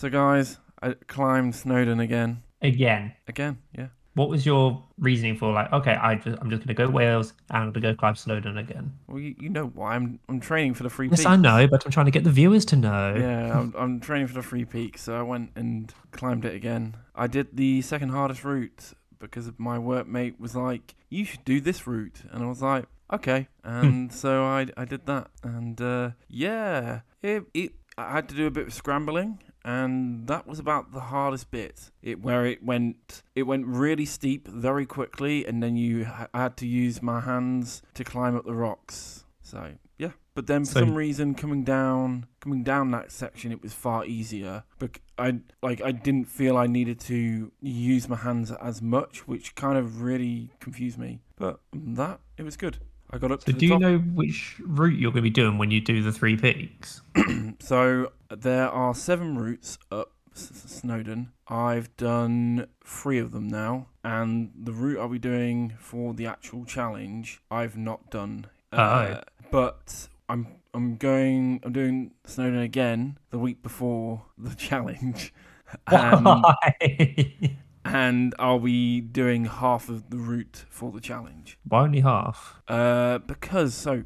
[0.00, 2.42] So, guys, I climbed Snowdon again.
[2.62, 3.12] Again.
[3.28, 3.88] Again, yeah.
[4.14, 7.34] What was your reasoning for like, okay, I just, I'm just going to go Wales
[7.50, 8.94] and I'm going to go climb Snowdon again?
[9.08, 9.96] Well, you, you know why.
[9.96, 11.26] I'm I'm training for the free Yes, peaks.
[11.26, 13.14] I know, but I'm trying to get the viewers to know.
[13.14, 16.96] Yeah, I'm, I'm training for the free peak, so I went and climbed it again.
[17.14, 21.86] I did the second hardest route because my workmate was like, "You should do this
[21.86, 27.00] route," and I was like, "Okay," and so I I did that, and uh, yeah,
[27.22, 29.40] it, it I had to do a bit of scrambling.
[29.64, 31.90] And that was about the hardest bit.
[32.02, 36.56] It where it went, it went really steep very quickly, and then you ha- had
[36.58, 39.24] to use my hands to climb up the rocks.
[39.42, 43.62] So yeah, but then for So- some reason coming down, coming down that section, it
[43.62, 44.64] was far easier.
[44.78, 49.54] But I like I didn't feel I needed to use my hands as much, which
[49.56, 51.20] kind of really confused me.
[51.36, 52.78] But that it was good.
[53.12, 53.80] I got up So to the do you top.
[53.80, 57.02] know which route you're going to be doing when you do the three peaks?
[57.60, 61.32] So there are seven routes up S- S- Snowdon.
[61.48, 66.64] I've done three of them now, and the route I'll be doing for the actual
[66.64, 68.46] challenge, I've not done.
[68.72, 71.60] Uh, but I'm I'm going.
[71.64, 75.32] I'm doing Snowdon again the week before the challenge,
[75.88, 77.56] and, Why?
[77.84, 81.58] and I'll be doing half of the route for the challenge.
[81.66, 82.60] Why only half?
[82.68, 84.04] Uh, because so,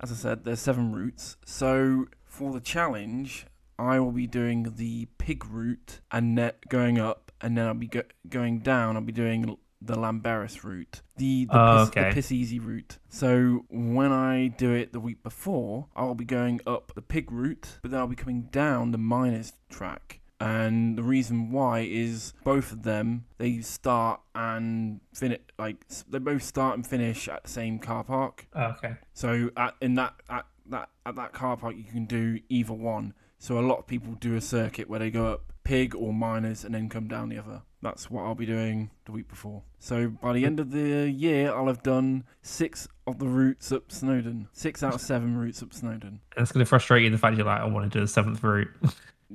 [0.00, 1.38] as I said, there's seven routes.
[1.46, 3.46] So for the challenge,
[3.78, 7.88] I will be doing the Pyg route and net going up, and then I'll be
[7.88, 8.96] go- going down.
[8.96, 12.08] I'll be doing the Llanberis route, the the, Oh, piss, okay.
[12.10, 12.98] the piss easy route.
[13.08, 17.78] So when I do it the week before, I'll be going up the Pyg route,
[17.82, 20.20] but then I'll be coming down the miners track.
[20.38, 26.42] And the reason why is both of them they start and finish like they both
[26.42, 28.46] start and finish at the same car park.
[28.52, 28.94] Oh, okay.
[29.14, 33.14] So at in that at that at that car park you can do either one.
[33.42, 36.62] So a lot of people do a circuit where they go up Pyg or miners
[36.62, 37.62] and then come down the other.
[37.82, 39.64] That's what I'll be doing the week before.
[39.80, 43.90] So by the end of the year I'll have done six of the routes up
[43.90, 44.46] Snowdon.
[44.52, 46.20] Six out of seven routes up Snowdon.
[46.36, 48.44] That's going to frustrate you the fact you're like, I want to do the seventh
[48.44, 48.70] route.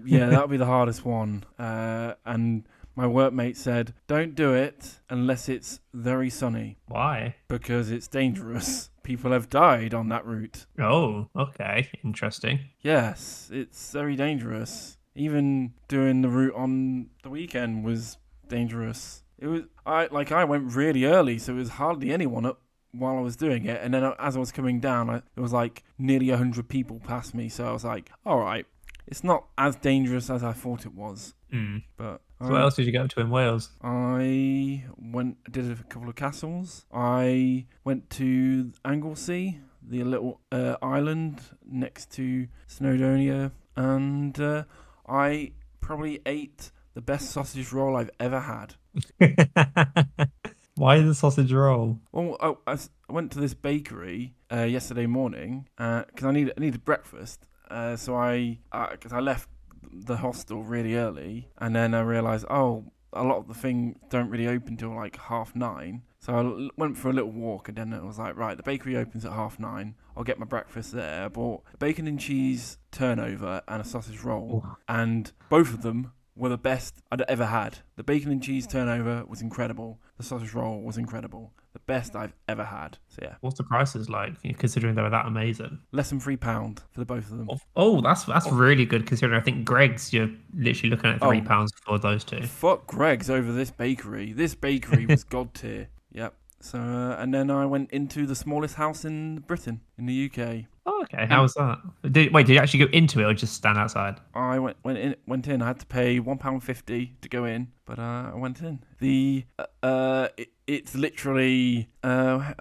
[0.05, 1.43] Yeah, that'll be the hardest one.
[1.59, 2.63] Uh, and
[2.97, 7.35] my workmate said, Don't do it unless it's very sunny Why?
[7.47, 8.89] because it's dangerous.
[9.03, 10.65] People have died on that route.
[10.79, 11.89] Oh, okay.
[12.03, 12.59] Interesting.
[12.81, 14.97] Yes, it's very dangerous.
[15.15, 18.17] Even doing the route on the weekend was
[18.49, 19.23] dangerous.
[19.39, 22.59] It was I like I went really early, so it was hardly anyone up
[22.91, 23.79] while I was doing it.
[23.81, 26.99] And then as I was coming down, I, there was like nearly a hundred people
[26.99, 27.47] past me.
[27.47, 28.65] So I was like, all right,
[29.05, 31.33] it's not as dangerous as I thought it was.
[31.53, 31.83] Mm.
[31.95, 33.71] But So what else did you go up to in Wales?
[33.81, 36.85] I went did a couple of castles.
[36.93, 44.63] I went to Anglesey, the little uh, island next to Snowdonia, and uh,
[45.07, 48.75] I probably ate the best sausage roll I've ever had.
[50.75, 51.99] Why the sausage roll?
[52.11, 52.77] Well, I, I
[53.11, 57.45] went to this bakery uh, yesterday morning because I needed I needed breakfast.
[57.69, 58.59] Uh, so I
[58.91, 59.49] because I left
[59.91, 64.29] the hostel really early, and then I realised oh a lot of the thing don't
[64.29, 66.03] really open till like half nine.
[66.19, 68.63] So I l- went for a little walk, and then it was like right the
[68.63, 69.95] bakery opens at half nine.
[70.15, 71.25] I'll get my breakfast there.
[71.25, 76.49] I bought bacon and cheese turnover and a sausage roll, and both of them were
[76.49, 77.79] the best I'd ever had.
[77.95, 79.99] The bacon and cheese turnover was incredible.
[80.17, 81.53] The sausage roll was incredible.
[81.77, 82.97] The best I've ever had.
[83.07, 85.77] So yeah, What's the prices like, considering they were that amazing?
[85.91, 87.47] less than three pound for the both of them.
[87.51, 91.41] Oh, Oh, that's that's really good considering I think Greggs you're literally looking at three
[91.41, 92.41] pounds for those two.
[92.47, 94.33] Fuck Greggs over this bakery.
[94.33, 95.89] This bakery was god tier.
[96.13, 96.33] Yep.
[96.61, 100.65] So uh, and then I went into the smallest house in Britain, in the UK.
[100.88, 101.27] Oh, okay.
[101.27, 101.77] How was that?
[102.11, 104.19] Did, wait, did you actually go into it or just stand outside?
[104.33, 105.61] I went went in went in.
[105.61, 108.79] I had to pay one pound fifty to go in, but uh, I went in.
[108.99, 112.53] The uh, uh it, it's literally uh,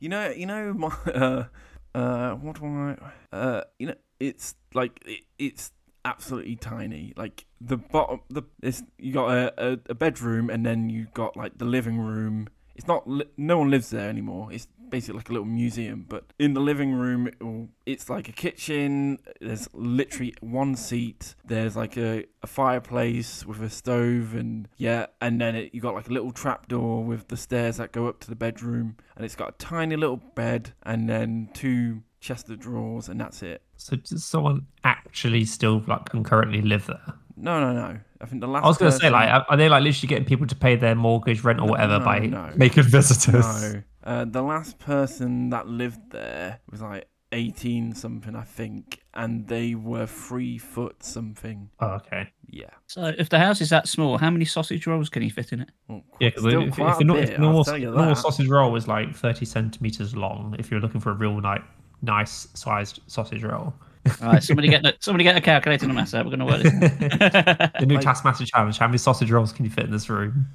[0.00, 1.44] you know you know my uh
[1.94, 2.96] uh what do I
[3.34, 5.72] uh you know it's like it, it's
[6.04, 7.12] absolutely tiny.
[7.16, 11.36] Like the bottom the it's you got a, a, a bedroom and then you got
[11.36, 12.48] like the living room.
[12.76, 13.08] It's not
[13.38, 14.52] no one lives there anymore.
[14.52, 19.18] It's basically like a little museum, but in the living room, it's like a kitchen.
[19.40, 21.34] There's literally one seat.
[21.44, 25.94] There's like a, a fireplace with a stove, and yeah, and then it, you got
[25.94, 29.36] like a little trapdoor with the stairs that go up to the bedroom, and it's
[29.36, 33.62] got a tiny little bed, and then two chest of drawers, and that's it.
[33.76, 37.14] So does someone actually still like concurrently live there?
[37.36, 37.98] No, no, no.
[38.20, 38.64] I think the last.
[38.64, 40.76] I was going to say like, are are they like literally getting people to pay
[40.76, 42.52] their mortgage, rent, or whatever by no.
[42.56, 43.44] making visitors?
[43.44, 43.82] No.
[44.04, 49.74] Uh, the last person that lived there was like eighteen something, I think, and they
[49.74, 51.70] were three foot something.
[51.80, 52.28] Oh, okay.
[52.46, 52.70] Yeah.
[52.86, 55.60] So if the house is that small, how many sausage rolls can you fit in
[55.62, 55.70] it?
[55.88, 59.14] Well, Yeah, because if, if, if, a bit, if normal, normal sausage roll is like
[59.16, 61.62] 30 centimeters long, if you're looking for a real like,
[62.02, 63.74] nice sized sausage roll.
[64.20, 66.26] All right, somebody get the, somebody get a calculator and a maths out.
[66.26, 67.70] We're going to work this.
[67.80, 68.78] The new Like- Taskmaster challenge.
[68.78, 70.46] How many sausage rolls can you fit in this room?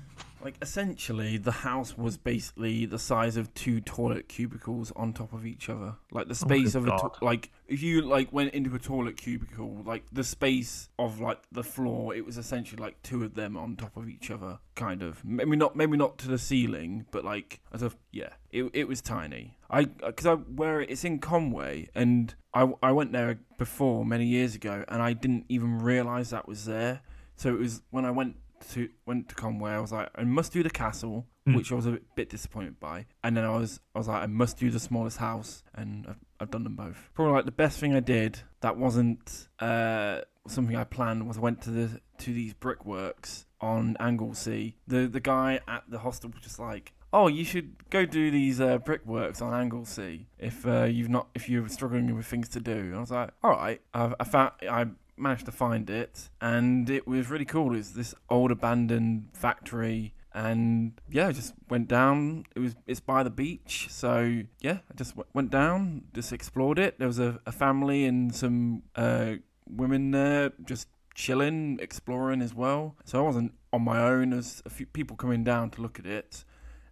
[0.43, 5.45] Like essentially, the house was basically the size of two toilet cubicles on top of
[5.45, 5.95] each other.
[6.11, 8.79] Like the oh space good of a to- like if you like went into a
[8.79, 13.35] toilet cubicle, like the space of like the floor, it was essentially like two of
[13.35, 15.23] them on top of each other, kind of.
[15.25, 19.01] Maybe not, maybe not to the ceiling, but like as a yeah, it it was
[19.01, 19.57] tiny.
[19.69, 24.55] I because I where it's in Conway, and I I went there before many years
[24.55, 27.01] ago, and I didn't even realize that was there.
[27.35, 28.35] So it was when I went
[28.71, 31.55] to went to Conway, I was like, I must do the castle, Mm.
[31.55, 34.27] which I was a bit, disappointed by, and then I was I was like, I
[34.27, 37.09] must do the smallest house, and I've, I've done them both.
[37.15, 41.41] Probably like the best thing I did that wasn't uh, something I planned was I
[41.41, 44.75] went to the to these brickworks on Anglesey.
[44.87, 46.93] The the guy at the hostel was just like.
[47.11, 51.49] Oh, you should go do these uh, brickworks on Anglesey if uh, you've not if
[51.49, 52.71] you're struggling with things to do.
[52.77, 53.81] And I was like, all right.
[53.95, 54.85] I, I found I
[55.19, 57.75] managed to find it, and it was really cool.
[57.75, 62.45] It's this old abandoned factory, and yeah, I just went down.
[62.55, 66.79] It was it's by the beach, so yeah, I just w- went down, just explored
[66.79, 66.99] it.
[66.99, 69.33] There was a, a family and some uh,
[69.67, 72.95] women there, just chilling, exploring as well.
[73.05, 74.31] So I wasn't on my own.
[74.31, 76.45] There's a few people coming down to look at it,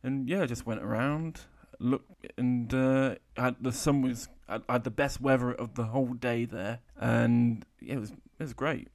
[0.03, 1.41] and yeah, I just went around.
[1.79, 5.85] Looked and uh, had the sun was I I had the best weather of the
[5.85, 8.87] whole day there, and yeah, it was it was great.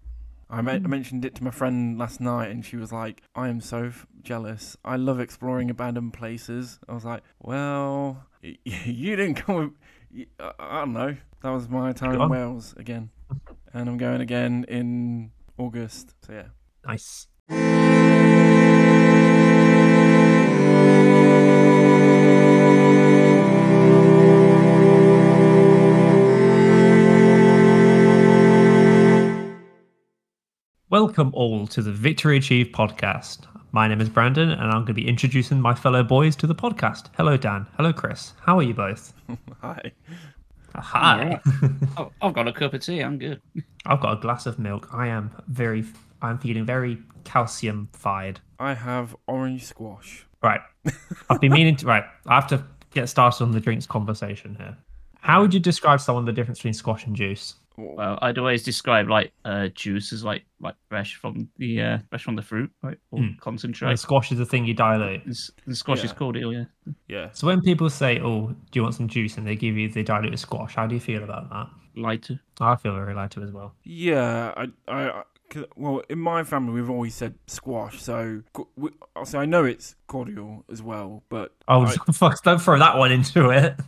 [0.50, 3.48] I, me- I mentioned it to my friend last night, and she was like, "I
[3.48, 4.76] am so f- jealous.
[4.84, 9.56] I love exploring abandoned places." I was like, "Well, y- you didn't come.
[9.56, 9.70] With,
[10.14, 11.16] y- I I don't know.
[11.42, 12.28] That was my time in.
[12.28, 13.10] Wales again,
[13.72, 16.14] and I'm going again in August.
[16.26, 16.48] So yeah."
[16.86, 17.28] Nice.
[30.92, 33.46] Welcome all to the Victory Achieve podcast.
[33.70, 36.54] My name is Brandon, and I'm going to be introducing my fellow boys to the
[36.54, 37.06] podcast.
[37.16, 37.66] Hello, Dan.
[37.78, 38.34] Hello, Chris.
[38.42, 39.14] How are you both?
[39.62, 39.90] Hi.
[40.74, 41.40] Hi.
[41.96, 43.00] oh, I've got a cup of tea.
[43.00, 43.40] I'm good.
[43.86, 44.86] I've got a glass of milk.
[44.92, 45.82] I am very,
[46.20, 48.40] I'm feeling very calcium fired.
[48.58, 50.26] I have orange squash.
[50.42, 50.60] Right.
[51.30, 51.86] I've been meaning to.
[51.86, 52.04] Right.
[52.26, 52.62] I have to
[52.92, 54.76] get started on the drinks conversation here.
[55.20, 57.54] How would you describe someone the difference between squash and juice?
[57.76, 62.22] Well, I'd always describe like uh, juice as like like fresh from the uh, fresh
[62.22, 62.98] from the fruit, right?
[63.10, 63.28] Or Hmm.
[63.40, 63.88] concentrate.
[63.90, 65.22] And squash is the thing you dilute.
[65.24, 66.64] And, s- and squash is cordial, yeah.
[67.08, 67.28] Yeah.
[67.32, 70.02] So when people say, "Oh, do you want some juice?" and they give you the
[70.02, 71.68] diluted squash, how do you feel about that?
[72.00, 72.40] Lighter.
[72.60, 73.74] I feel very light to as well.
[73.84, 75.22] Yeah, I, I, I-
[75.76, 78.00] well, in my family, we've always said squash.
[78.00, 78.88] So, co- we,
[79.24, 82.42] so I know it's cordial as well, but Oh, I- fuck!
[82.42, 83.78] Don't throw that one into it.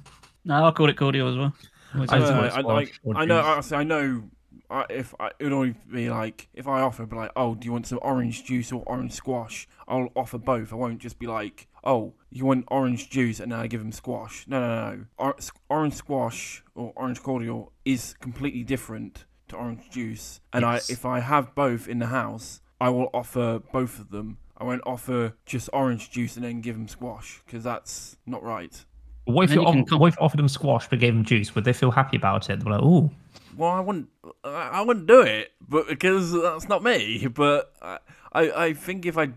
[0.45, 1.55] No, I call it cordial as well.
[1.95, 4.25] I have just to- want I, like, I know, honestly, I know.
[4.71, 7.67] I, if I, it would only be like if I offer, be like, oh, do
[7.67, 9.69] you want some orange juice or orange squash?
[9.87, 10.73] I'll offer both.
[10.73, 13.93] I won't just be like, oh, you want orange juice, and then I give them
[13.93, 14.47] squash.
[14.49, 15.05] No, no, no.
[15.19, 15.37] Or,
[15.69, 20.41] orange squash or orange cordial is completely different to orange juice.
[20.53, 20.89] And Yes.
[20.89, 24.39] I, if I have both in the house, I will offer both of them.
[24.57, 28.85] I won't offer just orange juice and then give them squash because that's not right.
[29.25, 31.55] What if you, you off- what if you offered them squash but gave them juice?
[31.55, 32.61] Would they feel happy about it?
[32.61, 33.11] They're like, "Oh,
[33.57, 34.09] Well, I wouldn't.
[34.45, 37.27] I I wouldn't do it, but because that's not me.
[37.29, 37.99] But I,
[38.33, 39.35] I, I think if I d-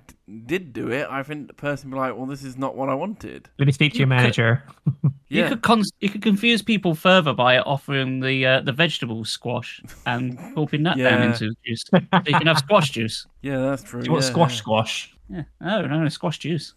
[0.48, 2.90] did do it, I think the person would be like, "Well, this is not what
[2.90, 4.64] I wanted." let me speak to your You could- manager."
[5.30, 9.82] You could con- you could confuse people further by offering the uh, the vegetable squash
[10.06, 11.84] and pulping that down into juice.
[11.90, 13.28] So you can have squash juice.
[13.42, 14.00] yeah, that's true.
[14.02, 14.58] Do you want squash?
[14.58, 15.14] Squash.
[15.30, 15.44] Yeah.
[15.62, 16.74] Oh no, no, squash juice.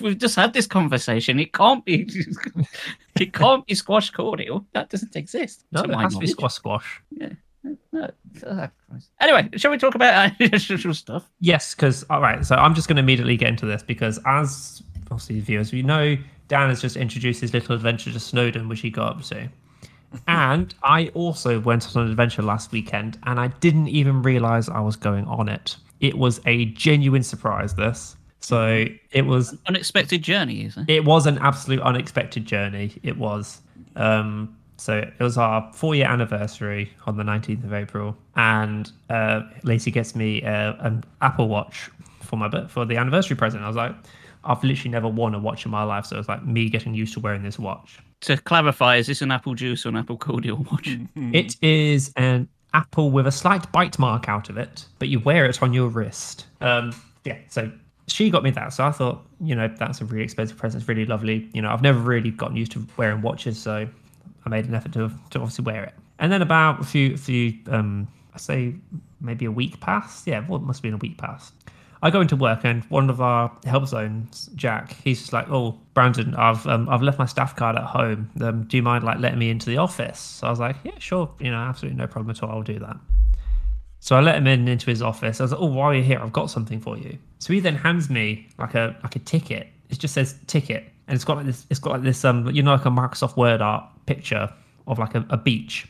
[0.00, 1.40] We've just had this conversation.
[1.40, 2.08] It can't be.
[3.20, 4.66] it can't be squash cordial.
[4.72, 5.64] That doesn't exist.
[5.72, 6.54] No, it has to be squash.
[6.54, 7.00] Squash.
[7.10, 7.30] No.
[7.94, 8.68] Oh,
[9.20, 11.28] Anyway, shall we talk about unusual stuff?
[11.40, 12.44] Yes, because all right.
[12.44, 16.16] So I'm just going to immediately get into this because, as obviously viewers, we know
[16.48, 19.48] Dan has just introduced his little adventure to Snowdon, which he got up to.
[20.28, 24.80] and I also went on an adventure last weekend, and I didn't even realize I
[24.80, 25.76] was going on it.
[26.00, 27.74] It was a genuine surprise.
[27.74, 30.96] This, so it was Unexpected journey, isn't it?
[30.96, 32.92] it was an absolute unexpected journey.
[33.02, 33.60] It was.
[33.96, 39.40] Um, so it was our four year anniversary on the 19th of April, and uh,
[39.62, 43.62] Lacey gets me uh, an Apple Watch for my bir- for the anniversary present.
[43.64, 43.94] I was like,
[44.44, 46.92] I've literally never worn a watch in my life, so it was like me getting
[46.94, 47.98] used to wearing this watch.
[48.22, 50.98] to clarify, is this an apple juice or an apple cordial watch?
[51.16, 52.46] It is an
[52.76, 55.88] apple with a slight bite mark out of it, but you wear it on your
[55.88, 56.46] wrist.
[56.60, 57.72] Um, yeah, so
[58.06, 58.72] she got me that.
[58.74, 60.82] So I thought, you know, that's a really expensive present.
[60.82, 61.48] It's really lovely.
[61.54, 63.88] You know, I've never really gotten used to wearing watches, so
[64.44, 65.94] I made an effort to, to obviously wear it.
[66.18, 68.74] And then about a few, few, um, I say
[69.20, 70.26] maybe a week passed.
[70.26, 71.54] Yeah, it must have been a week past.
[72.06, 75.76] I go into work and one of our help zones, Jack, he's just like, "Oh,
[75.92, 78.30] Brandon, I've um, I've left my staff card at home.
[78.40, 80.98] Um, do you mind like letting me into the office?" So I was like, "Yeah,
[81.00, 81.28] sure.
[81.40, 82.50] You know, absolutely no problem at all.
[82.50, 82.96] I'll do that."
[83.98, 85.40] So I let him in into his office.
[85.40, 87.74] I was like, "Oh, while you're here, I've got something for you." So he then
[87.74, 89.66] hands me like a like a ticket.
[89.88, 91.66] It just says ticket, and it's got like this.
[91.70, 94.48] It's got like this um, you know, like a Microsoft Word art picture
[94.86, 95.88] of like a, a beach,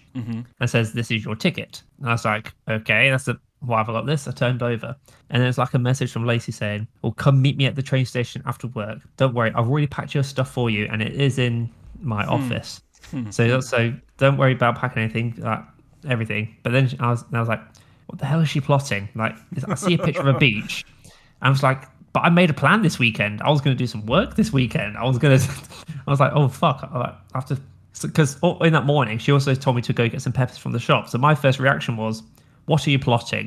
[0.61, 3.88] and says, "This is your ticket." And I was like, "Okay, that's a why have
[3.88, 4.96] I got this?" I turned over,
[5.30, 8.06] and there's like a message from Lacey saying, "Well, come meet me at the train
[8.06, 8.98] station after work.
[9.16, 11.70] Don't worry, I've already packed your stuff for you, and it is in
[12.00, 12.32] my hmm.
[12.32, 12.80] office.
[13.10, 13.30] Hmm.
[13.30, 15.60] So so don't worry about packing anything, like
[16.08, 17.62] everything." But then I was I was like,
[18.06, 19.36] "What the hell is she plotting?" Like
[19.68, 20.84] I see a picture of a beach.
[21.04, 23.42] And I was like, "But I made a plan this weekend.
[23.42, 24.96] I was going to do some work this weekend.
[24.96, 25.50] I was going to."
[26.06, 27.58] I was like, "Oh fuck!" I have to
[28.02, 30.72] because oh, in that morning she also told me to go get some peppers from
[30.72, 31.08] the shop.
[31.08, 32.22] So my first reaction was,
[32.66, 33.46] "What are you plotting?"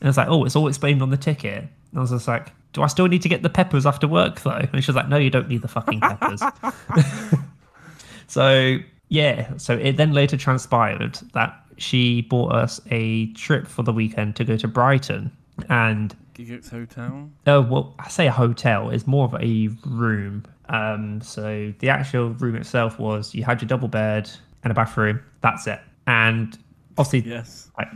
[0.00, 2.28] And I was like, "Oh, it's all explained on the ticket." And I was just
[2.28, 4.96] like, "Do I still need to get the peppers after work though?" And she was
[4.96, 6.42] like, "No, you don't need the fucking peppers."
[8.26, 13.92] so yeah, so it then later transpired that she bought us a trip for the
[13.92, 15.30] weekend to go to Brighton,
[15.68, 17.30] and Giggix Hotel.
[17.46, 18.90] Oh well, I say a hotel.
[18.90, 20.44] It's more of a room.
[20.68, 24.30] Um, so the actual room itself was you had your double bed
[24.62, 25.20] and a bathroom.
[25.40, 25.80] That's it.
[26.06, 26.58] And
[26.98, 27.70] obviously, Yes.
[27.78, 27.86] I,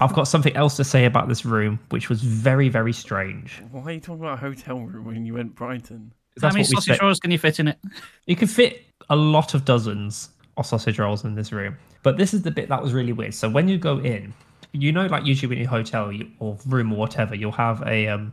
[0.00, 3.62] I've got something else to say about this room, which was very, very strange.
[3.70, 6.12] Why are you talking about a hotel room when you went Brighton?
[6.40, 7.78] How many sausage rolls can you fit in it?
[8.26, 11.76] You could fit a lot of dozens of sausage rolls in this room.
[12.02, 13.34] But this is the bit that was really weird.
[13.34, 14.32] So when you go in,
[14.72, 18.32] you know, like usually when you hotel or room or whatever, you'll have a um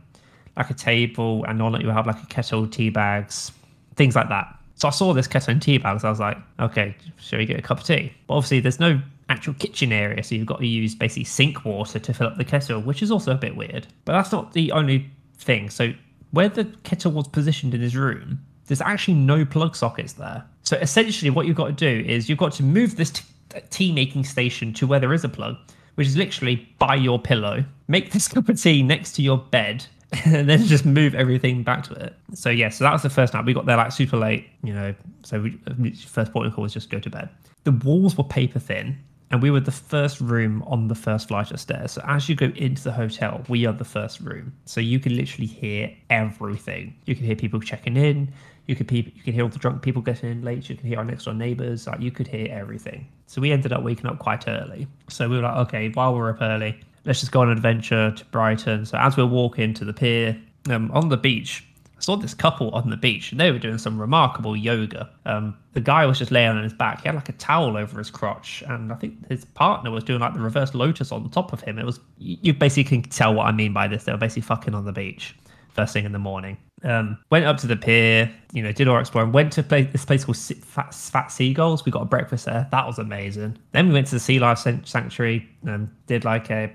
[0.56, 3.52] like a table, and on it you'll have like a kettle, tea bags,
[3.96, 4.56] things like that.
[4.76, 6.04] So I saw this kettle and tea bags.
[6.04, 8.12] I was like, okay, shall we get a cup of tea?
[8.26, 11.98] But obviously, there's no actual kitchen area, so you've got to use basically sink water
[11.98, 13.86] to fill up the kettle, which is also a bit weird.
[14.04, 15.70] But that's not the only thing.
[15.70, 15.92] So
[16.30, 20.44] where the kettle was positioned in his room, there's actually no plug sockets there.
[20.62, 23.24] So essentially, what you've got to do is you've got to move this t-
[23.70, 25.56] tea making station to where there is a plug,
[25.94, 27.64] which is literally by your pillow.
[27.88, 29.86] Make this cup of tea next to your bed,
[30.24, 32.14] and then just move everything back to it.
[32.34, 33.44] So yeah, so that was the first night.
[33.44, 34.94] We got there like super late, you know.
[35.24, 35.40] So
[35.78, 37.28] we first point of call was just go to bed.
[37.64, 38.98] The walls were paper thin,
[39.30, 41.92] and we were the first room on the first flight of stairs.
[41.92, 44.52] So as you go into the hotel, we are the first room.
[44.66, 46.94] So you can literally hear everything.
[47.06, 48.32] You can hear people checking in.
[48.66, 50.68] You could peop you can hear all the drunk people getting in late.
[50.68, 51.86] You can hear our next door neighbors.
[51.86, 53.08] Like you could hear everything.
[53.26, 54.86] So we ended up waking up quite early.
[55.08, 58.10] So we were like, okay, while we're up early, let's just go on an adventure
[58.10, 58.84] to Brighton.
[58.84, 61.64] So as we're walking to the pier um, on the beach,
[61.96, 65.08] I saw this couple on the beach and they were doing some remarkable yoga.
[65.24, 67.02] Um, the guy was just laying on his back.
[67.02, 70.20] He had like a towel over his crotch, and I think his partner was doing
[70.20, 71.78] like the reverse lotus on top of him.
[71.78, 74.04] It was you basically can tell what I mean by this.
[74.04, 75.34] They were basically fucking on the beach
[75.76, 76.56] first thing in the morning.
[76.82, 79.32] Um, went up to the pier, you know, did our exploring.
[79.32, 81.84] Went to play, this place called Fat, Fat Seagulls.
[81.84, 82.66] We got a breakfast there.
[82.70, 83.58] That was amazing.
[83.72, 86.72] Then we went to the Sea Life Sanctuary and did like a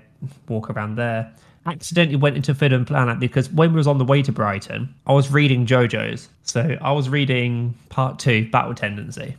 [0.48, 1.32] walk around there.
[1.64, 5.12] Accidentally went into Forbidden Planet because when we was on the way to Brighton, I
[5.12, 6.28] was reading JoJo's.
[6.42, 9.36] So I was reading part two, Battle Tendency.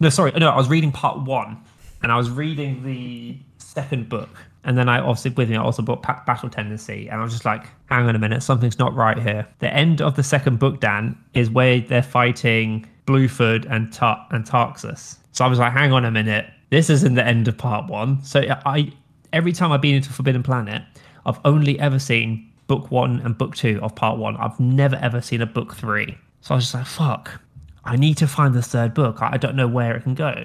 [0.00, 1.58] No, sorry, no, I was reading part one,
[2.02, 4.30] and I was reading the second book.
[4.64, 7.32] And then I obviously with me, I also bought Pa- Battle Tendency, and I was
[7.32, 9.46] just like, hang on a minute, something's not right here.
[9.60, 14.44] The end of the second book, Dan, is where they're fighting Bruford and Tar- and
[14.44, 15.18] Tarkus.
[15.32, 18.24] So I was like, hang on a minute, this isn't the end of part one.
[18.24, 18.92] So I,
[19.36, 20.82] every time I've been into Forbidden Planet,
[21.26, 24.34] I've only ever seen book one and book two of part one.
[24.38, 26.16] I've never ever seen a book three.
[26.40, 27.40] So I was just like, fuck,
[27.84, 29.18] I need to find the third book.
[29.20, 30.44] I don't know where it can go.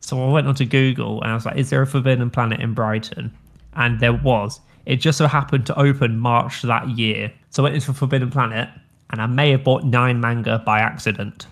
[0.00, 2.72] So I went onto Google and I was like, is there a Forbidden Planet in
[2.72, 3.36] Brighton?
[3.74, 4.60] And there was.
[4.86, 7.30] It just so happened to open March that year.
[7.50, 8.70] So I went into Forbidden Planet
[9.10, 11.46] and I may have bought nine manga by accident.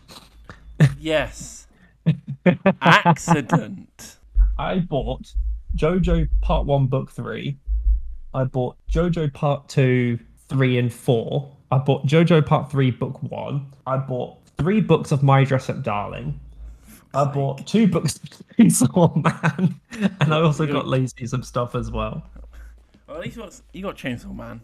[0.98, 1.66] Yes.
[2.80, 4.16] Accident.
[4.58, 5.34] I bought
[5.76, 7.56] JoJo Part 1, Book 3.
[8.34, 11.56] I bought JoJo Part 2, 3, and 4.
[11.70, 13.72] I bought JoJo Part 3, Book 1.
[13.86, 16.38] I bought three books of My Dress Up Darling.
[17.14, 18.22] I bought two books of
[18.56, 19.80] Chainsaw Man.
[20.20, 22.22] And I also got Lacey some stuff as well.
[23.08, 24.60] Well, at least you got, you got Chainsaw Man.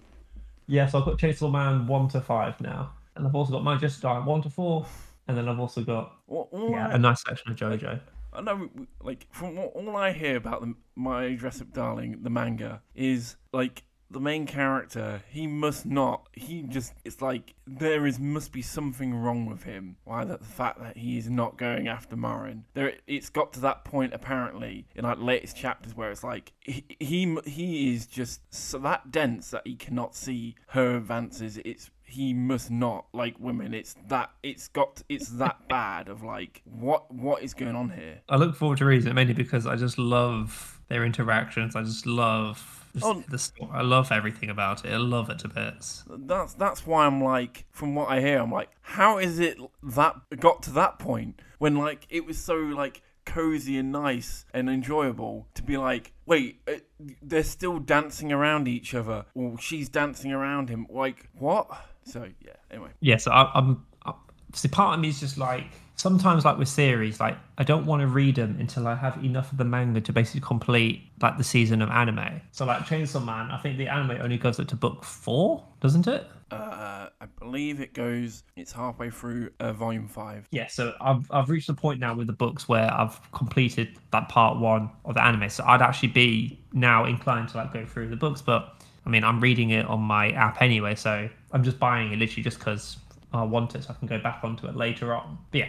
[0.69, 2.93] Yes, I've got Chainsaw Man 1 to 5 now.
[3.15, 4.87] And I've also got My Dress Up Darling 1 to 4.
[5.29, 7.99] and then I've also got All, all yeah a nice section of JoJo.
[8.37, 8.71] I know,
[9.03, 13.37] like, from what, all I hear about the, my dress up darling, the manga, is
[13.53, 15.23] like the main character.
[15.29, 16.29] He must not.
[16.33, 16.93] He just.
[17.05, 19.97] It's like there is must be something wrong with him.
[20.05, 22.65] Why that the fact that he is not going after Marin.
[22.75, 26.85] There, it's got to that point apparently in like latest chapters where it's like he
[27.01, 31.59] he, he is just so that dense that he cannot see her advances.
[31.65, 33.75] It's he must not like women.
[33.75, 38.21] It's that it's got it's that bad of like what what is going on here.
[38.29, 41.75] I look forward to reading it mainly because I just love their interactions.
[41.77, 43.23] I just love just Oh.
[43.29, 43.71] the story.
[43.75, 44.93] I love everything about it.
[44.93, 46.05] I love it to bits.
[46.09, 50.15] That's that's why I'm like, from what I hear, I'm like, how is it that
[50.41, 55.49] got to that point when like it was so like cozy and nice and enjoyable
[55.55, 56.75] to be like, wait, uh,
[57.21, 60.87] they're still dancing around each other, or she's dancing around him.
[60.89, 61.69] Like what?
[62.07, 62.53] So yeah.
[62.71, 63.85] Anyway, Yeah, so I, I'm.
[64.05, 64.15] I,
[64.55, 68.01] see, part of me is just like sometimes, like with series, like I don't want
[68.01, 71.45] to read them until I have enough of the manga to basically complete like the
[71.45, 72.41] season of anime.
[72.53, 76.07] So like Chainsaw Man, I think the anime only goes up to book four, doesn't
[76.07, 76.27] it?
[76.51, 78.45] uh, I believe it goes.
[78.55, 80.47] It's halfway through uh, volume five.
[80.51, 84.29] Yeah, so I've I've reached the point now with the books where I've completed that
[84.29, 85.49] part one of the anime.
[85.51, 88.76] So I'd actually be now inclined to like go through the books, but
[89.07, 92.43] I mean I'm reading it on my app anyway, so I'm just buying it literally
[92.43, 92.99] just because
[93.33, 95.39] I want it, so I can go back onto it later on.
[95.51, 95.69] But yeah.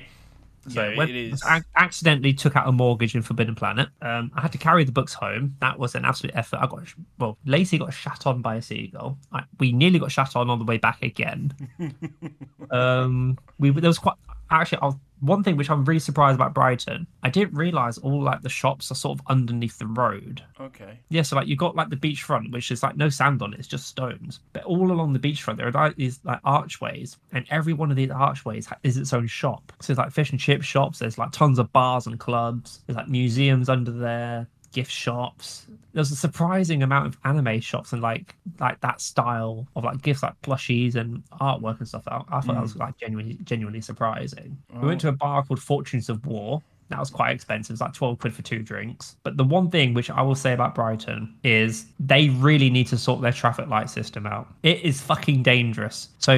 [0.68, 1.42] So Yeah, when it is.
[1.46, 3.88] I accidentally took out a mortgage in Forbidden Planet.
[4.02, 5.56] Um, I had to carry the books home.
[5.62, 6.60] That was an absolute effort.
[6.62, 6.84] I got
[7.20, 9.18] well, Lacey got shat on by a seagull.
[9.32, 11.54] I, we nearly got shat on on the way back again.
[12.72, 14.18] um, we there was quite
[14.50, 14.80] actually.
[14.82, 17.08] I was, one thing which I'm really surprised about Brighton.
[17.24, 20.44] I didn't realize all like the shops are sort of underneath the road.
[20.60, 21.00] Okay.
[21.10, 23.60] Yeah, so like you got like the beachfront, which is like no sand on it,
[23.60, 24.42] it's just stones.
[24.54, 27.98] But all along the beachfront, there are like these like archways, and every one of
[27.98, 29.72] these archways ha- is its own shop.
[29.82, 31.00] So there's like fish and chip shops.
[31.00, 32.82] There's like tons of bars and clubs.
[32.86, 35.66] There's like museums under there, gift shops.
[35.94, 40.22] There's a surprising amount of anime shops and like like that style of like gifts,
[40.22, 42.04] like plushies and artwork and stuff.
[42.08, 42.82] I, I thought that was mm.
[42.82, 44.56] like genuinely genuinely surprising.
[44.72, 44.86] We oh.
[44.86, 46.62] went to a bar called Fortunes of War.
[46.90, 47.74] That was quite expensive.
[47.74, 49.16] It's like 12 quid for two drinks.
[49.24, 52.98] But the one thing which I will say about Brighton is they really need to
[53.00, 54.48] sort their traffic light system out.
[54.62, 56.10] It is fucking dangerous.
[56.20, 56.34] So,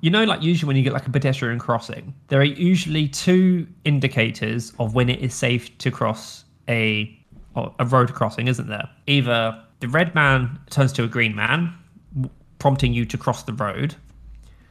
[0.00, 3.66] you know, like usually when you get like a pedestrian crossing, there are usually two
[3.84, 7.16] indicators of when it is safe to cross a
[7.56, 8.88] a road crossing, isn't there?
[9.06, 11.72] Either the red man turns to a green man,
[12.58, 13.94] prompting you to cross the road,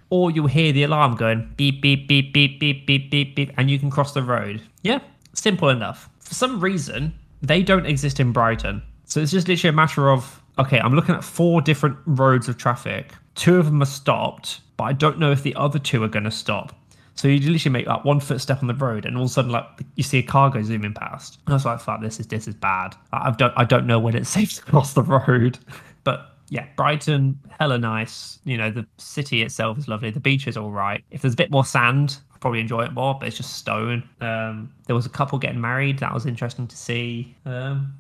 [0.10, 3.70] or you'll hear the alarm going beep beep beep beep beep beep beep beep and
[3.70, 4.62] you can cross the road.
[4.82, 5.00] Yeah
[5.38, 6.10] simple enough.
[6.20, 8.82] For some reason they don't exist in brighton.
[9.06, 12.58] So it's just literally a matter of okay i'm looking at four different roads of
[12.58, 13.14] traffic.
[13.36, 16.24] Two of them are stopped but i don't know if the other two are going
[16.24, 16.76] to stop
[17.16, 19.52] so you literally make like one footstep on the road, and all of a sudden,
[19.52, 21.40] like you see a car go zooming past.
[21.46, 22.96] And I was like, "Fuck, this is this is bad.
[23.14, 25.58] I don't I don't know when it's safe to cross the road."
[26.04, 28.40] But yeah, Brighton, hella nice.
[28.44, 30.12] You know, the city itself is lovely.
[30.12, 31.04] The beach is all right.
[31.10, 33.16] If there's a bit more sand, I'll probably enjoy it more.
[33.18, 34.08] But it's just stone.
[34.20, 36.00] Um, there was a couple getting married.
[36.00, 37.36] That was interesting to see.
[37.46, 37.94] Um,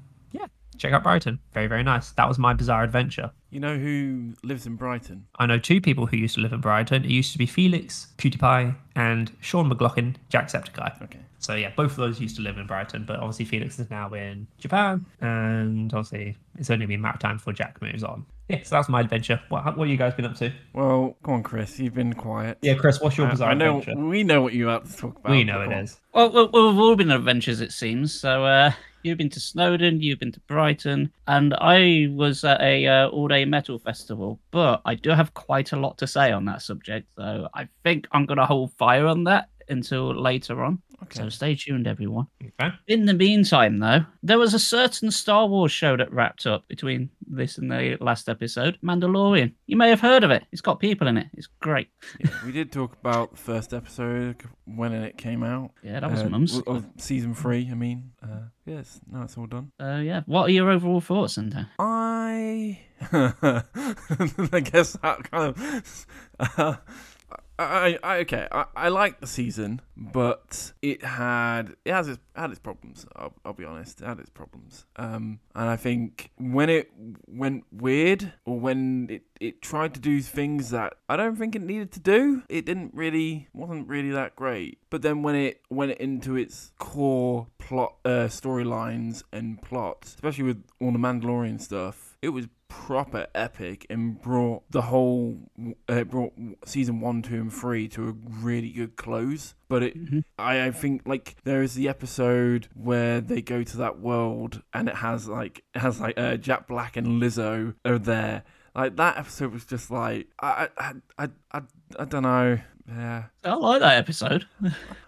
[0.78, 1.40] check out Brighton.
[1.54, 2.12] Very very nice.
[2.12, 3.32] That was my bizarre adventure.
[3.50, 5.26] You know who lives in Brighton?
[5.40, 7.06] I know two people who used to live in Brighton.
[7.06, 11.02] It used to be Felix PewDiePie and Sean McLoughlin, Jacksepticeye.
[11.04, 11.20] Okay.
[11.40, 14.12] So yeah, both of those used to live in Brighton, but obviously Felix is now
[14.14, 18.26] in Japan, and obviously it's only been a matter of time before Jack moves on.
[18.50, 19.40] Yeah, so that's my adventure.
[19.50, 20.52] What what have you guys been up to?
[20.74, 21.80] Well, come on, Chris.
[21.80, 22.58] You've been quiet.
[22.62, 23.80] Yeah, Chris, what's your bizarre I know.
[23.80, 24.00] adventure?
[24.00, 25.32] We know what you have to talk about.
[25.32, 25.84] We know but it come on.
[25.84, 26.00] is.
[26.14, 28.14] Well, well, well, we've all been on adventures, it seems.
[28.14, 28.72] So uh,
[29.06, 33.46] you've been to Snowdon, you've been to Brighton, and I was at a uh, all-day
[33.46, 34.40] metal festival.
[34.52, 38.08] But I do have quite a lot to say on that subject, so I think
[38.12, 40.82] I'm going to hold fire on that until later on.
[41.04, 41.20] Okay.
[41.20, 42.28] So stay tuned, everyone.
[42.44, 42.74] Okay.
[42.88, 47.10] In the meantime, though, there was a certain Star Wars show that wrapped up between
[47.28, 49.54] this and the last episode, Mandalorian.
[49.68, 50.44] You may have heard of it.
[50.52, 51.28] It's got people in it.
[51.34, 51.90] It's great.
[52.20, 55.72] Yeah, we did talk about the first episode when it came out.
[55.84, 56.62] Yeah, that was uh, mums.
[56.66, 58.12] Of season three, I mean.
[58.24, 59.72] Uh, yes, now it's all done.
[59.80, 60.22] Uh, yeah.
[60.26, 61.70] What are your overall thoughts, Santa?
[61.78, 62.80] I.
[63.12, 66.82] I guess that kind of.
[67.58, 68.48] I, I okay.
[68.52, 73.06] I, I like the season, but it had it has its had its problems.
[73.16, 74.86] I'll, I'll be honest, it had its problems.
[74.98, 76.92] Um, and I think when it
[77.28, 81.62] went weird, or when it it tried to do things that I don't think it
[81.62, 84.80] needed to do, it didn't really wasn't really that great.
[84.90, 90.64] But then when it went into its core plot, uh, storylines and plot, especially with
[90.82, 95.50] all the Mandalorian stuff, it was proper epic and brought the whole
[95.88, 96.34] uh, brought
[96.66, 99.54] season one, two, and three to a really good close.
[99.70, 100.24] But it, Mhm.
[100.38, 104.90] I, I think like there is the episode where they go to that world and
[104.90, 108.44] it has like it has like uh, Jack Black and Lizzo are there.
[108.76, 111.62] Like that episode was just like I I I I,
[112.00, 112.60] I don't know.
[112.88, 113.24] Yeah.
[113.44, 114.46] I like that episode.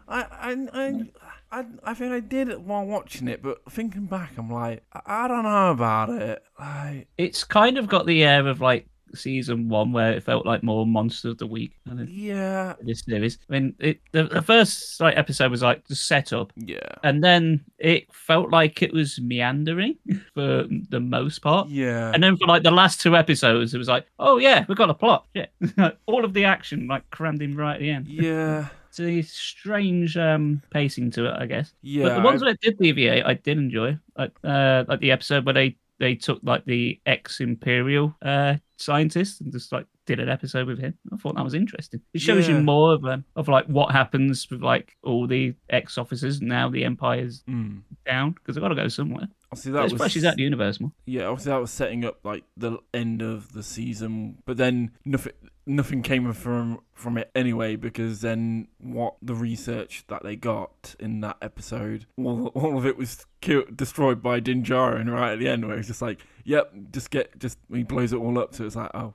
[0.08, 1.03] I, I, I,
[1.51, 5.23] I, I think I did it while watching it, but thinking back, I'm like, I,
[5.23, 6.43] I don't know about it.
[6.60, 10.63] Like, It's kind of got the air of like season one, where it felt like
[10.63, 11.71] more Monster of the Week.
[12.10, 13.38] yeah, This series.
[13.49, 17.63] I mean, it, the, the first like episode was like the setup, yeah, and then
[17.77, 19.95] it felt like it was meandering
[20.33, 21.69] for the most part.
[21.69, 24.77] yeah, And then for like the last two episodes, it was like, oh yeah, we've
[24.77, 25.25] got a plot.
[25.33, 25.45] Yeah,
[26.05, 28.07] all of the action like crammed in right at the end.
[28.07, 28.67] yeah,
[28.99, 31.73] It's a strange um, pacing to it, I guess.
[31.81, 32.03] yeah.
[32.05, 33.97] But the ones I- that did deviate, I did enjoy.
[34.17, 39.41] Like uh, like the episode where they they took like the ex imperial uh scientist
[39.41, 40.93] and just like did an episode with him.
[41.12, 42.01] I thought that was interesting.
[42.13, 42.57] It shows Yeah.
[42.57, 46.69] you more of um, of like what happens with like all the ex officers now
[46.69, 47.81] the empire's mm.
[48.05, 49.27] down because they've got to go somewhere.
[49.51, 50.91] Obviously, That was fleshes out the universe more.
[51.05, 51.25] yeah.
[51.25, 55.33] Obviously, that was setting up like the end of the season, but then nothing,
[55.67, 61.21] nothing came from from it anyway because then what the research that they got in
[61.21, 65.47] that episode, all, all of it was killed, destroyed by Din Djarin right at the
[65.47, 68.56] end, where it's just like, yep, just get, just he blows it all up.
[68.56, 69.13] So it's like, oh.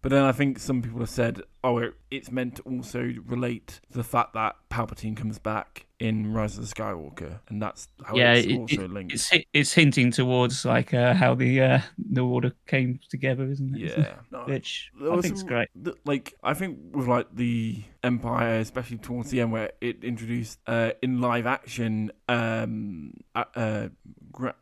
[0.00, 3.80] But then I think some people have said, oh, it, it's meant to also relate
[3.90, 8.16] to the fact that Palpatine comes back in Rise of the Skywalker, and that's how
[8.16, 9.12] Yeah, it's it- also linked.
[9.14, 13.80] It's it's hinting towards like uh, how the uh, the order came together, isn't it?
[13.96, 15.68] yeah, No, Which I think is great.
[15.84, 20.60] th- like I think with like the Empire, especially towards the end, where it introduced
[20.66, 23.88] uh, in live action, um, uh,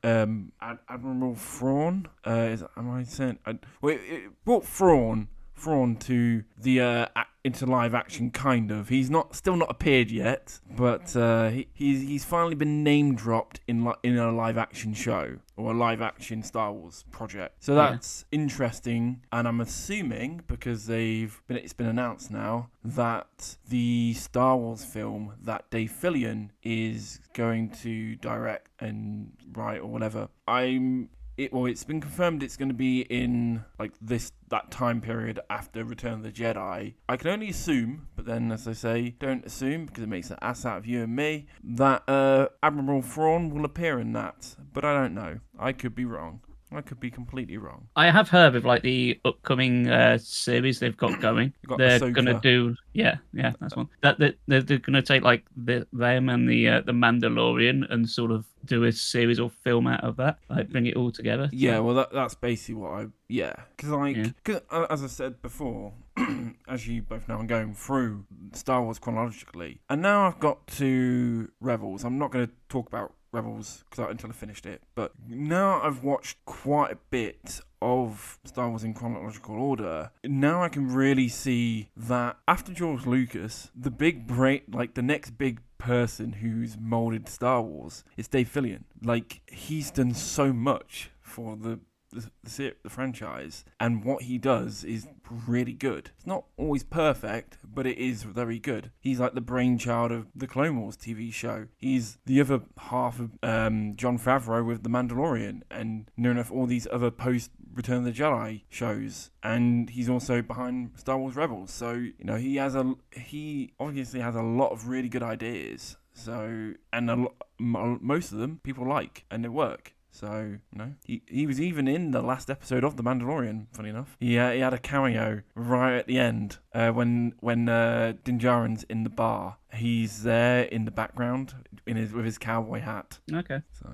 [0.02, 0.52] um,
[0.88, 2.08] Admiral Thrawn.
[2.26, 3.38] Uh, is am I saying?
[3.44, 5.28] I, well, it, it brought Thrawn.
[5.56, 7.06] Thrawn to the uh,
[7.44, 8.88] into live action, kind of.
[8.88, 13.60] He's not still not appeared yet, but uh, he, he's he's finally been name dropped
[13.66, 17.64] in li- in a live action show or a live action Star Wars project.
[17.64, 17.92] So Yeah.
[17.92, 24.56] that's interesting, and I'm assuming because they've been it's been announced now that the Star
[24.56, 30.28] Wars film that Dave Filoni is going to direct and write or whatever.
[30.48, 35.00] I'm it well it's been confirmed it's going to be in like this that time
[35.00, 36.94] period after return of the jedi.
[37.08, 40.38] I can only assume but then as i say don't assume because it makes an
[40.40, 44.56] ass out of you and me that uh admiral thrawn will appear in that.
[44.72, 45.40] But i don't know.
[45.58, 46.40] I could be wrong.
[46.72, 47.86] I could be completely wrong.
[47.94, 51.52] I have heard of like the upcoming uh, series they've got going.
[51.66, 52.14] Got they're Ahsoka.
[52.14, 53.88] gonna do yeah yeah that's one.
[54.02, 58.08] That that they're, they're gonna take like the, them and the uh, the Mandalorian and
[58.08, 61.48] sort of do a series or film out of that like bring it all together.
[61.52, 63.06] Yeah, well, that, that's basically what I.
[63.28, 64.30] Yeah, because like, Yeah.
[64.44, 65.92] cause, uh, as I said before,
[66.68, 71.50] as you both know, I'm going through Star Wars chronologically, and now I've got to
[71.60, 72.04] Rebels.
[72.04, 76.02] I'm not going to talk about Rebels because until I finished it, but now I've
[76.02, 80.10] watched quite a bit of Star Wars in chronological order.
[80.24, 85.32] Now I can really see that after George Lucas, the big brain, like the next
[85.36, 88.80] big person who's molded Star Wars is Dave Filoni.
[89.02, 91.78] Like he's done so much for the
[92.12, 95.06] the, the, the franchise, and what he does is
[95.46, 96.10] really good.
[96.16, 98.90] It's not always perfect, but it is very good.
[99.00, 101.66] He's like the brainchild of the Clone Wars TV show.
[101.76, 106.66] He's the other half of um, Jon Favreau with The Mandalorian, and near enough all
[106.66, 111.70] these other post Return of the Jedi shows, and he's also behind Star Wars Rebels.
[111.70, 115.96] So you know he has a he obviously has a lot of really good ideas.
[116.12, 119.92] So and a lo- most of them people like and they work.
[120.10, 123.66] So you know he he was even in the last episode of The Mandalorian.
[123.74, 127.68] Funny enough, he uh, he had a cameo right at the end uh, when when
[127.68, 129.58] uh, Din Djarin's in the bar.
[129.74, 131.54] He's there in the background
[131.86, 133.18] in his with his cowboy hat.
[133.30, 133.60] Okay.
[133.72, 133.90] So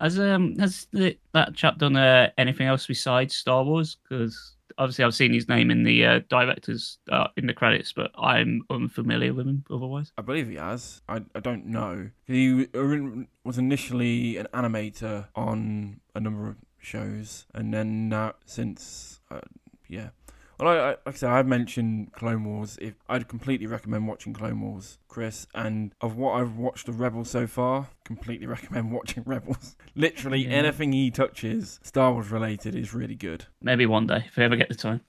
[0.00, 3.96] Has um has the, that chap done uh, anything else besides Star Wars?
[4.02, 8.10] Because obviously I've seen his name in the uh, directors uh, in the credits, but
[8.16, 10.12] I'm unfamiliar with him otherwise.
[10.16, 11.02] I believe he has.
[11.08, 12.10] I, I don't know.
[12.24, 12.66] He
[13.44, 19.40] was initially an animator on a number of shows, and then now since uh,
[19.88, 20.10] yeah.
[20.58, 22.78] Well, I, I, like I said, I've mentioned Clone Wars.
[22.80, 27.28] If I'd completely recommend watching Clone Wars, Chris, and of what I've watched of Rebels
[27.30, 29.76] so far, completely recommend watching Rebels.
[29.94, 30.52] Literally Yeah.
[30.54, 33.44] anything he touches, Star Wars related, is really good.
[33.60, 35.00] Maybe one day if we ever get the time.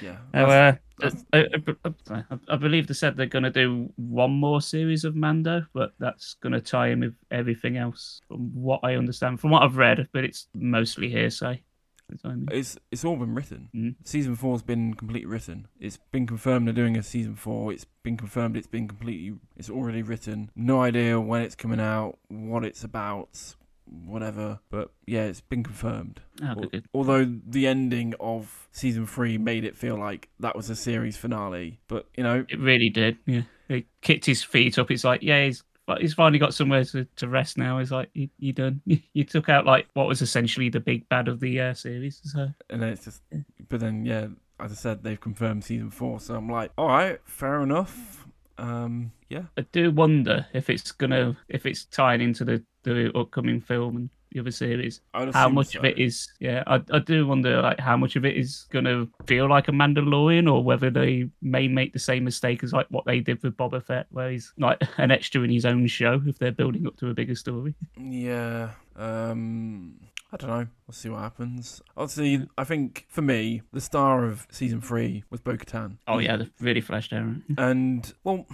[0.00, 0.18] Yeah.
[0.34, 1.38] Oh, uh, that's- uh, I,
[1.84, 5.16] I, I- I- I believe they said they're going to do one more series of
[5.16, 9.50] Mando, but that's going to tie in with everything else, from what I understand, from
[9.50, 10.08] what I've read.
[10.12, 11.62] But it's mostly hearsay.
[12.08, 12.48] That's what I mean.
[12.52, 13.68] It's it's all been written.
[13.74, 13.94] Mm.
[14.04, 15.68] Season four's been completely written.
[15.80, 17.72] It's been confirmed they're doing a season four.
[17.72, 19.38] It's been confirmed it's been completely.
[19.56, 20.50] It's already written.
[20.54, 23.54] No idea when it's coming out, what it's about,
[23.86, 24.60] whatever.
[24.70, 26.20] But yeah, it's been confirmed.
[26.42, 26.84] Oh, Al- good, good.
[26.92, 31.80] Although the ending of season three made it feel like that was a series finale,
[31.88, 33.18] but you know, It really did.
[33.26, 33.42] Yeah.
[33.68, 34.90] He kicked his feet up.
[34.90, 37.78] It's like, yeah, he's but he's finally got somewhere to, to rest now.
[37.78, 38.80] He's like, you, you done.
[39.12, 42.20] You took out like what was essentially the big bad of the uh, series.
[42.24, 43.22] So and then it's just.
[43.68, 44.28] But then yeah,
[44.60, 48.26] as I said, they've confirmed season four, so I'm like, all right, fair enough.
[48.58, 53.60] Um, yeah, I do wonder if it's gonna if it's tied into the the upcoming
[53.60, 55.00] film and the other series.
[55.32, 56.62] How much of it is yeah?
[56.66, 60.52] I, I do wonder like how much of it is gonna feel like a Mandalorian
[60.52, 63.82] or whether they may make the same mistake as like what they did with Boba
[63.82, 67.08] Fett, where he's like an extra in his own show if they're building up to
[67.08, 67.74] a bigger story.
[67.96, 68.70] Yeah.
[68.96, 70.00] Um
[70.32, 70.66] I don't know.
[70.88, 71.80] We'll see what happens.
[71.96, 75.98] Obviously, I think for me, the star of season three was Bo Katan.
[76.08, 77.36] Oh yeah, really fleshed out.
[77.56, 78.44] And, well,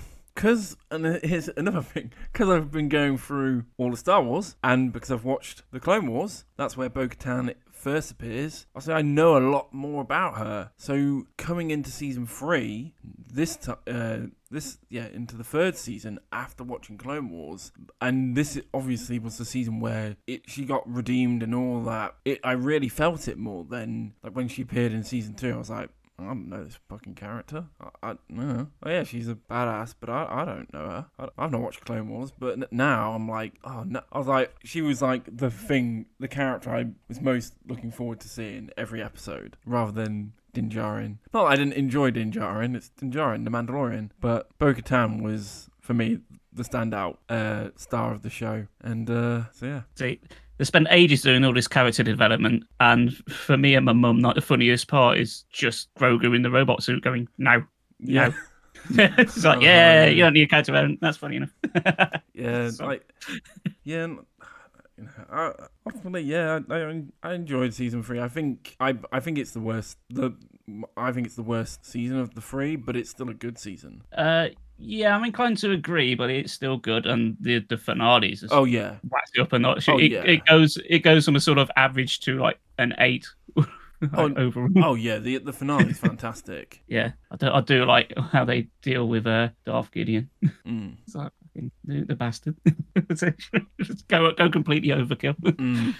[0.40, 4.90] because, and here's another thing, because I've been going through all the Star Wars, and
[4.90, 8.66] because I've watched the Clone Wars, that's where Bo Katan first appears.
[8.74, 10.70] I say I know a lot more about her.
[10.79, 12.94] So, coming into season three,
[13.31, 14.18] this time, uh,
[14.50, 19.44] this yeah into the third season after watching Clone Wars, and this obviously was the
[19.44, 22.14] season where it she got redeemed and all that.
[22.24, 25.53] It I really felt it more than like when she appeared in season two.
[25.53, 25.90] I was like.
[26.22, 27.64] I don't know this fucking character.
[27.80, 28.68] I, I no.
[28.83, 31.06] Oh yeah, she's a badass, but I, I don't know her.
[31.18, 34.02] I, I've not watched Clone Wars, but n- now I'm like, oh no.
[34.12, 38.20] I was like, she was like the thing, the character I was most looking forward
[38.20, 41.18] to seeing every episode, rather than Din Djarin.
[41.33, 42.76] Not I didn't enjoy Din Djarin.
[42.76, 46.20] It's Din Djarin, the Mandalorian, but Bo-Katan was for me
[46.52, 49.83] the standout uh, star of the show, and uh, so yeah.
[49.94, 50.20] See,
[50.60, 54.34] they spent ages doing all this character development, and for me and my mum, like
[54.34, 57.64] the funniest part is just Grogu in the robot suit going, "No,
[57.98, 58.32] Yeah,
[58.90, 61.00] it's like, Oh, yeah, you don't need a character development.
[61.00, 61.50] That's funny enough.
[62.34, 63.10] yeah, So- like
[63.84, 64.02] yeah.
[64.04, 64.18] n-
[64.98, 65.52] you know, I,
[65.86, 68.20] ultimately, yeah, I, I I enjoyed season three.
[68.20, 69.96] I think I I think it's the worst.
[70.10, 70.32] The
[70.94, 74.02] I think it's the worst season of the three, but it's still a good season.
[74.14, 74.48] uh,
[74.80, 78.96] yeah, I'm inclined to agree, but it's still good, and the the finales Oh yeah,
[79.08, 79.88] waxed up a notch.
[79.88, 80.22] Oh, it, yeah.
[80.22, 83.68] it goes it goes from a sort of average to like an eight like,
[84.14, 84.68] Oh, overall.
[84.82, 85.18] oh yeah.
[85.18, 86.82] The the finale is fantastic.
[86.88, 90.30] Yeah, I do, I do like how they deal with uh, Darth Gideon.
[90.66, 92.56] Mm, It's like fucking the, the bastard.
[93.80, 95.36] Just go go completely overkill.
[95.36, 95.94] mm.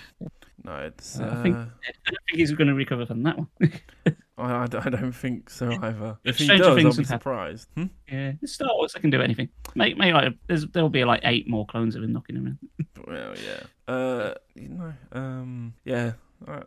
[0.65, 1.19] No, it's.
[1.19, 3.49] Uh, Uh, I think- I don't think he's going to recover from that one.
[4.39, 6.19] I, I don't- I don't think so either.
[6.25, 7.69] If he Stranger does, things I'll be surprised.
[7.75, 7.85] Hmm?
[8.11, 8.95] yeah, Star Wars.
[8.97, 9.49] I can do anything.
[9.75, 12.59] Make, make like there's, there'll be like eight more clones of him knocking around.
[13.07, 13.93] Well, yeah.
[13.93, 16.13] Uh, you know, um, yeah.
[16.47, 16.67] Like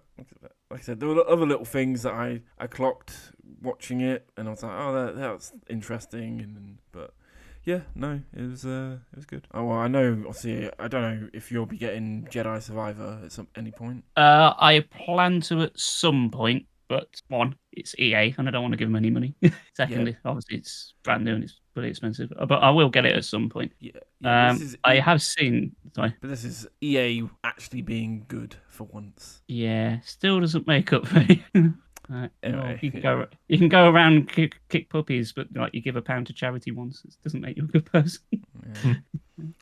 [0.72, 4.52] I said, there were other little things that I, I clocked watching it, and I
[4.52, 7.14] was like, oh, that that's interesting, and but
[7.66, 9.48] yeah, no, it was uh, it was good.
[9.54, 10.24] Oh, well, I know.
[10.28, 14.04] Obviously, I don't know if you'll be getting Jedi Survivor at some any point.
[14.18, 18.74] Uh, I plan to at some point, but one, it's EA, and I don't want
[18.74, 19.36] to give them any money.
[19.76, 23.16] Secondly, obviously it's brand new and it's pretty expensive, Uh, but I will get it
[23.16, 23.72] at some point.
[23.80, 25.76] Yeah, yeah Um, this is I have seen.
[25.96, 26.14] Sorry.
[26.22, 29.42] but this is EA actually being good for once.
[29.48, 31.26] Yeah, still doesn't make up for
[32.44, 33.16] Anyway, you can yeah.
[33.16, 33.28] go.
[33.48, 36.34] You can go around and kick, kick puppies, but like you give a pound to
[36.34, 38.22] charity once, it doesn't make you a good person.
[38.86, 38.94] Yeah.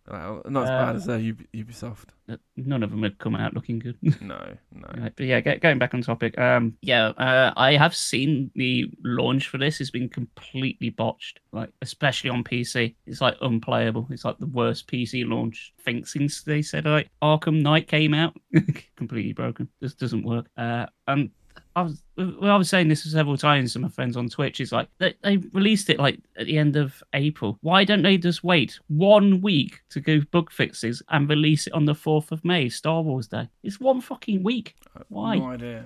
[0.06, 2.10] well, not as Uh, bad as uh, Ub- Ubisoft.
[2.58, 3.98] None of them had come out looking good.
[4.22, 4.38] No,
[4.74, 4.88] no.
[5.02, 6.38] Right, but yeah, get, going back on topic.
[6.38, 11.40] Um, yeah, uh, I have seen the launch for this has been completely botched.
[11.54, 14.08] Like, especially on PC, it's like unplayable.
[14.12, 15.74] It's like the worst PC launch.
[15.80, 18.36] I think since they said like Arkham Knight came out,
[18.98, 19.70] completely broken.
[19.80, 20.48] This doesn't work.
[20.58, 21.32] Uh, and
[21.76, 24.60] I was well, I was saying this several times to my friends on Twitch.
[24.60, 27.58] Is like they, they released it like at the end of April.
[27.62, 31.86] Why don't they just wait one week to go bug fixes and release it on
[31.86, 33.48] the fourth of May, Star Wars Day?
[33.64, 34.76] It's one fucking week.
[34.96, 35.38] Uh, Why?
[35.38, 35.86] No idea.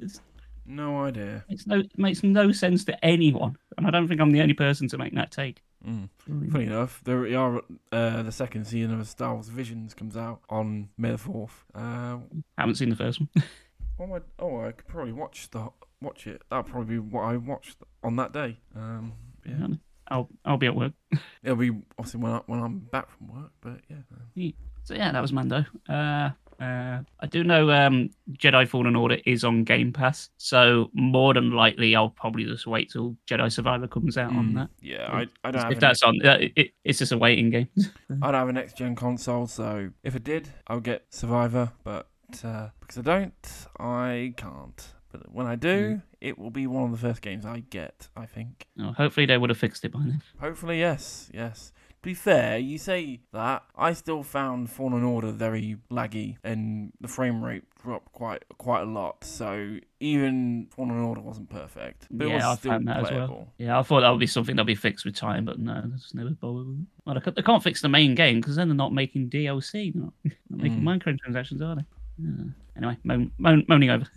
[0.00, 0.20] It's-
[0.66, 1.44] No idea.
[1.48, 4.54] It's no it makes no sense to anyone, and I don't think I'm the only
[4.54, 5.60] person to make that take.
[5.84, 6.08] Mm.
[6.52, 7.60] Funny enough, there are.
[7.90, 11.64] Uh, the second season of Star Wars Visions comes out on May the fourth.
[11.74, 12.18] Uh,
[12.56, 13.28] Haven't seen the first one.
[14.10, 15.68] oh, I, oh, I could probably watch the
[16.00, 16.42] watch it.
[16.50, 18.58] That'll probably be what I watched on that day.
[18.76, 19.12] Um,
[19.46, 19.68] yeah,
[20.08, 20.92] I'll I'll be at work.
[21.42, 23.52] it'll be obviously when I, when I'm back from work.
[23.60, 24.50] But yeah,
[24.84, 25.64] So yeah, that was Mando.
[25.88, 31.34] Uh, uh, I do know um, Jedi Fallen Order is on Game Pass, so more
[31.34, 34.68] than likely I'll probably just wait till Jedi Survivor comes out on Mm, that.
[34.80, 35.08] yeah.
[35.10, 37.50] I, I don't have If an, that's on, uh, it, it, it's just a waiting
[37.50, 37.68] game.
[38.22, 41.72] I don't have a next gen console, so if it did, I'll get Survivor.
[41.82, 42.06] But
[42.44, 44.86] uh, because I don't, I can't.
[45.10, 48.08] But when I do, it will be one of the first games I get.
[48.16, 48.66] I think.
[48.80, 50.22] Oh, hopefully they would have fixed it by then.
[50.40, 51.72] Hopefully, yes, yes.
[52.02, 57.06] To be fair, you say that I still found Fallen Order very laggy, and the
[57.06, 59.22] frame rate dropped quite quite a lot.
[59.22, 63.52] So even Fallen Order wasn't perfect, but it Yeah, I still found that as well.
[63.58, 66.12] Yeah, I thought that would be something that'd be fixed with time, but no, that's
[66.14, 66.66] never bothered.
[66.66, 66.86] with it.
[67.04, 69.94] Well, they can't, fix the main game because then they're not making DLC.
[69.94, 71.02] Not, not making Mm.
[71.02, 71.84] microtransactions, are they?
[72.18, 72.44] Yeah.
[72.76, 74.06] Anyway, moan, moan, moaning over.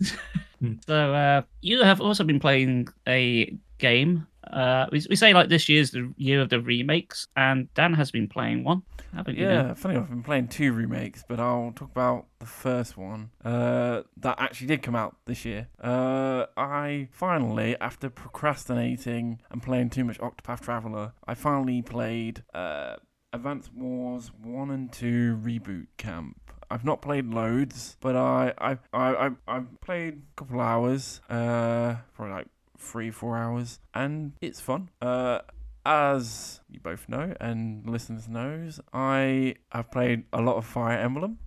[0.58, 0.72] Hmm.
[0.86, 4.26] so uh, you have also been playing a game.
[4.50, 8.10] Uh, we, we say like this year's the year of the remakes, and Dan has
[8.10, 8.82] been playing one,
[9.14, 9.44] haven't you?
[9.44, 9.66] Dan?
[9.66, 9.96] Yeah, funny.
[9.96, 14.68] I've been playing two remakes, but I'll talk about the first one uh, that actually
[14.68, 15.68] did come out this year.
[15.78, 22.96] Uh, I finally, after procrastinating and playing too much Octopath Traveler, I finally played uh,
[23.32, 26.40] Advance Wars One and Two Reboot Camp.
[26.70, 31.96] I've not played loads, but I I I I I've played a couple hours, uh,
[32.14, 32.46] probably like
[32.78, 34.90] three four hours, and it's fun.
[35.00, 35.40] Uh,
[35.84, 41.38] as you both know and listeners knows, I have played a lot of Fire Emblem.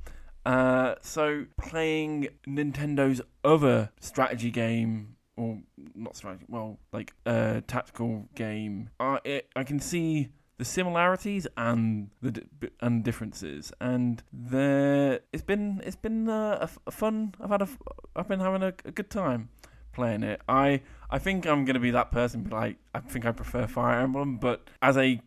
[0.46, 5.60] Uh, so playing Nintendo's other strategy game, or
[5.94, 10.30] not strategy, well, like uh, tactical game, I it, I can see
[10.60, 16.70] the similarities and the di- and differences, and there it's been it's been uh, a,
[16.88, 17.34] a fun.
[17.42, 17.70] I've had a
[18.16, 19.50] I've been having a, a good time
[19.94, 20.42] playing it.
[20.50, 22.44] I I think I'm gonna be that person.
[22.44, 25.22] But like I think I prefer Fire Emblem, but as a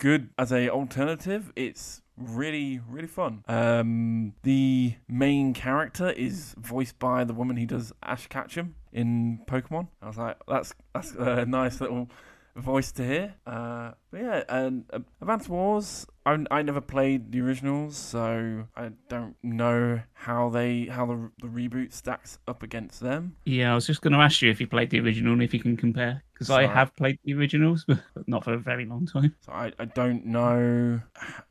[0.00, 3.42] good as a alternative, it's really really fun.
[3.48, 9.88] Um, the main character is voiced by the woman who does Ash Ketchum in Pokemon.
[10.02, 12.10] I was like, that's that's a nice little
[12.56, 13.34] voice to hear.
[13.46, 16.06] Uh, but yeah, and uh, Advance Wars.
[16.26, 21.48] I, I never played the originals, so I don't know how they how the the
[21.48, 23.36] reboot stacks up against them.
[23.44, 25.52] Yeah, I was just going to ask you if you played the original and if
[25.52, 29.06] you can compare, because I have played the originals, but not for a very long
[29.06, 29.34] time.
[29.44, 31.00] So I, I don't know.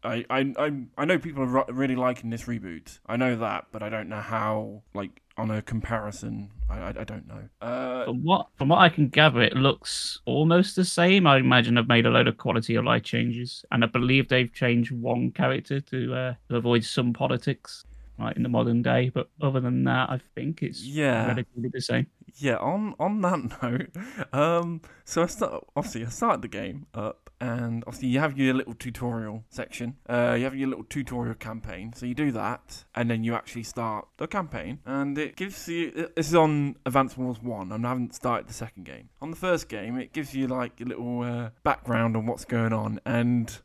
[0.04, 2.98] I, I I I know people are really liking this reboot.
[3.06, 4.82] I know that, but I don't know how.
[4.96, 7.44] Like on a comparison, I I, I don't know.
[7.62, 11.26] Uh, From what from what I can gather, it looks almost the same.
[11.28, 14.54] I imagine they've made a load of quality of life changes, and I believe they've
[14.54, 17.86] changed one character to, uh, to avoid some politics,
[18.20, 19.10] right in the modern day.
[19.10, 21.28] But other than that, I think it's Yeah.
[21.28, 22.08] relatively the same.
[22.36, 22.58] yeah.
[22.58, 23.90] On on that note,
[24.34, 28.54] um, so I start obviously I started the game up, and obviously you have your
[28.54, 29.98] little tutorial section.
[30.08, 31.92] Uh, you have your little tutorial campaign.
[31.94, 35.92] So you do that, and then you actually start the campaign, and it gives you.
[36.16, 39.10] This is on Advance Wars One, and I haven't started the second game.
[39.22, 42.72] On the first game, it gives you like a little uh, background on what's going
[42.72, 43.60] on, and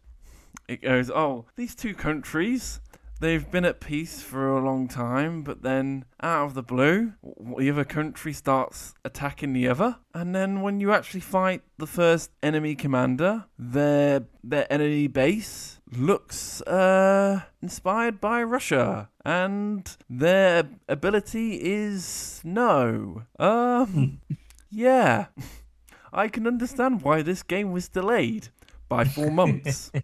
[0.67, 2.81] it goes, "Oh, these two countries."
[3.21, 7.15] They've been at peace for a long time, but then out of the blue,
[7.59, 12.31] the other country starts attacking the other, and then when you actually fight the first
[12.45, 22.41] enemy commander, their their enemy base looks uh inspired by Russia, and their ability is
[22.45, 23.25] no.
[23.41, 24.21] Um,
[24.71, 25.27] yeah,
[26.13, 28.51] I can understand why this game was delayed
[28.89, 29.91] by four months.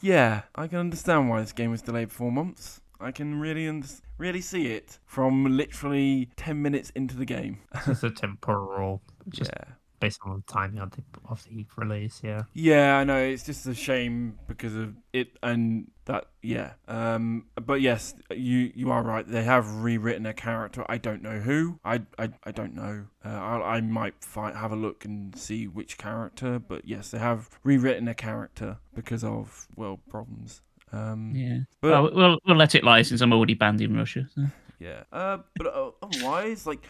[0.00, 2.80] Yeah, I can understand why this game was delayed four months.
[3.00, 3.84] I can really un-
[4.18, 7.60] really see it from literally ten minutes into the game.
[7.86, 12.20] It's a temporal, just yeah, based on the timing of the of the release.
[12.24, 12.42] Yeah.
[12.52, 13.18] yeah, I know.
[13.18, 16.26] It's just a shame because of it and that.
[16.42, 19.26] Yeah, um, but yes, you you are right.
[19.26, 20.84] They have rewritten a character.
[20.88, 21.78] I don't know who.
[21.84, 23.06] I I, I don't know.
[23.24, 26.58] Uh, I I might find, have a look and see which character.
[26.58, 30.60] But yes, they have rewritten a character because of well problems.
[30.92, 31.58] Um, Yeah.
[31.80, 34.26] but well, we'll we'll let it lie since I'm already banned in Russia.
[34.34, 34.42] so.
[34.78, 35.04] Yeah.
[35.12, 36.84] Uh, but uh, otherwise, like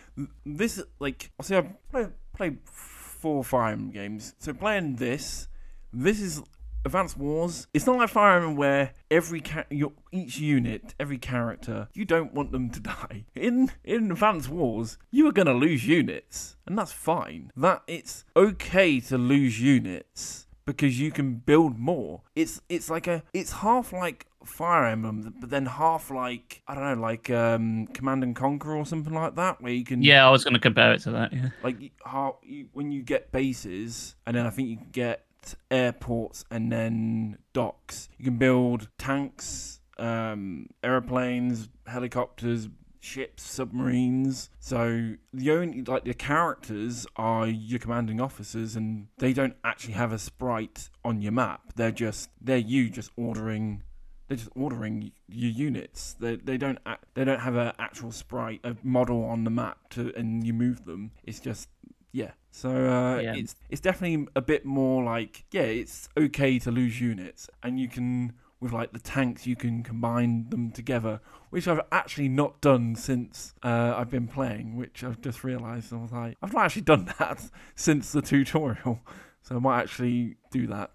[0.47, 4.35] this, like I see, I play played Fire Emblem games.
[4.39, 5.47] So playing this,
[5.93, 6.43] this is
[6.85, 7.67] Advanced Wars.
[7.73, 12.35] It's not like Fire Emblem where every ca- your each unit, every character, you don't
[12.35, 13.25] want them to die.
[13.35, 17.53] In in Advanced Wars, you are gonna lose units, and that's fine.
[17.57, 22.23] That it's okay to lose units because you can build more.
[22.35, 26.85] It's it's like a it's half like Fire Emblem, but then half like I don't
[26.97, 30.31] know, like um, Command and Conquer or something like that, where you can Yeah, I
[30.31, 31.33] was going to compare it to that.
[31.33, 31.51] Yeah.
[31.63, 35.25] like how you, when you get bases, and then I think you can get
[35.71, 38.09] airports and then docks.
[38.19, 42.69] You can build tanks, um, airplanes, helicopters,
[43.01, 44.51] ships, submarines.
[44.61, 50.13] So the only like the characters are your commanding officers, and they don't actually have
[50.13, 51.73] a sprite on your map.
[51.77, 53.83] They're just they're you just ordering
[54.29, 56.15] they're just ordering your units.
[56.19, 59.91] They they don't act, they don't have an actual sprite, a model on the map
[59.91, 61.11] to and you move them.
[61.25, 61.69] It's just
[62.13, 62.33] yeah.
[62.55, 63.35] So uh, Yeah.
[63.35, 67.89] it's it's definitely a bit more like yeah, it's okay to lose units, and you
[67.89, 72.95] can with like the tanks you can combine them together, which I've actually not done
[72.95, 74.77] since uh, I've been playing.
[74.77, 77.43] Which I've just realised I was like I've not actually done that
[77.75, 79.01] since the tutorial,
[79.43, 80.91] so I might actually do that.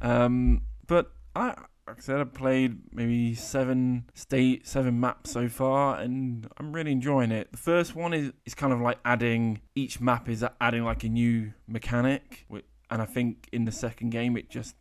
[0.00, 1.54] Um, but I.
[1.90, 6.92] Like I said, I've played maybe seven state seven maps so far, and I'm really
[6.92, 7.50] enjoying it.
[7.50, 11.08] The first one is is kind of like adding each map is adding like a
[11.08, 12.46] new mechanic,
[12.90, 14.76] and I think in the second game it just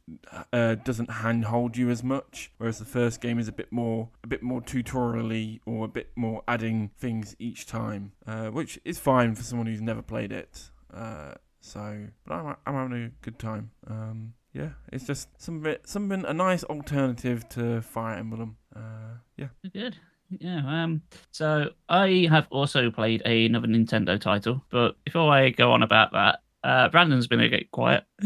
[0.53, 4.27] uh, doesn't handhold you as much, whereas the first game is a bit more a
[4.27, 9.33] bit more tutorially or a bit more adding things each time, uh, which is fine
[9.33, 10.69] for someone who's never played it.
[10.93, 13.71] Uh, so, but I'm I'm having a good time.
[13.87, 18.57] Um, yeah, it's just something something a nice alternative to Fire Emblem.
[18.75, 19.47] Uh, yeah.
[19.73, 19.97] Good.
[20.29, 20.61] Yeah.
[20.65, 21.01] Um.
[21.31, 26.39] So I have also played another Nintendo title, but before I go on about that,
[26.63, 28.03] uh, Brandon's been a bit quiet.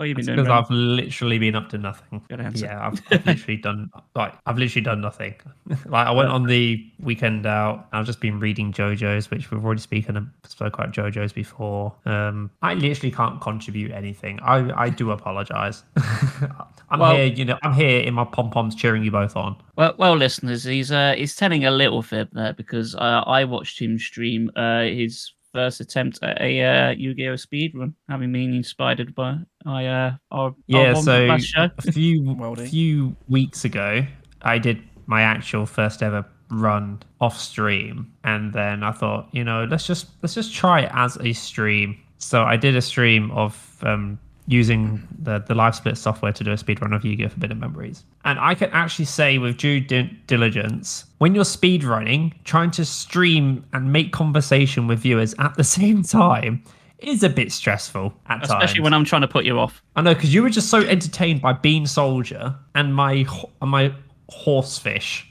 [0.00, 0.46] what have you been doing?
[0.46, 0.64] because?
[0.64, 2.22] I've literally been up to nothing.
[2.30, 2.64] Good answer.
[2.64, 5.34] Yeah, I've, I've literally done like I've literally done nothing.
[5.86, 7.86] like I went on the weekend out.
[7.92, 11.94] I've just been reading JoJo's, which we've already spoken spoke about JoJo's before.
[12.06, 14.40] Um, I literally can't contribute anything.
[14.42, 15.84] I I do apologize.
[16.88, 19.54] I'm Well- here, you know, I'm here in my pom poms cheering you both on.
[19.76, 23.78] Well, well, listeners, he's uh, he's telling a little fib there because uh, I watched
[23.78, 29.36] him stream uh, his first attempt at a uh, Yu-Gi-Oh speedrun, having been inspired by
[29.66, 31.68] I uh, our Yeah, our so last show.
[31.78, 32.66] a few Welding.
[32.66, 34.06] few weeks ago,
[34.42, 39.64] I did my actual first ever run off stream, and then I thought, you know,
[39.64, 41.96] let's just let's just try it as a stream.
[42.18, 46.50] So I did a stream of um, using the the live split software to do
[46.52, 47.28] a speed run of Yu-Gi-Oh!
[47.28, 52.34] Forbidden Memories, and I can actually say with due di- diligence, when you're speed running,
[52.44, 56.62] trying to stream and make conversation with viewers at the same time.
[57.02, 58.50] Is a bit stressful at times.
[58.50, 59.82] Especially when I'm trying to put you off.
[59.96, 63.70] I know because you were just so entertained by Bean Soldier and my ho- and
[63.70, 63.94] my
[64.28, 65.26] horsefish.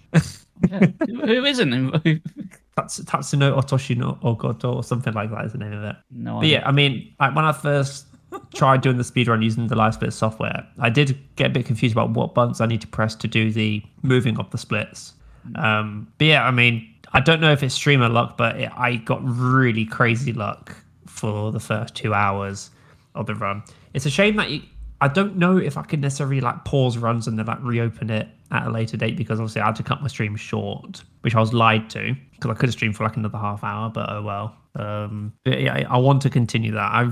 [0.67, 0.87] Yeah.
[1.05, 1.71] who isn't?
[2.75, 5.95] Tats- Tatsuno Otoshino Ogoto or something like that is the name of it.
[6.09, 6.39] no.
[6.39, 8.07] But yeah, I mean, like when I first
[8.53, 11.93] tried doing the speedrun using the live split software, I did get a bit confused
[11.93, 15.13] about what buttons I need to press to do the moving of the splits.
[15.55, 18.97] Um, but yeah, I mean, I don't know if it's streamer luck, but it, I
[18.97, 20.75] got really crazy luck
[21.07, 22.69] for the first two hours
[23.15, 23.63] of the run.
[23.93, 24.61] It's a shame that you.
[25.01, 28.27] I don't know if I can necessarily like pause runs and then like reopen it
[28.51, 31.39] at a later date because obviously I had to cut my stream short, which I
[31.39, 34.21] was lied to because I could have streamed for like another half hour, but oh
[34.21, 34.55] well.
[34.75, 36.91] Um, yeah, I, I want to continue that.
[36.91, 37.03] I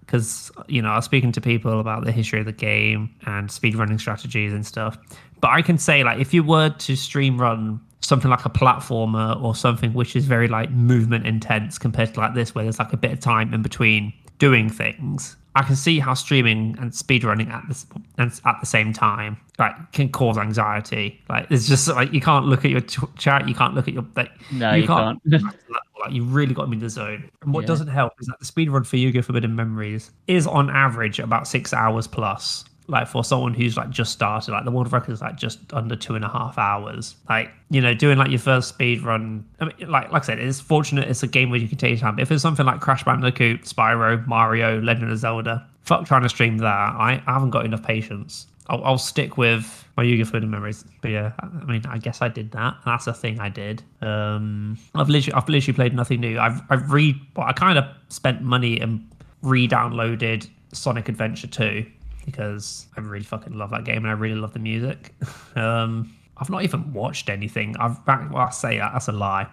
[0.00, 3.48] because you know I was speaking to people about the history of the game and
[3.48, 4.98] speedrunning strategies and stuff.
[5.40, 9.40] But I can say like if you were to stream run something like a platformer
[9.40, 12.92] or something which is very like movement intense compared to like this where there's like
[12.92, 14.12] a bit of time in between
[14.42, 17.86] doing things i can see how streaming and speedrunning at this
[18.18, 22.46] and at the same time like can cause anxiety like it's just like you can't
[22.46, 25.20] look at your ch- chat you can't look at your like no, you, can't.
[25.30, 27.30] like you really got to be in the zone.
[27.42, 27.68] And what Yeah.
[27.68, 29.22] doesn't help is that the speed run for Yu-Gi-Oh!
[29.22, 32.64] Forbidden Memories is on average about six hours plus.
[32.88, 35.96] Like for someone who's like just started, like the world record is like just under
[35.96, 37.16] two and a half hours.
[37.28, 39.46] Like you know, doing like your first speed run.
[39.60, 41.90] I mean, like like I said, it's fortunate it's a game where you can take
[41.90, 42.16] your time.
[42.16, 46.28] But if it's something like Crash Bandicoot, Spyro, Mario, Legend of Zelda, fuck trying to
[46.28, 46.66] stream that.
[46.66, 48.46] I, I haven't got enough patience.
[48.68, 50.40] I'll, I'll stick with my Yu-Gi-Oh!
[50.40, 50.84] Memories.
[51.00, 52.76] But yeah, I I mean, I guess I did that.
[52.84, 53.82] That's a thing I did.
[54.00, 56.38] Um, I've literally, I've literally played nothing new.
[56.38, 59.06] I've, I've re, well, I kind of spent money and
[59.42, 61.86] re-downloaded Sonic Adventure 2
[62.24, 65.14] because I really fucking love that game and I really love the music.
[65.56, 67.76] um, I've not even watched anything.
[67.78, 69.46] I've, well, I say that that's a lie.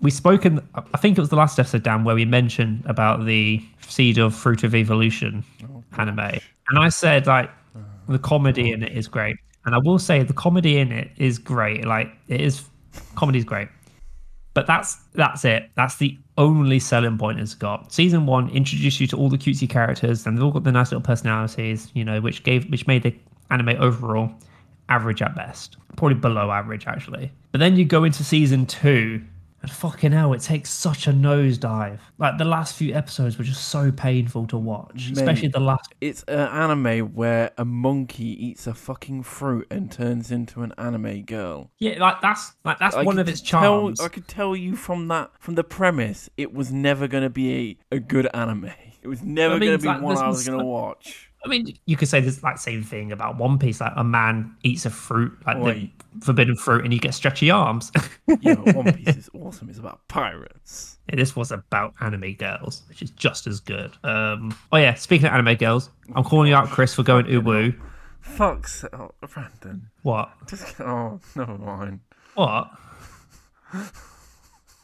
[0.00, 0.60] We spoken.
[0.74, 4.34] I think it was the last episode, Dan, where we mentioned about the Seed of
[4.34, 5.44] Fruit of Evolution
[5.96, 7.48] anime, and I said like
[8.08, 11.38] the comedy in it is great, and I will say the comedy in it is
[11.38, 11.86] great.
[11.86, 12.68] Like it is,
[13.14, 13.68] comedy's great,
[14.54, 15.70] but that's that's it.
[15.74, 17.92] That's the only selling point it's got.
[17.92, 20.90] Season one introduced you to all the cutesy characters, and they've all got the nice
[20.90, 23.14] little personalities, you know, which gave which made the
[23.50, 24.30] anime overall
[24.88, 27.30] average at best, probably below average actually.
[27.52, 29.22] But then you go into season two,
[29.64, 31.98] and fucking hell, it takes such a nosedive.
[32.18, 35.94] Like the last few episodes were just so painful to watch, especially the last.
[36.02, 41.22] It's an anime where a monkey eats a fucking fruit and turns into an anime
[41.22, 41.70] girl.
[41.78, 44.00] Yeah, like that's like that's I one of its tell- charms.
[44.00, 47.78] I could tell you from that, from the premise, it was never going to be
[47.90, 48.70] a, a good anime.
[49.02, 51.30] It was never going to be like, one I was going to watch.
[51.44, 53.80] I mean, you could say this like same thing about One Piece.
[53.80, 55.90] Like a man eats a fruit, like Oi.
[56.14, 57.92] the forbidden fruit, and you get stretchy arms.
[58.40, 59.68] Yeah, One Piece is awesome.
[59.68, 60.98] It's about pirates.
[61.08, 63.92] Yeah, this was about anime girls, which is just as good.
[64.02, 67.78] Um, oh yeah, speaking of anime girls, I'm calling you out, Chris, for going uwu.
[68.20, 69.90] Fuck's oh, Brandon.
[70.02, 70.30] What?
[70.48, 72.00] Just oh, never mind.
[72.34, 72.70] What?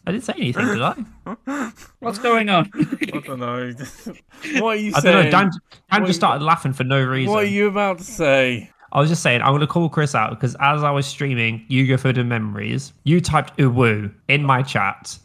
[0.06, 1.72] I didn't say anything, did I?
[2.00, 2.70] What's going on?
[2.74, 3.72] I don't know.
[4.60, 5.14] what are you I saying?
[5.14, 5.30] don't know.
[5.30, 5.50] Dan, Dan
[5.90, 7.32] What just you- started laughing for no reason.
[7.32, 8.70] what are you about to say?
[8.92, 11.64] I was just saying, I'm going to call Chris out because as I was streaming
[11.68, 11.96] Yu-Gi-Oh!
[11.98, 15.16] Forbidden Memories, you typed uwu in my chat.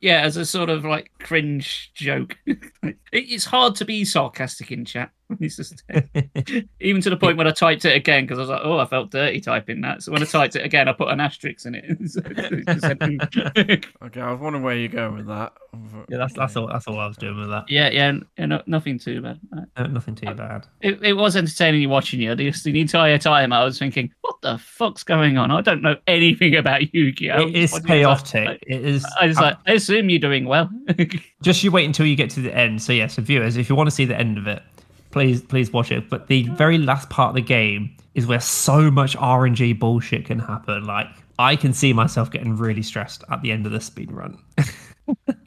[0.00, 2.36] yeah, as a sort of like cringe joke.
[3.12, 5.10] It's hard to be sarcastic in chat.
[5.40, 5.82] It's just,
[6.80, 8.86] even to the point when I typed it again because I was like, oh, I
[8.86, 10.02] felt dirty typing that.
[10.02, 11.84] So when I typed it again, I put an asterisk in it.
[12.08, 14.04] So it just said- hmm.
[14.06, 15.52] Okay, I was wondering where you're going with that.
[16.08, 16.68] Yeah, that's that's all.
[16.68, 17.64] That's all I was doing with that.
[17.68, 19.38] yeah, yeah, yeah no, nothing too bad.
[19.92, 20.66] Nothing too bad.
[20.80, 22.34] It, it was entertaining watching you.
[22.36, 25.50] Just the entire time I was thinking, what the fuck's going on?
[25.50, 27.48] I don't know anything about Yu-Gi-Oh.
[27.48, 28.46] It is I was chaotic.
[28.46, 29.04] like- It is.
[29.20, 30.70] I was like, I assume you're doing well.
[31.42, 32.80] just you wait until you get to the end.
[32.80, 34.62] So yes, so viewers, if you want to see the end of it,
[35.16, 36.10] please please watch it.
[36.10, 40.38] But the very last part of the game is where so much RNG bullshit can
[40.38, 40.84] happen.
[40.84, 41.06] Like
[41.38, 44.36] I can see myself getting really stressed at the end of the speed run.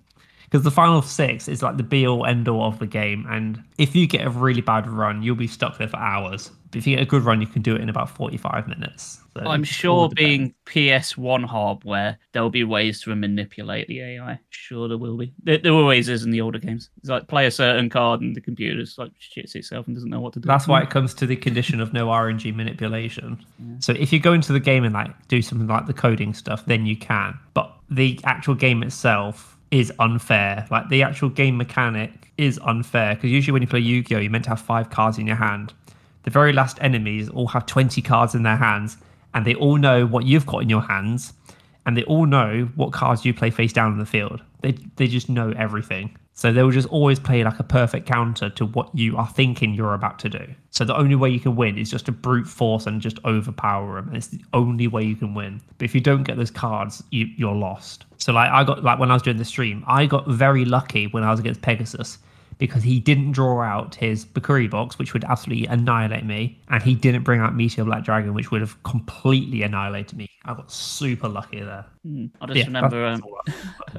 [0.50, 3.64] Because the final six is like the be all end all of the game, and
[3.78, 6.50] if you get a really bad run, you'll be stuck there for hours.
[6.72, 9.20] But if you get a good run, you can do it in about forty-five minutes.
[9.36, 14.40] So I'm sure being PS1 hardware, there'll be ways to manipulate the AI.
[14.50, 15.34] Sure, there will be.
[15.44, 16.90] There, there always is in the older games.
[16.98, 20.10] It's like play a certain card and the computer just like shits itself and doesn't
[20.10, 20.48] know what to do.
[20.48, 23.44] That's why it comes to the condition of no RNG manipulation.
[23.80, 26.66] So if you go into the game and like do something like the coding stuff,
[26.66, 27.38] then you can.
[27.54, 30.68] But the actual game itself is unfair.
[30.72, 34.46] Like the actual game mechanic is unfair because usually when you play Yu-Gi-Oh, you're meant
[34.46, 35.74] to have five cards in your hand.
[36.24, 38.98] The very last enemies all have 20 cards in their hands,
[39.34, 41.34] and they all know what you've got in your hands,
[41.86, 44.42] and they all know what cards you play face down in the field.
[44.62, 46.18] They they just know everything.
[46.40, 49.74] So they will just always play like a perfect counter to what you are thinking
[49.74, 50.48] you're about to do.
[50.70, 53.96] So the only way you can win is just to brute force and just overpower
[53.96, 54.08] them.
[54.08, 55.60] And it's the only way you can win.
[55.78, 58.06] But if you don't get those cards, you, you're lost.
[58.20, 61.08] So like I got like when I was doing the stream, I got very lucky
[61.08, 62.20] when I was against Pegasus
[62.60, 67.24] because he didn't draw out his Bickuribox, which would absolutely annihilate me, and he didn't
[67.24, 70.28] bring out Meteor Black Dragon, which would have completely annihilated me.
[70.46, 71.86] I got super lucky there.
[72.04, 72.26] Hmm.
[72.42, 73.06] I just Yeah, remember.
[73.06, 73.24] Um,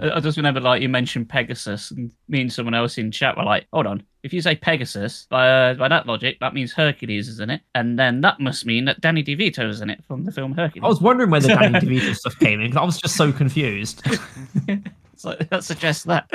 [0.00, 3.36] I- I just remember, like you mentioned Pegasus, and me and someone else in chat
[3.36, 6.72] were like, "Hold on, if you say Pegasus, by uh, by that logic, that means
[6.72, 10.04] Hercules is in it, and then that must mean that Danny DeVito is in it
[10.06, 12.80] from the film Hercules." I was wondering where the Danny DeVito stuff came in because
[12.82, 14.02] I was just so confused.
[15.12, 16.30] It's like, that suggests that.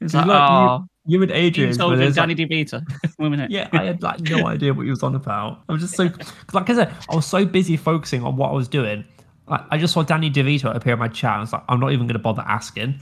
[0.00, 2.82] It's like, like- oh, You and you Adrian, told were him Danny like- DeVito.
[3.18, 3.50] Women in it.
[3.50, 5.62] yeah, I had like no idea what he was on about.
[5.68, 8.36] I was just so, 'cause like I said, uh, I was so busy focusing on
[8.36, 9.04] what I was doing.
[9.48, 11.32] Like, I just saw Danny DeVito appear in my chat.
[11.32, 13.00] And I was like, I'm not even going to bother asking.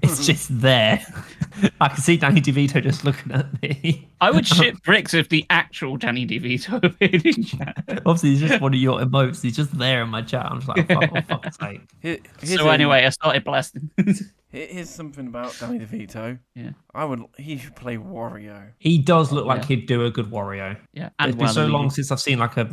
[0.00, 1.04] It's just there.
[1.82, 4.08] I can see Danny DeVito just looking at me.
[4.22, 7.84] I would shit bricks if the actual Danny DeVito appeared in chat.
[8.06, 9.42] Obviously, he's just one of your emotes.
[9.42, 10.46] He's just there in my chat.
[10.46, 11.82] I'm just like, oh, fuck, for fuck's sake.
[12.00, 13.90] Here- So a- anyway, I started blasting.
[14.52, 16.38] Here- here's something about Danny DeVito.
[16.54, 16.70] Yeah.
[16.94, 17.22] I would.
[17.38, 18.68] He should play Wario.
[18.78, 19.66] He does look like Yeah.
[19.76, 20.76] he'd do a good Wario.
[20.92, 22.68] yeah, it's been so long since I've seen like a,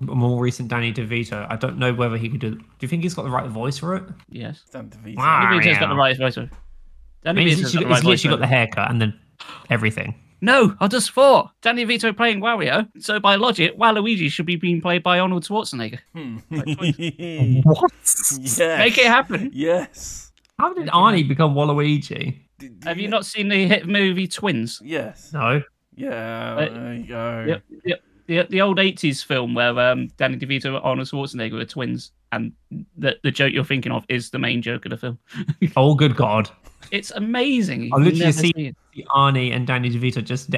[0.00, 1.46] a more recent Danny DeVito.
[1.50, 2.54] I don't know whether he could do.
[2.56, 4.04] Do you think he's got the right voice for it?
[4.30, 4.64] Yes.
[4.72, 5.16] Danny DeVito.
[5.18, 5.50] Wow.
[5.50, 6.34] Danny DeVito's got the right voice.
[6.34, 6.50] for it.
[6.52, 8.08] I Danny mean, he's DeVito's got literally, the right he's voice.
[8.24, 9.20] literally for got the haircut and then
[9.70, 10.14] everything.
[10.40, 12.88] No, I just thought Danny DeVito playing Wario.
[13.00, 15.98] So by logic, Waluigi should be being played by Arnold Schwarzenegger.
[16.14, 16.36] Hmm.
[17.64, 17.90] What?
[18.02, 18.58] yes.
[18.60, 19.50] Make it happen.
[19.52, 20.27] Yes.
[20.58, 22.38] How did Arnie become Waluigi?
[22.58, 24.80] D- do Have you not seen the hit movie Twins?
[24.84, 25.32] Yes.
[25.32, 25.62] No.
[25.94, 26.54] Yeah.
[26.56, 27.44] Uh, there you go.
[27.48, 27.62] Yep.
[27.84, 28.00] Yep.
[28.26, 32.52] The, the old 80s film where um, Danny DeVito and Arnold Schwarzenegger were twins, and
[32.98, 35.18] the, the joke you're thinking of is the main joke of the film.
[35.76, 36.50] Oh, good God.
[36.90, 37.84] It's amazing.
[37.84, 39.06] You've I've literally never seen- seen it.
[39.08, 40.50] Arnie and Danny DeVito just.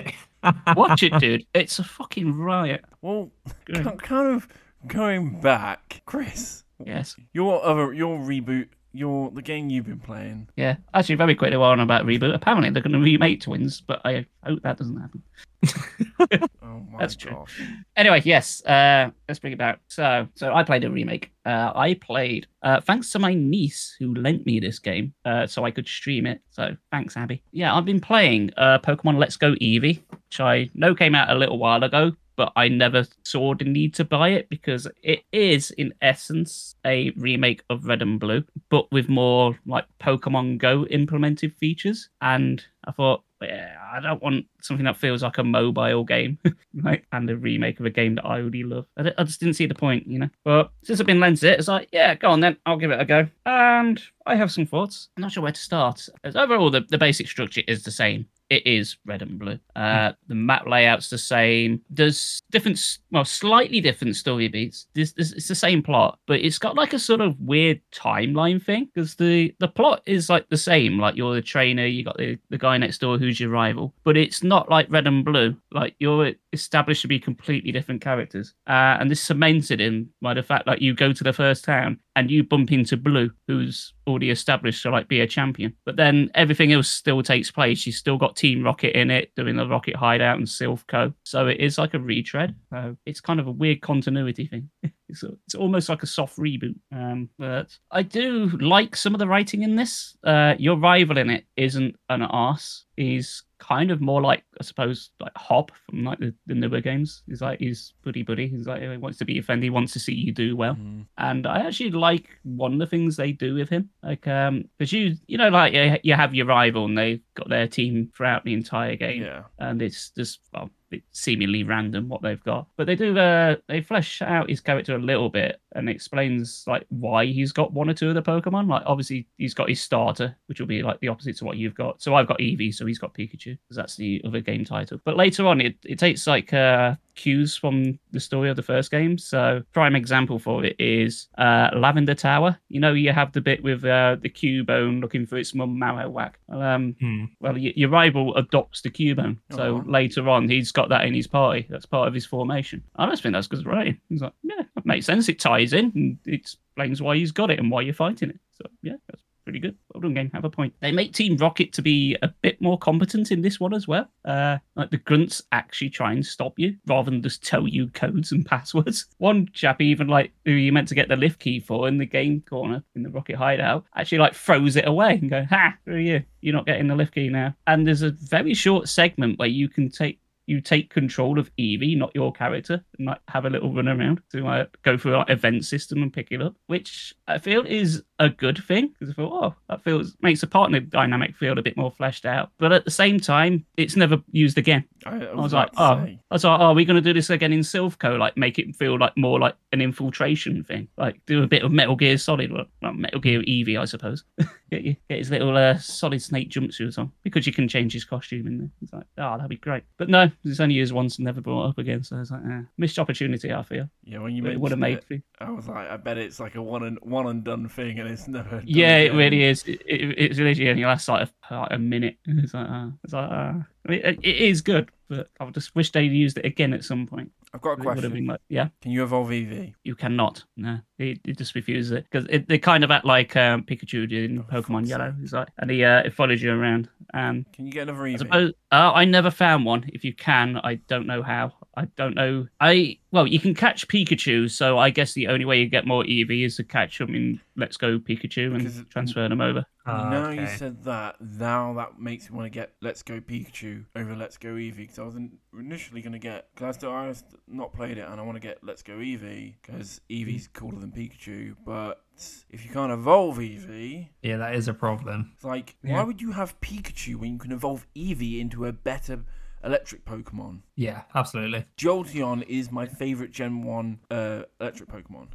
[0.77, 1.45] Watch it, dude.
[1.55, 2.85] It's a fucking riot.
[3.03, 3.31] Well,
[3.67, 3.85] Good.
[3.85, 4.49] ki- kind of
[4.87, 6.65] going back, Chris.
[6.85, 7.15] Yes.
[7.35, 10.49] Your other, your reboot, your the game you've been playing.
[10.57, 10.77] Yeah.
[10.95, 14.27] Actually, very quickly while on about reboot, apparently they're going to remake Twins, but I
[14.45, 15.23] hope that doesn't happen.
[16.63, 17.33] Oh my That's true.
[17.33, 17.61] gosh.
[17.97, 19.81] Anyway, yes, uh, let's bring it back.
[19.89, 21.33] So, so I played a remake.
[21.45, 25.65] Uh, I played uh, thanks to my niece who lent me this game, uh, so
[25.65, 26.41] I could stream it.
[26.51, 27.43] So thanks, Abby.
[27.53, 31.35] Yeah, I've been playing uh, Pokemon Let's Go Eevee, which I know came out a
[31.35, 35.73] little while ago, but I never saw the need to buy it because it is,
[35.73, 41.55] in essence, a remake of Red and Blue, but with more like Pokemon Go implemented
[41.57, 42.09] features.
[42.23, 46.39] And I thought, yeah, I don't want something that feels like a mobile game,
[46.83, 48.87] like and a remake of a game that I already love.
[48.97, 50.31] I just didn't see the point, you know.
[50.43, 53.01] But since I've been lent it, it's like, yeah, go on then, I'll give it
[53.01, 53.29] a go.
[53.45, 55.11] And I have some thoughts.
[55.15, 56.09] I'm not sure where to start.
[56.25, 58.29] As overall, the, the basic structure is the same.
[58.51, 59.61] It is red and blue.
[59.77, 61.81] Uh, the map layout's the same.
[61.89, 64.89] There's different, well, slightly different story beats.
[64.93, 68.63] This, this it's the same plot, but it's got like a sort of weird timeline
[68.63, 70.99] thing because the the plot is like the same.
[70.99, 74.17] Like you're the trainer, you got the the guy next door who's your rival, but
[74.17, 75.57] it's not like red and blue.
[75.71, 80.43] Like you're established to be completely different characters, uh, and this cemented in by the
[80.43, 84.31] fact that you go to the first town and you bump into Blue, who's already
[84.31, 85.75] established to like be a champion.
[85.85, 87.87] But then everything else still takes place.
[87.87, 91.13] You've still got Team Rocket in it, doing the Rocket Hideout and Silph Co.
[91.25, 92.55] So it is like a retread.
[92.71, 94.71] So it's kind of a weird continuity thing.
[95.09, 96.77] it's, it's almost like a soft reboot.
[96.93, 100.17] Um, but I do like some of the writing in this.
[100.25, 102.85] Uh, your rival in it isn't an arse.
[102.97, 107.23] He's kind of more like I suppose like Hop from like the, the newer games.
[107.29, 108.49] He's like he's buddy buddy.
[108.49, 109.63] He's like he wants to be a friend.
[109.63, 110.75] He wants to see you do well.
[110.75, 111.07] Mm.
[111.19, 114.93] And I actually like one of the things they do with him, like um, because
[114.93, 118.45] you you know like you, you have your rival and they've got their team throughout
[118.45, 119.43] the entire game, Yeah.
[119.59, 120.71] and it's just well
[121.13, 122.67] seemingly random what they've got.
[122.77, 126.87] But they do uh they flesh out his character a little bit and explains like
[126.89, 128.69] why he's got one or two of the Pokemon.
[128.69, 131.75] Like obviously he's got his starter, which will be like the opposite to what you've
[131.75, 132.03] got.
[132.03, 135.01] So I've got Eevee, so he's got Pikachu, because that's the other game title.
[135.05, 138.91] But later on it, it takes like uh cues from the story of the first
[138.91, 139.19] game.
[139.19, 142.59] So prime example for it is uh Lavender Tower.
[142.69, 146.35] You know you have the bit with uh the Cubone looking for its mum Marowak.
[146.49, 147.25] Well, um Hmm.
[147.41, 149.39] well, y- your rival adopts the Cubone.
[149.51, 149.83] So Aw.
[149.91, 151.67] later on, he's got that in his party.
[151.69, 152.83] That's part of his formation.
[152.97, 154.01] I just think that's good writing.
[154.09, 155.29] He's like, yeah, that makes sense.
[155.29, 158.39] It ties in and it explains why he's got it and why you're fighting it.
[158.53, 159.77] So yeah, that's pretty good.
[159.93, 160.31] Well done, game.
[160.35, 160.75] Have a point.
[160.81, 164.09] They make Team Rocket to be a bit more competent in this one as well.
[164.25, 168.33] Uh, like the grunts actually try and stop you rather than just tell you codes
[168.33, 169.07] and passwords.
[169.19, 172.07] One chap even like who you meant to get the lift key for in the
[172.07, 175.93] game corner in the Rocket hideout actually like throws it away and go, "Ha, who
[175.93, 176.23] are you?
[176.41, 179.69] You're not getting the lift key now." And there's a very short segment where you
[179.69, 180.21] can take
[180.51, 184.21] you take control of Eevee, not your character, and like have a little run around
[184.33, 188.03] to uh, go through like event system and pick it up, which I feel is
[188.21, 191.63] a good thing because I thought, oh, that feels makes the partner dynamic feel a
[191.63, 192.51] bit more fleshed out.
[192.59, 194.85] But at the same time, it's never used again.
[195.07, 196.21] I, I was, like, oh, say.
[196.31, 198.17] I was like, oh, are we going to do this again in Silph Co?
[198.17, 200.89] Like, make it feel like more like an infiltration thing.
[200.99, 204.25] Like, do a bit of Metal Gear Solid, well, well, Metal Gear Eevee, I suppose.
[204.71, 208.05] get you, get his little uh, Solid Snake jumpsuit on because you can change his
[208.05, 208.71] costume in there.
[208.81, 209.85] He's like, oh, that'd be great.
[209.97, 212.05] But no, it's only used once and never brought up again.
[212.05, 213.53] So I was like, eh, missed opportunity.
[213.53, 215.01] I feel Yeah, when you it would have made.
[215.09, 217.99] it, I was like, I bet it's like a one and one and done thing,
[217.99, 218.63] and it's never.
[218.65, 219.63] Yeah, it really is.
[219.65, 222.17] It, it, it's literally only lasts like a, like a minute.
[222.27, 225.91] It's like, uh, it's like uh, I mean, it, is good, but I just wish
[225.93, 227.31] they'd used it again at some point.
[227.53, 228.27] I've got a It would have question.
[228.27, 228.69] like, yeah.
[228.81, 229.75] Can you evolve Eevee?
[229.83, 230.45] You cannot.
[230.57, 234.31] No, it, it just refuses it because they kind of act like um, Pikachu did
[234.31, 235.13] in Oh, Pokemon Yellow.
[235.21, 236.89] He's like, and he uh, it follows you around.
[237.13, 239.85] And Can you get another I suppose uh, I never found one.
[239.93, 241.53] If you can, I don't know how.
[241.77, 242.49] I don't know.
[242.61, 246.03] I well, you can catch Pikachu, so I guess the only way you get more
[246.05, 249.65] Eevee is to catch them in Let's Go Pikachu and Because transfer them over.
[249.87, 253.85] Ah, now you said that, now that makes me want to get Let's Go Pikachu
[253.97, 254.77] over Let's Go Eevee.
[254.77, 255.17] Because I was
[255.59, 258.37] initially going to get, because I still I have not played it, and I want
[258.37, 261.55] to get Let's Go Eevee because Eevee's cooler than Pikachu.
[261.65, 262.03] But
[262.51, 265.33] if you can't evolve Eevee, Yeah, that is a problem.
[265.37, 265.95] it's like, Yeah.
[265.95, 269.25] why would you have Pikachu when you can evolve Eevee into a better
[269.65, 270.61] electric Pokemon?
[270.77, 271.67] Yeah, absolutely.
[271.77, 275.29] Jolteon is my favorite Gen 1 uh, electric Pokemon.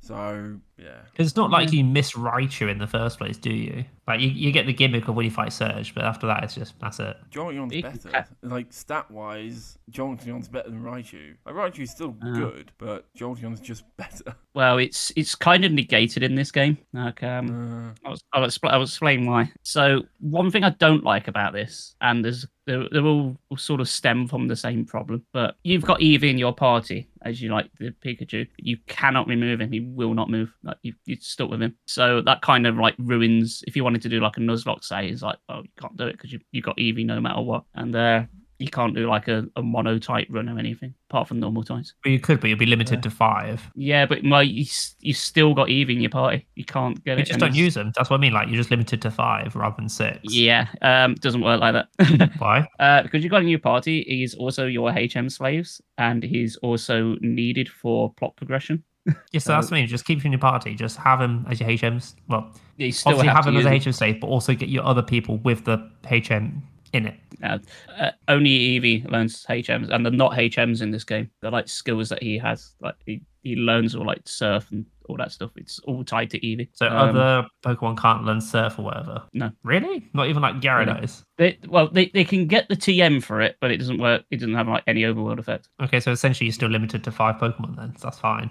[0.00, 1.02] So, yeah.
[1.14, 3.84] It's not like you miss Raichu in the first place, do you?
[4.08, 6.54] Like you, you get the gimmick of when you fight Surge, but after that, it's
[6.56, 7.16] just that's it.
[7.30, 8.08] Jolteon's better.
[8.08, 11.36] ca- Like stat wise, Jolteon's better than Raichu.
[11.46, 12.32] Like Raichu's still Ah.
[12.32, 14.34] good, but Jolteon's just better.
[14.54, 16.78] Well, it's it's kind of negated in this game.
[16.92, 19.50] Like um, Uh, I'll, I'll, expl- I'll explain why.
[19.62, 23.88] So one thing I don't like about this, and there's they're, they're all sort of
[23.88, 25.24] stem from the same problem.
[25.32, 28.46] But you've got Eevee in your party, as you like the Pikachu.
[28.58, 30.52] You cannot remove him; he will not move.
[30.62, 31.74] Like you, you're stuck with him.
[31.86, 33.64] So that kind of like ruins.
[33.66, 36.06] If you wanted to do like a Nuzlocke, say, is like, oh, you can't do
[36.06, 37.64] it because you you got Eevee no matter what.
[37.74, 38.24] And uh,
[38.58, 41.94] you can't do like a, a mono type run or anything apart from normal types.
[42.04, 43.60] But you could, but you'd be limited to five.
[43.74, 44.64] Yeah, but my you,
[45.00, 46.46] you still got Eevee in your party.
[46.54, 47.26] You can't get You it.
[47.26, 47.92] just don't it's- use them.
[47.96, 48.32] That's what I mean.
[48.32, 50.18] Like you're just limited to five rather than six.
[50.22, 52.30] Yeah, um, doesn't work like that.
[52.38, 52.66] Why?
[52.78, 54.04] uh, because you've got a new party.
[54.06, 58.84] He's also your HM slaves, and he's also needed for plot progression.
[59.32, 59.88] Yeah, so that's what I mean.
[59.88, 60.74] Just keep him in your party.
[60.74, 62.14] Just have him as your HMs.
[62.28, 63.90] Well, You still obviously have, have, him as a.
[63.90, 67.18] HM slave, but also get your other people with the HM in it.
[67.42, 67.58] Uh,
[67.98, 71.30] uh, only Eevee learns HMs, and they're not HMs in this game.
[71.40, 72.74] They're like skills that he has.
[72.80, 75.50] Like he, he learns all like surf and all that stuff.
[75.56, 76.68] It's all tied to Eevee.
[76.74, 79.22] So Um, other Pokemon can't learn Surf or whatever.
[79.32, 79.50] No.
[79.64, 80.08] Really?
[80.14, 81.24] Not even like Gyarados.
[81.38, 84.24] They, well, they, they can get the TM for it, but it doesn't work.
[84.30, 85.68] It doesn't have like any overworld effect.
[85.82, 87.96] Okay, so essentially you're still limited to five Pokemon then.
[87.96, 88.50] So that's fine.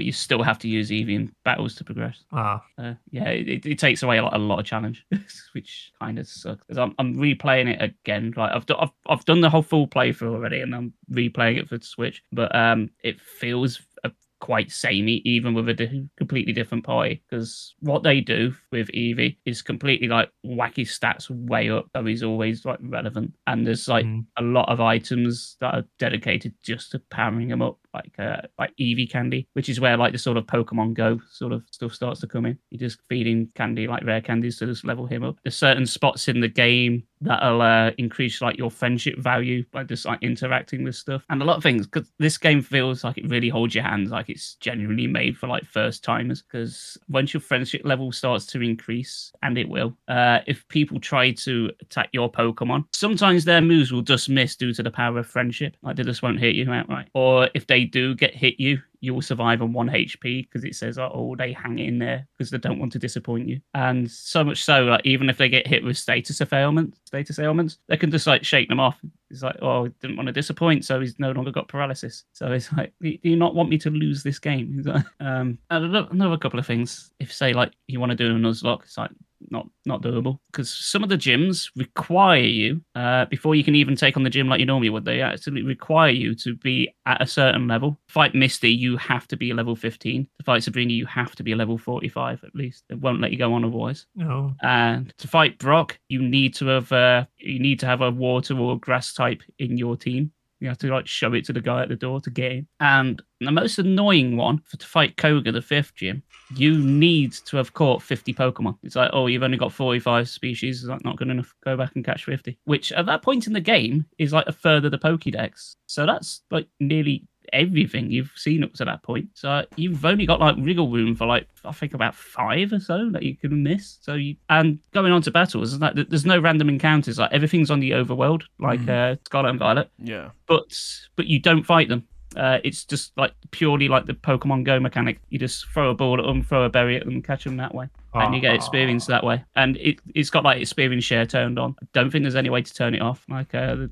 [0.00, 2.24] But you still have to use Eevee in battles to progress.
[2.32, 5.04] Ah, Uh, yeah, it, it- takes away a lot, a lot of challenge,
[5.52, 6.64] which kind of sucks.
[6.74, 8.32] I'm, I'm replaying it again.
[8.34, 11.68] Like I've, do, I've I've done the whole full playthrough already, and I'm replaying it
[11.68, 12.22] for the Switch.
[12.32, 14.08] But um, it feels uh,
[14.40, 17.22] quite samey, even with a di- completely different party.
[17.28, 22.22] Because what they do with Eevee is completely like wacky stats way up, so he's
[22.22, 23.34] always like relevant.
[23.46, 24.24] And there's like mm.
[24.38, 28.74] a lot of items that are dedicated just to powering him up, like uh, like
[28.78, 32.20] Eevee candy, which is where like the sort of Pokemon Go sort of stuff starts
[32.20, 32.58] to come in.
[32.70, 35.36] You're just feeding candy like rare candies to just level him up.
[35.42, 40.06] There's certain spots in the game that'll uh, increase like your friendship value by just
[40.06, 43.28] like interacting with stuff and a lot of things because this game feels like it
[43.28, 47.40] really holds your hands like it's genuinely made for like first timers because once your
[47.40, 52.30] friendship level starts to increase and it will uh, if people try to attack your
[52.30, 56.02] pokemon sometimes their moves will just miss due to the power of friendship like they
[56.02, 59.62] just won't hit you outright or if they do get hit you you will survive
[59.62, 62.92] on one HP because it says, oh, they hang in there because they don't want
[62.92, 63.60] to disappoint you.
[63.74, 67.78] And so much so, like even if they get hit with status ailments, status ailments,
[67.88, 68.98] they can just like shake them off.
[69.30, 72.24] It's like, oh, didn't want to disappoint, so he's no longer got paralysis.
[72.32, 74.82] So it's like, do you not want me to lose this game?
[74.84, 77.10] Like, um, another couple of things.
[77.18, 79.10] If say like you want to do a Nuzlocke, it's like
[79.50, 83.96] not not doable because some of the gyms require you uh, before you can even
[83.96, 85.04] take on the gym like you normally would.
[85.04, 87.98] They actually require you to be at a certain level.
[88.08, 90.26] Fight Misty, you have to be level 15.
[90.38, 92.84] To fight Sabrina, you have to be level 45 at least.
[92.88, 94.06] They won't let you go on otherwise.
[94.14, 94.54] no.
[94.62, 98.58] And to fight Brock, you need to have uh, you need to have a water
[98.58, 100.32] or grass type in your team.
[100.60, 102.66] You have to like show it to the guy at the door to get in.
[102.80, 106.22] And the most annoying one for to fight Koga, the fifth gym,
[106.54, 108.76] you need to have caught 50 Pokemon.
[108.82, 110.82] It's like, oh, you've only got 45 species.
[110.82, 111.54] Is that not good enough?
[111.64, 112.58] Go back and catch 50.
[112.64, 115.76] Which at that point in the game is like a third of the Pokédex.
[115.86, 119.28] So that's like nearly everything you've seen up to that point.
[119.34, 123.10] So you've only got like wriggle room for like I think about five or so
[123.10, 123.98] that you can miss.
[124.00, 127.18] So you and going on to battles, like there's no random encounters.
[127.18, 130.30] Like everything's on the overworld, like uh, Scarlet and Violet, Yeah.
[130.46, 130.76] but
[131.16, 132.06] but you don't fight them.
[132.36, 135.18] Uh, it's just like purely like the Pokemon Go mechanic.
[135.30, 137.74] You just throw a ball at them, throw a berry at them, catch them that
[137.74, 139.42] way, and you get experience that way.
[139.56, 141.74] And it it's got like experience share turned on.
[141.82, 143.90] I don't think there's any way to turn it off, like uh, the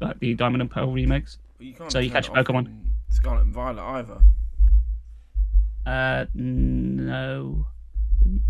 [0.00, 1.38] like the Diamond and Pearl remakes.
[1.60, 2.74] But you can't So you catch Pokemon.
[3.10, 4.22] Scarlet and Violet either.
[5.84, 7.66] Uh, no,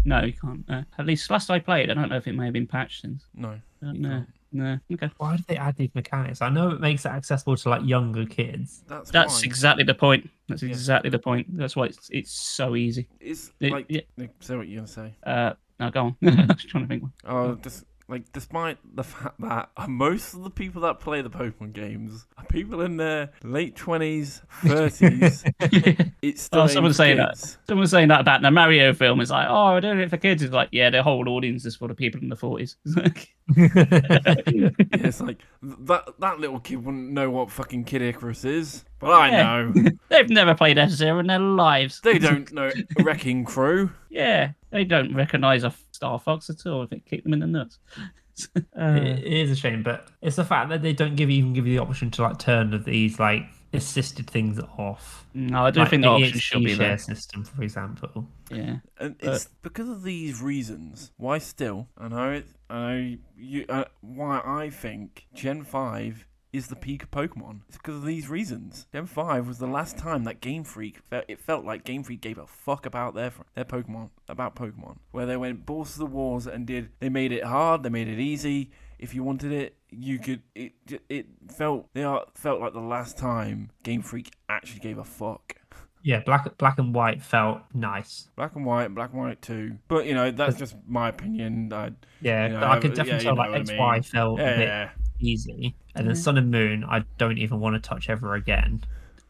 [0.05, 0.65] no, you can't.
[0.69, 3.01] Uh, at least last I played, I don't know if it may have been patched
[3.03, 3.25] since.
[3.35, 3.49] No.
[3.51, 4.25] I don't know.
[4.53, 5.11] No, okay.
[5.19, 6.41] Why did they add these mechanics?
[6.41, 8.85] I know it makes it accessible to like younger kids.
[8.87, 9.45] That's That's fine.
[9.45, 10.31] exactly the point.
[10.49, 10.69] That's Yeah.
[10.69, 11.57] exactly the point.
[11.57, 13.09] That's why it's it's so easy.
[13.19, 14.03] It's It- like yeah.
[14.39, 15.15] say what you're gonna say.
[15.25, 16.17] Uh, now go on.
[16.39, 17.03] I was trying to think.
[17.03, 17.13] one.
[17.25, 21.73] Oh, just like despite the fact that most of the people that play the Pokemon
[21.73, 25.45] games are people in their late twenties, thirties.
[25.61, 27.31] it's oh, still Oh, someone's saying that.
[27.37, 27.59] kids.
[27.67, 29.21] Someone was saying that about the Mario film.
[29.21, 30.43] It's like, oh, we're doing it for kids.
[30.43, 32.77] It's like, yeah, the whole audience is for the people in the forties.
[33.57, 39.11] Yeah, it's like that that little kid wouldn't know what fucking Kid Icarus is, but
[39.11, 39.43] I Yeah.
[39.43, 39.91] know.
[40.09, 42.01] They've never played F Zero in their lives.
[42.01, 43.91] They don't know Wrecking Crew.
[44.09, 46.83] Yeah, they don't recognise a Star Fox at all.
[46.83, 47.79] If it kicked them in the nuts.
[48.57, 48.61] Uh,
[48.97, 51.67] it it is a shame, but it's the fact that they don't give even give
[51.67, 53.43] you the option to like turn these like
[53.75, 55.27] assisted things off.
[55.35, 56.99] no, I do like think the the option should be share there.
[56.99, 58.27] system, for example.
[58.51, 58.77] Yeah.
[58.99, 61.13] And But- it's because of these reasons.
[61.19, 61.87] Why still?
[61.99, 62.47] I know it.
[62.71, 63.67] I know you.
[63.69, 67.61] Uh, why I think Gen Five is the peak of Pokemon.
[67.69, 68.87] It's because of these reasons.
[68.93, 70.99] Gen Five was the last time that Game Freak.
[71.09, 74.99] Fe- it felt like Game Freak gave a fuck about their their Pokemon about Pokemon.
[75.13, 76.91] Where they went balls to the walls and did.
[77.01, 77.83] They made it hard.
[77.83, 78.71] They made it easy.
[78.99, 80.43] If you wanted it, you could.
[80.55, 80.73] It
[81.09, 81.87] it felt.
[81.95, 85.57] They are felt like the last time Game Freak actually gave a fuck.
[86.03, 88.31] Yeah, black black and white felt nice.
[88.35, 89.77] Black and white, black and white too.
[89.89, 91.73] But you know, that's just my opinion.
[91.73, 93.71] I, Yeah, You know, I could yeah, definitely you tell know like what I X
[93.71, 94.03] mean.
[94.03, 94.91] Felt a bit yeah.
[95.21, 96.21] Easy, and then Yeah.
[96.21, 98.83] Sun and Moon, I don't even want to touch ever again.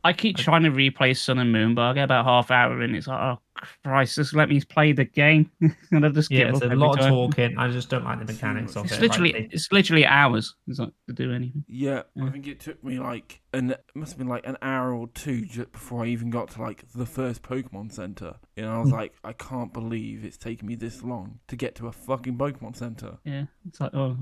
[0.02, 2.94] I keep trying to replay Sun and Moon, but I get about half hour in.
[2.94, 3.38] It's like, oh
[3.84, 5.50] Christ, just let me play the game,
[5.90, 7.58] and I just Yeah, give it's a every lot of talking.
[7.58, 8.92] I just don't like the mechanics of it.
[8.92, 9.00] It's it.
[9.02, 10.54] literally, Like, it's literally hours.
[10.68, 11.64] It's like to do anything.
[11.68, 14.94] Yeah, I think it took me like an it must have been like an hour
[14.94, 18.36] or two just before I even got to like the first Pokemon Center.
[18.56, 18.96] You know, I was hmm.
[18.96, 22.76] like, I can't believe it's taken me this long to get to a fucking Pokemon
[22.76, 23.18] Center.
[23.24, 24.16] Yeah, it's like oh,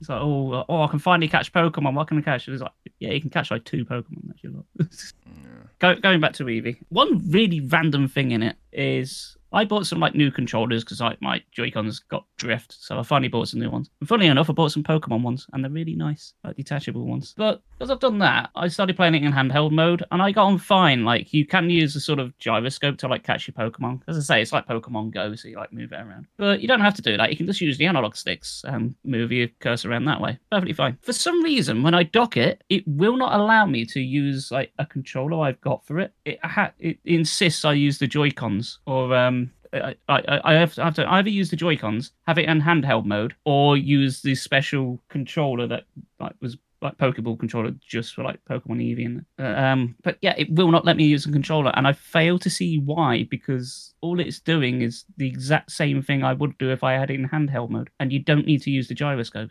[0.00, 1.94] it's like oh, oh, I can finally catch Pokemon.
[1.94, 2.48] What can I catch?
[2.48, 4.32] It's like yeah, you can catch like two Pokemon.
[4.44, 4.64] Lot.
[5.26, 5.66] Yeah.
[5.78, 9.98] Go, going back to Eevee, one really random thing in it is I bought some
[10.00, 13.70] like new controllers because like my Joy-Cons got drift, so I finally bought some new
[13.70, 13.90] ones.
[14.00, 17.34] And funnily enough, I bought some Pokemon ones, and they're really nice, like detachable ones.
[17.36, 20.46] But as I've done that, I started playing it in handheld mode, and I got
[20.46, 21.04] on fine.
[21.04, 24.02] Like you can use a sort of gyroscope to like catch your Pokemon.
[24.06, 26.26] As I say, it's like Pokemon Go, so you like move it around.
[26.36, 27.30] But you don't have to do that.
[27.30, 30.38] You can just use the analog sticks and move your cursor around that way.
[30.50, 30.98] Perfectly fine.
[31.02, 34.72] For some reason, when I dock it, it will not allow me to use like
[34.78, 36.12] a controller I've got for it.
[36.24, 39.39] It ha- it insists I use the Joy Cons or um.
[39.72, 42.48] I, I, I have to, I have to either use the Joy Cons, have it
[42.48, 45.84] in handheld mode, or use the special controller that
[46.18, 49.06] like was like Pokeball controller just for like Pokemon Eevee.
[49.06, 51.92] And, uh, um, but yeah, it will not let me use a controller, and I
[51.92, 56.56] fail to see why because all it's doing is the exact same thing I would
[56.58, 58.94] do if I had it in handheld mode, and you don't need to use the
[58.94, 59.50] gyroscope.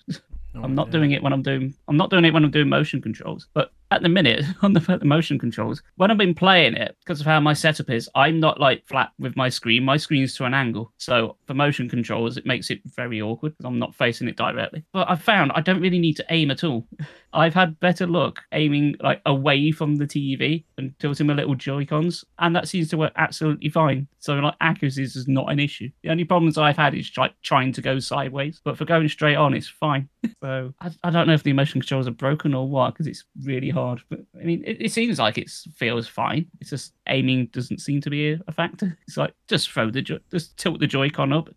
[0.54, 1.74] No I'm not doing it when I'm doing.
[1.88, 3.48] I'm not doing it when I'm doing motion controls.
[3.54, 7.20] But at the minute, on the, the motion controls, when I've been playing it, because
[7.20, 9.84] of how my setup is, I'm not like flat with my screen.
[9.84, 13.66] My screen's to an angle, so for motion controls, it makes it very awkward because
[13.66, 14.84] I'm not facing it directly.
[14.94, 16.88] But I found I don't really need to aim at all.
[17.34, 21.86] I've had better luck aiming like away from the TV and tilting my little Joy
[21.86, 24.08] Cons, and that seems to work absolutely fine.
[24.20, 25.90] So like accuracy is not an issue.
[26.04, 29.36] The only problems I've had is like trying to go sideways, but for going straight
[29.36, 30.10] on, it's fine.
[30.44, 33.24] so I, I don't know if the motion controls are broken or what, because it's
[33.44, 33.79] really hard.
[34.10, 36.48] But I mean, it, it seems like it feels fine.
[36.60, 38.98] It's just aiming doesn't seem to be a, a factor.
[39.08, 41.50] It's like just throw the just tilt the Joy-Con up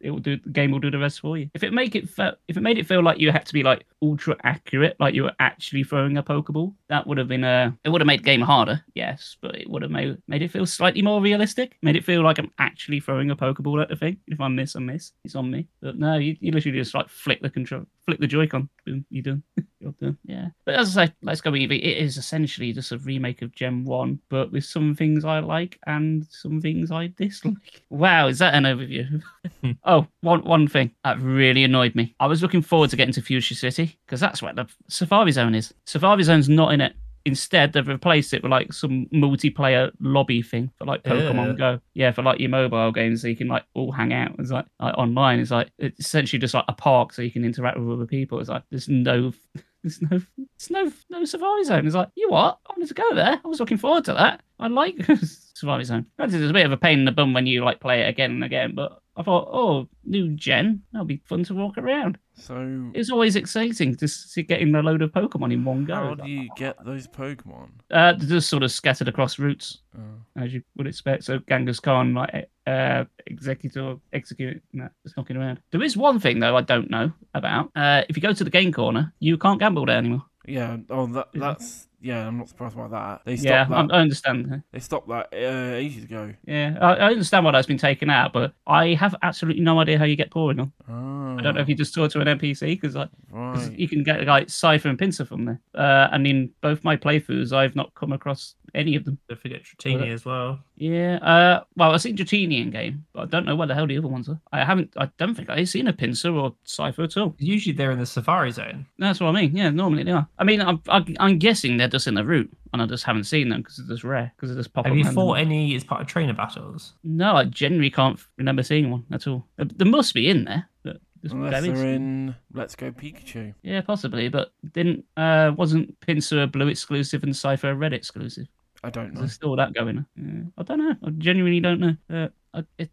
[0.00, 1.50] it will do the game will do the rest for you.
[1.54, 3.62] If it make it fe- if it made it feel like you had to be
[3.62, 7.76] like ultra accurate, like you were actually throwing a Pokeball, that would have been a
[7.84, 10.50] it would have made the game harder, yes, but it would have made made it
[10.50, 11.76] feel slightly more realistic.
[11.82, 14.18] Made it feel like I'm actually throwing a Pokeball at the thing.
[14.26, 15.12] If I miss, I miss.
[15.24, 15.66] It's on me.
[15.80, 18.70] But no, you, you literally just like flick the control, flick the Joy-Con.
[18.86, 19.42] Boom, you done.
[19.80, 20.16] You're done.
[20.24, 20.46] Yeah.
[20.64, 23.84] But as I say, Let's Go Eevee, it is essentially just a remake of Gen
[23.84, 27.82] 1, but with some things I like and some things I dislike.
[27.90, 29.22] Wow, is that an overview?
[29.84, 32.14] oh, one, one thing that really annoyed me.
[32.18, 35.54] I was looking forward to getting to Fuchsia City because that's where the Safari Zone
[35.54, 35.74] is.
[35.84, 36.94] Safari Zone's not in it.
[37.28, 41.52] Instead, they've replaced it with like some multiplayer lobby thing for like Pokemon Yeah.
[41.52, 41.80] Go.
[41.92, 44.34] Yeah, for like your mobile games, so you can like all hang out.
[44.38, 45.40] It's like, like online.
[45.40, 48.40] It's like it's essentially just like a park, so you can interact with other people.
[48.40, 49.32] It's like there's no,
[49.84, 51.86] there's no, there's no, no Safari Zone.
[51.86, 52.58] It's like you what?
[52.66, 53.38] I wanted to go there.
[53.44, 54.40] I was looking forward to that.
[54.58, 54.96] I like
[55.54, 56.06] Safari Zone.
[56.18, 58.30] It's a bit of a pain in the bum when you like play it again
[58.30, 62.18] and again, but I thought, oh, new gen, that'll be fun to walk around.
[62.36, 65.94] So It's always exciting to see getting a load of Pokemon in one go.
[65.94, 67.70] how do you get those Pokemon?
[67.90, 70.00] Uh, they're just sort of scattered across routes, Oh.
[70.40, 71.24] as you would expect.
[71.24, 75.58] So Kangaskhan, like uh, Exeggutor, Exeggcute, no, just knocking around.
[75.72, 77.72] There is one thing though I don't know about.
[77.74, 80.22] Uh, if you go to the game corner, you can't gamble there anymore.
[80.46, 80.76] Yeah.
[80.90, 82.26] Oh, that that's yeah.
[82.26, 83.22] I'm not surprised about that.
[83.24, 83.94] They Yeah, stopped I, that.
[83.94, 84.62] I understand.
[84.72, 86.32] They stopped that uh, ages ago.
[86.46, 89.98] Yeah, I, I understand why that's been taken out, but I have absolutely no idea
[89.98, 90.72] how you get Porygon.
[90.88, 93.78] Oh, I don't know if you just talk to an NPC because like 'cause right.
[93.78, 95.60] you can get like Scyther and Pinsir from there.
[95.74, 99.18] Uh, and in both my playthroughs, I've not come across any of them.
[99.28, 100.60] Don't forget Dratini as well.
[100.76, 101.16] Yeah.
[101.16, 103.96] Uh, well, I've seen Dratini in game, but I don't know where the hell the
[103.98, 104.40] other ones are.
[104.52, 104.92] I haven't.
[104.96, 107.34] I don't think I've seen a Pinsir or Scyther at all.
[107.38, 108.86] Usually they're in the Safari Zone.
[108.98, 109.56] That's what I mean.
[109.56, 110.26] Yeah, normally they are.
[110.38, 113.24] I mean, I'm, I'm, I'm guessing they're just in the route, and I just haven't
[113.24, 114.32] seen them because they're just rare.
[114.36, 115.26] Because they just pop Have up you randomly.
[115.26, 116.94] fought any as part of trainer battles?
[117.04, 119.46] No, I genuinely can't remember seeing one at all.
[119.58, 120.68] Uh, There must be in there.
[120.84, 120.98] But
[121.32, 121.76] Unless buried.
[121.76, 123.52] they're in Let's Go Pikachu.
[123.62, 128.46] Yeah, possibly, but didn't uh wasn't Pinsir a blue exclusive and Scyther a red exclusive?
[128.84, 129.20] I don't know.
[129.20, 130.06] There's still that going.
[130.16, 130.94] Yeah, I don't know.
[131.04, 131.96] I genuinely don't know.
[132.08, 132.90] Uh, I, it,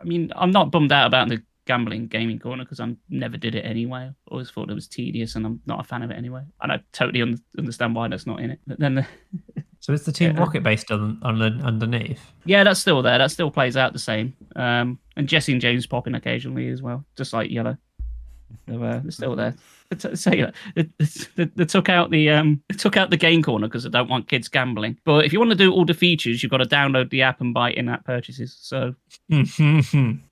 [0.00, 3.54] I mean, I'm not bummed out about the gambling gaming corner because I never did
[3.54, 4.00] it anyway.
[4.10, 6.42] I always thought it was tedious, and I'm not a fan of it anyway.
[6.62, 8.58] And I totally un- understand why that's not in it.
[8.66, 9.06] But then, the,
[9.80, 10.40] So it's the Team Yeah.
[10.40, 12.20] Rocket based on, on the, underneath.
[12.44, 13.18] yeah, that's still there.
[13.18, 14.34] That still plays out the same.
[14.56, 17.76] Um, and Jesse and James pop in occasionally as well, just like Yellow.
[18.68, 19.54] So, uh, they're still there.
[19.96, 20.54] T- Say that
[21.56, 24.46] they, took out the um took out the game corner because they don't want kids
[24.46, 24.98] gambling.
[25.04, 27.40] But if you want to do all the features, you've got to download the app
[27.40, 28.54] and buy in-app purchases.
[28.60, 28.94] So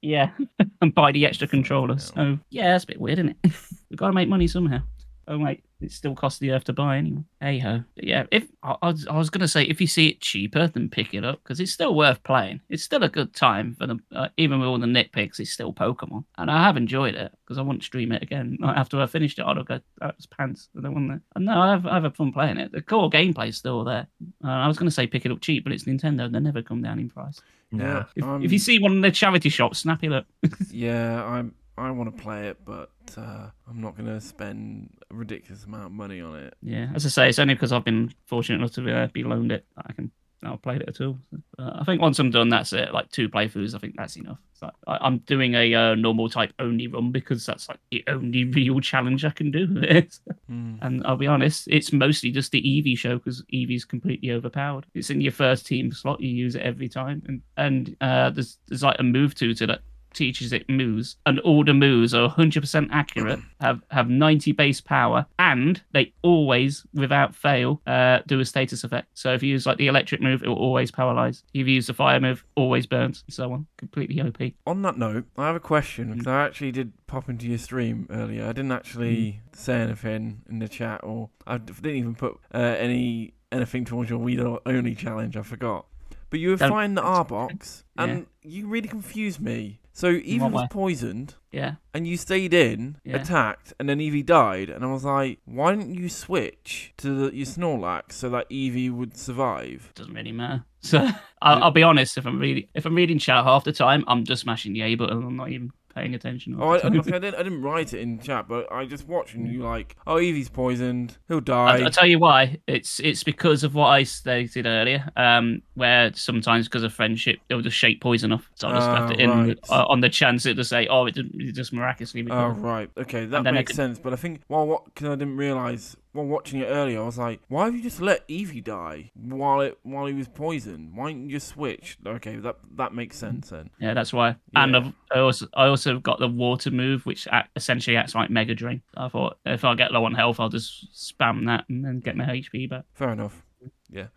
[0.02, 0.30] yeah,
[0.82, 1.98] and buy the extra controller.
[1.98, 3.52] So yeah, that's a bit weird, isn't it?
[3.90, 4.82] We've got to make money somehow.
[5.29, 7.22] Oh wait, it still costs the earth to buy anyway.
[7.41, 7.83] Hey ho.
[7.97, 10.89] Yeah, if I, I was, I was gonna say if you see it cheaper, then
[10.89, 12.61] pick it up because it's still worth playing.
[12.68, 15.41] It's still a good time for the uh, even with all the nitpicks.
[15.41, 18.59] It's still Pokemon, and I have enjoyed it because I want to stream it again
[18.61, 19.45] like, after I finished it.
[19.45, 20.68] I'd go, that was pants.
[20.77, 21.20] I don't want that.
[21.35, 22.72] And no, I've I've had fun playing it.
[22.72, 24.07] The core gameplay's still there.
[24.45, 26.24] Uh, I was gonna say pick it up cheap, but it's Nintendo.
[26.27, 27.41] And they never come down in price.
[27.72, 30.27] Yeah, If, um, if you see one in the charity shop, snap it up.
[30.70, 31.55] yeah, I'm.
[31.79, 35.87] I want to play it, but uh, I'm not going to spend a ridiculous amount
[35.87, 36.55] of money on it.
[36.62, 39.53] Yeah, as I say, it's only because I've been fortunate enough to uh, be loaned
[39.53, 40.11] it that I can.
[40.43, 41.18] I've played it at all.
[41.59, 42.93] Uh, I think once I'm done, that's it.
[42.93, 44.39] Like two playthroughs, I think that's enough.
[44.53, 48.45] So I, I'm doing a uh, normal type only run because that's like the only
[48.53, 50.18] real challenge I can do with it.
[50.47, 50.77] Hmm.
[50.83, 54.87] And I'll be honest, it's mostly just the Eevee show because Eevee's completely overpowered.
[54.95, 58.59] It's in your first team slot, you use it every time, and and uh, there's
[58.68, 59.81] there's like a move tutor that
[60.16, 65.26] teaches it moves, and all the moves are 100% accurate, have have 90 base power,
[65.38, 69.08] and they always, without fail, uh, do a status effect.
[69.14, 71.44] So if you use like the electric move, it will always paralyze.
[71.54, 73.66] If you use the fire move, always burns, and so on.
[73.76, 74.52] Completely OP.
[74.66, 78.06] On that note, I have a question because I actually did pop into your stream
[78.10, 78.44] earlier.
[78.44, 83.34] I didn't actually say anything in the chat, or I didn't even put uh, any
[83.52, 85.36] anything towards your Weed only challenge.
[85.36, 85.86] I forgot.
[86.30, 88.04] But you were Don't- the R box, Yeah.
[88.04, 89.80] and you really confused me.
[89.97, 90.68] So Eevee was way?
[90.70, 91.76] poisoned, Yeah.
[91.94, 93.16] and you stayed in, Yeah.
[93.16, 94.68] attacked, and then Eevee died.
[94.68, 98.90] And I was like, why didn't you switch to the, your Snorlax so that Eevee
[98.90, 99.92] would survive?
[99.94, 100.64] doesn't really matter.
[100.82, 100.99] So
[101.42, 102.16] I'll, I'll be honest.
[102.18, 104.94] If I'm reading, if I'm reading chat half the time, I'm just smashing the A
[104.97, 105.20] button.
[105.24, 106.57] I'm not even paying attention.
[106.61, 106.86] Oh, I, I.
[106.86, 107.34] I didn't.
[107.34, 110.49] I didn't write it in chat, but I just watched and you like, oh, Eevee's
[110.49, 111.16] poisoned.
[111.26, 111.82] He'll die.
[111.82, 112.59] I'll tell you why.
[112.66, 115.09] It's it's because of what I stated earlier.
[115.16, 118.49] Um, where sometimes because of friendship, they'll just shake poison off.
[118.55, 119.59] So I just Ah, left it in right.
[119.70, 122.26] uh, on the chance it to say, oh, it, didn't- it just miraculously.
[122.30, 123.99] Oh right, okay, that I makes could- sense.
[123.99, 127.18] But I think well, what because I didn't realize while watching it earlier, I was
[127.18, 130.96] like, why have you just let Eevee die while it while he was poisoned?
[130.96, 131.98] Why didn't you just switch?
[132.04, 133.70] Okay, that that makes sense then.
[133.78, 134.36] Yeah, that's why.
[134.54, 138.30] And I've, I also I also got the water move, which act, essentially acts like
[138.30, 138.82] Mega Drain.
[138.96, 142.16] I thought if I get low on health, I'll just spam that and then get
[142.16, 142.84] my HP back.
[142.94, 143.44] Fair enough.
[143.90, 144.08] Yeah,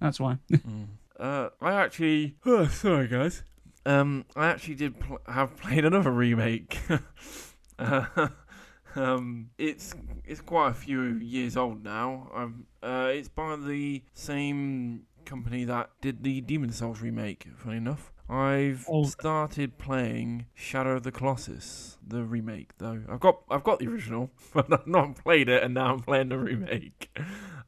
[0.00, 0.38] that's why.
[0.50, 0.88] Mm.
[1.18, 3.42] Uh, I actually, oh, sorry guys.
[3.84, 6.78] Um, I actually did pl- have played another remake.
[7.78, 8.28] uh,
[8.98, 9.94] um, it's
[10.24, 12.30] it's quite a few years old now.
[12.34, 17.46] Um, uh, it's by the same company that did the Demon's Souls remake.
[17.56, 19.04] Funny enough, I've Oh.
[19.04, 22.70] started playing Shadow of the Colossus, the remake.
[22.78, 26.00] Though I've got I've got the original, but I've not played it, and now I'm
[26.00, 27.16] playing the remake.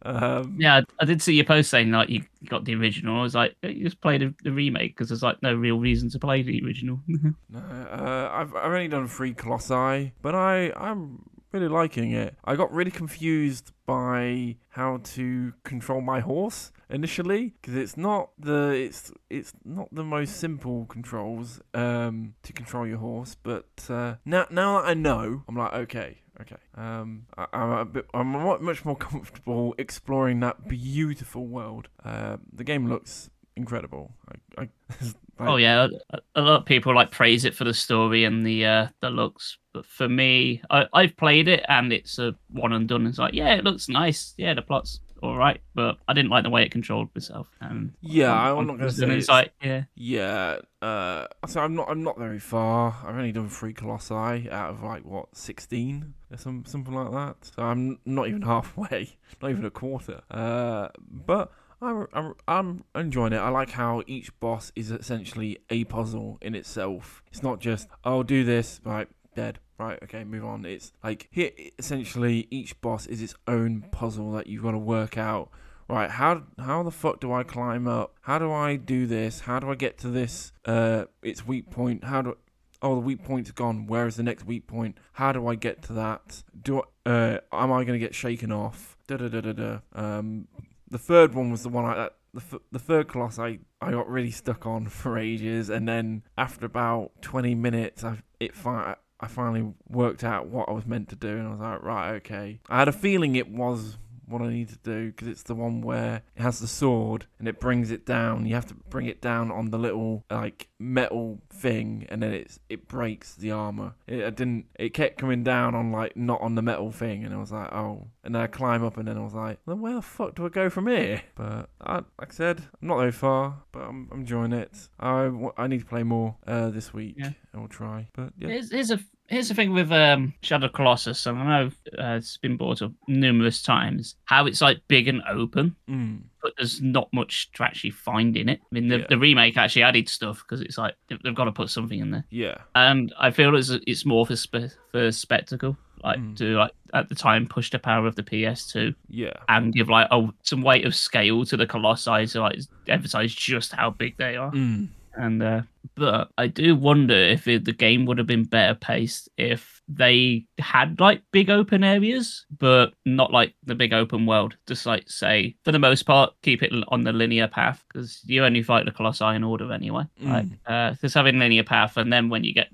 [0.02, 3.18] Um, Yeah, I, I did see your post saying like you got the original.
[3.18, 6.08] I was like, you just played the, the remake because there's like no real reason
[6.10, 7.00] to play the original.
[7.50, 11.22] No, uh, I've I've only done three Colossi, but I I'm
[11.52, 12.36] really liking it.
[12.44, 18.70] I got really confused by how to control my horse initially because it's not the
[18.70, 23.36] it's it's not the most simple controls um to control your horse.
[23.42, 26.18] But uh, now now that I know, I'm like okay.
[26.40, 26.56] Okay.
[26.74, 28.06] Um, I, I'm a bit.
[28.14, 31.88] I'm mu- much more comfortable exploring that beautiful world.
[32.02, 34.14] Uh, the game looks incredible.
[34.56, 34.68] I, I,
[35.48, 35.86] oh yeah,
[36.34, 39.58] a, lot of people like praise it for the story and the uh, the looks,
[39.72, 43.06] but for me, I, I've played it and it's a one and done.
[43.06, 44.34] It's like yeah, it looks nice.
[44.36, 47.46] Yeah, the plot's all right, but I didn't like the way it controlled myself.
[47.60, 49.84] And Yeah, on- I'm not gonna Twitter, say it's- like yeah.
[49.94, 52.96] Yeah, uh, so I'm not I'm not very far.
[53.06, 54.14] I've only done three colossi
[54.50, 57.52] out of like what sixteen or some something like that.
[57.54, 60.22] So I'm not even halfway, not even a quarter.
[60.30, 61.52] Uh, but
[61.82, 63.38] I'm I'm I'm enjoying it.
[63.38, 67.22] I like how each boss is essentially a puzzle in itself.
[67.28, 69.58] It's not just oh do this right dead.
[69.78, 70.64] Right okay move on.
[70.64, 75.16] It's like here essentially each boss is its own puzzle that you've got to work
[75.16, 75.50] out.
[75.88, 78.14] Right how how the fuck do i climb up?
[78.20, 79.40] How do i do this?
[79.40, 82.04] How do i get to this uh its weak point?
[82.04, 82.36] How do
[82.82, 83.86] oh the weak point's gone.
[83.86, 84.98] Where is the next weak point?
[85.12, 86.42] How do i get to that?
[86.62, 88.98] Do I, uh am i going to get shaken off?
[89.08, 89.78] Da da da da da.
[89.94, 90.46] Um
[90.90, 93.90] the third one was the one i uh, the, f- the third class I, I
[93.90, 98.96] got really stuck on for ages and then after about 20 minutes I it fi-
[99.18, 102.14] I finally worked out what I was meant to do and I was like right
[102.16, 102.60] okay.
[102.68, 103.98] I had a feeling it was
[104.30, 107.48] what I need to do because it's the one where it has the sword and
[107.48, 108.46] it brings it down.
[108.46, 112.58] You have to bring it down on the little like metal thing, and then it's
[112.68, 113.94] it breaks the armor.
[114.06, 114.66] It I didn't.
[114.78, 117.72] It kept coming down on like not on the metal thing, and I was like,
[117.72, 118.08] oh.
[118.22, 120.44] And then I climb up, and then I was like, then where the fuck do
[120.44, 121.22] I go from here?
[121.34, 124.88] But I, like I said, I'm not very far, but I'm, I'm enjoying it.
[124.98, 127.14] I, I need to play more uh, this week.
[127.16, 127.30] Yeah.
[127.54, 128.08] I will try.
[128.12, 129.00] But yeah, Here's, here's a
[129.30, 131.66] Here's the thing with um, Shadow Colossus, and I know
[131.98, 136.22] uh, it's been brought up numerous times, how it's like big and open, Mm.
[136.42, 138.60] but there's not much to actually find in it.
[138.60, 139.06] I mean, the, Yeah.
[139.08, 142.24] the remake actually added stuff because it's like they've, got to put something in there,
[142.30, 142.56] Yeah.
[142.74, 146.36] and I feel it's it's more for spe- for spectacle, like Mm.
[146.38, 149.34] to like at the time push the power of the PS2 Yeah.
[149.48, 152.58] and give like oh some weight of scale to the Colossi to like
[152.88, 154.50] emphasize just how big they are.
[154.50, 154.88] Mm.
[155.14, 155.62] And uh,
[155.96, 160.44] but I do wonder if it, the game would have been better paced if they
[160.58, 164.56] had like big open areas, but not like the big open world.
[164.66, 168.44] Just like say, for the most part, keep it on the linear path because you
[168.44, 170.04] only fight the Colossi in order anyway.
[170.20, 172.68] Like uh, just having linear path, and then when you get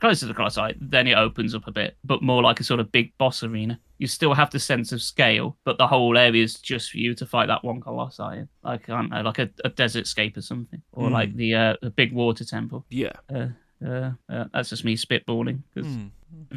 [0.00, 2.78] closer to the Colossi, then it opens up a bit, but more like a sort
[2.80, 3.80] of big boss arena.
[3.98, 7.14] You still have the sense of scale, but the whole area is just for you
[7.16, 8.22] to fight that one Colossi.
[8.62, 11.12] Like I don't know, like a, a desert scape or something, or Mm.
[11.12, 12.86] like the uh, the big water temple.
[12.90, 13.12] Yeah.
[13.34, 13.48] Uh,
[13.84, 16.10] uh, uh, that's just me spitballing because Mm.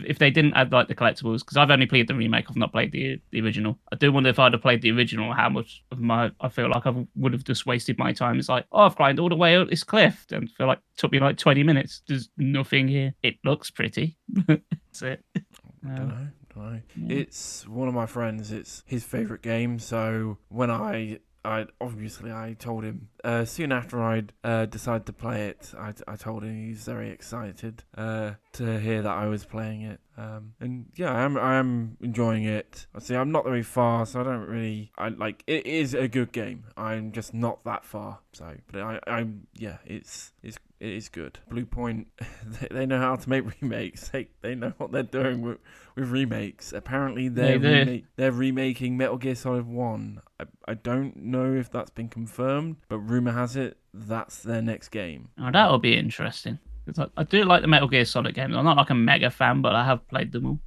[0.06, 2.72] If they didn't add like the collectibles, because I've only played the remake, I've not
[2.72, 3.78] played the the original.
[3.92, 6.70] I do wonder if I'd have played the original, how much of my I feel
[6.70, 8.40] like I would have just wasted my time.
[8.40, 11.12] It's like, oh, I've climbed all the way up this cliff, and feel like took
[11.12, 12.02] me like twenty minutes.
[12.08, 13.14] There's nothing here.
[13.24, 14.18] It looks pretty.
[14.48, 15.24] That's it.
[15.84, 16.28] Don't Um, know.
[16.56, 16.82] Don't know.
[16.96, 17.18] yeah.
[17.20, 18.52] It's one of my friends.
[18.52, 19.78] It's his favorite game.
[19.80, 25.14] So when I, I obviously I told him uh, soon after I'd uh, decided to
[25.14, 25.72] play it.
[25.78, 30.00] I, I told him he's very excited uh, to hear that I was playing it.
[30.18, 31.38] Um, and yeah, I am.
[31.38, 32.88] I am enjoying it.
[32.96, 33.16] I see.
[33.16, 34.92] I'm not very far, so I don't really.
[34.98, 35.44] I like.
[35.46, 36.66] It is a good game.
[36.76, 38.20] I'm just not that far.
[38.34, 39.00] So, but I.
[39.08, 39.48] I'm.
[39.54, 39.78] Yeah.
[39.86, 40.34] It's.
[40.42, 40.58] It's.
[40.80, 41.40] It is good.
[41.52, 42.06] Bluepoint.
[42.72, 44.10] They, know how to make remakes.
[44.10, 44.30] They.
[44.42, 45.60] They know what they're doing with
[45.96, 46.74] with remakes.
[46.74, 50.22] Apparently, they're They remake, they're remaking Metal Gear Solid One.
[50.40, 54.90] I, I don't know if that's been confirmed, but rumor has it that's their next
[54.90, 55.30] game.
[55.40, 56.60] Oh, that'll be interesting.
[56.96, 58.56] 'Cause I, I do like the Metal Gear Solid games.
[58.56, 60.60] I'm not like a mega fan, but I have played them all.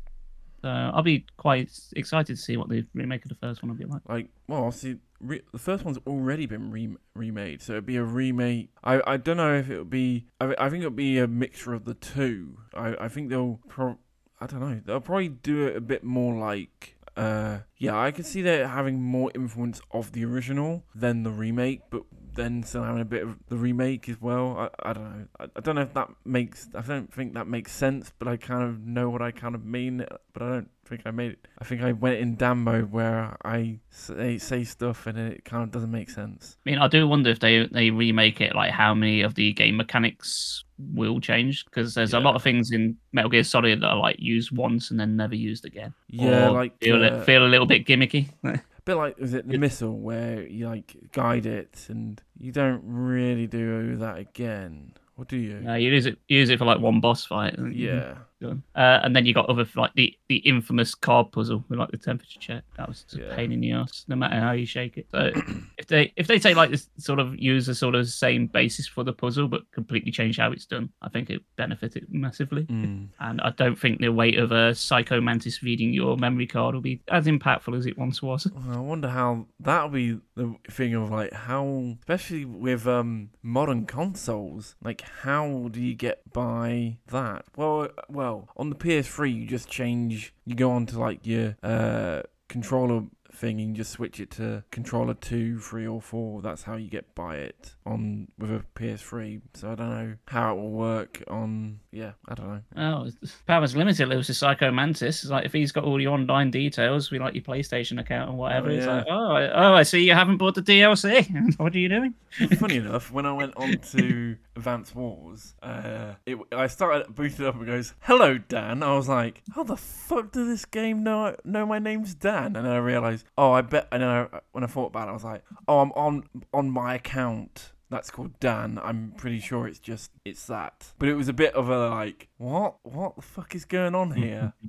[0.63, 3.79] So I'll be quite excited to see what the remake of the first one will
[3.79, 4.03] be like.
[4.07, 8.05] Like, well, obviously, re- the first one's already been re- remade, so it'd be a
[8.05, 8.69] remake.
[8.85, 10.27] I, I don't know if it'll be.
[10.39, 12.59] I, I think it'll be a mixture of the two.
[12.75, 13.61] I, I think they'll.
[13.69, 13.99] Pro-
[14.39, 14.81] I don't know.
[14.85, 16.97] They'll probably do it a bit more like.
[17.17, 21.81] Uh, yeah, I can see that having more influence of the original than the remake,
[21.91, 22.03] but
[22.35, 24.71] then still having a bit of the remake as well.
[24.83, 25.27] I, I don't know.
[25.39, 26.69] I, I don't know if that makes.
[26.75, 29.65] I don't think that makes sense, but I kind of know what I kind of
[29.65, 30.05] mean.
[30.33, 31.49] But I don't think I made it.
[31.59, 35.63] I think I went in Dan mode where I say, say stuff and it kind
[35.63, 36.57] of doesn't make sense.
[36.67, 39.53] I mean, I do wonder if they they remake it, like how many of the
[39.53, 40.65] game mechanics
[40.95, 44.17] will change because there's a lot of things in Metal Gear Solid that are like
[44.19, 45.95] used once and then never used again.
[46.09, 48.31] Yeah, Or like feel, uh, it, feel a little bit gimmicky.
[48.91, 52.83] bit like is it the It- missile where you like guide it and you don't
[52.85, 55.65] really do that again, or do you?
[55.69, 57.55] Uh, you use it you use it for like one boss fight.
[57.73, 58.15] yeah.
[58.41, 58.63] Done.
[58.75, 61.97] Uh, and then you got other like the, the infamous card puzzle with like the
[61.99, 62.63] temperature check.
[62.77, 63.27] That was just Yeah.
[63.33, 65.07] a pain in the ass, no matter how you shake it.
[65.13, 65.33] So
[65.79, 68.87] if they if they take like this sort of use a sort of same basis
[68.87, 72.65] for the puzzle but completely change how it's done, I think it benefited massively.
[72.65, 73.09] Mm.
[73.21, 76.83] And I don't think the weight of a Psycho Mantis reading your memory card will
[76.83, 78.51] be as impactful as it once was.
[78.71, 84.75] I wonder how that'll be the thing of like how, especially with um modern consoles,
[84.83, 87.45] like how do you get by that?
[87.57, 87.91] Well, uh,
[88.31, 93.05] well, on the PS3 you just change, you go on to like your uh controller
[93.33, 96.43] thing and you just switch it to controller two, three, or four.
[96.43, 99.41] That's how you get by it on with a PS3.
[99.55, 101.79] So I don't know how it will work on.
[101.93, 102.61] Yeah, I don't know.
[102.77, 104.11] Oh, it's- power's limited.
[104.11, 105.23] It was a Psycho Mantis.
[105.23, 108.39] It's like if he's got all your online details, we like your PlayStation account and
[108.39, 108.69] whatever.
[108.69, 108.93] Oh, It's yeah.
[108.97, 111.57] like, oh, I, oh, I see you haven't bought the DLC.
[111.59, 112.15] what are you doing?
[112.59, 117.55] Funny enough, when I went on to Advance Wars, uh, it, I started booted up
[117.55, 121.65] and goes, "Hello, Dan." I was like, "How the fuck does this game know know
[121.65, 123.89] my name's Dan?" And then I realized, oh, I bet.
[123.91, 126.71] And then I, when I thought about it, I was like, "Oh, I'm on on
[126.71, 128.79] my account." That's called Dan.
[128.83, 130.93] I'm pretty sure it's just it's that.
[130.99, 132.77] But it was a bit of a like, what?
[132.83, 134.53] What the fuck is going on here?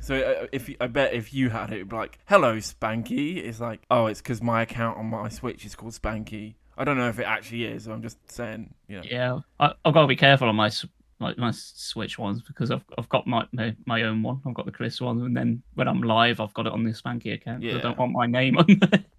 [0.00, 3.60] So uh, if I bet if you had it, it'd be like, "Hello, Spanky." It's
[3.60, 6.54] like, oh, it's because my account on my Switch is called Spanky.
[6.78, 7.86] I don't know if it actually is.
[7.86, 9.02] I'm just saying, you know.
[9.04, 10.70] Yeah, I, I've got to be careful on my
[11.20, 14.40] like my Switch ones because I've I've got my my, my own one.
[14.46, 16.90] I've got the Chris one, and then when I'm live, I've got it on the
[16.90, 17.62] Spanky account.
[17.62, 17.76] Yeah.
[17.76, 19.04] I don't want my name on there.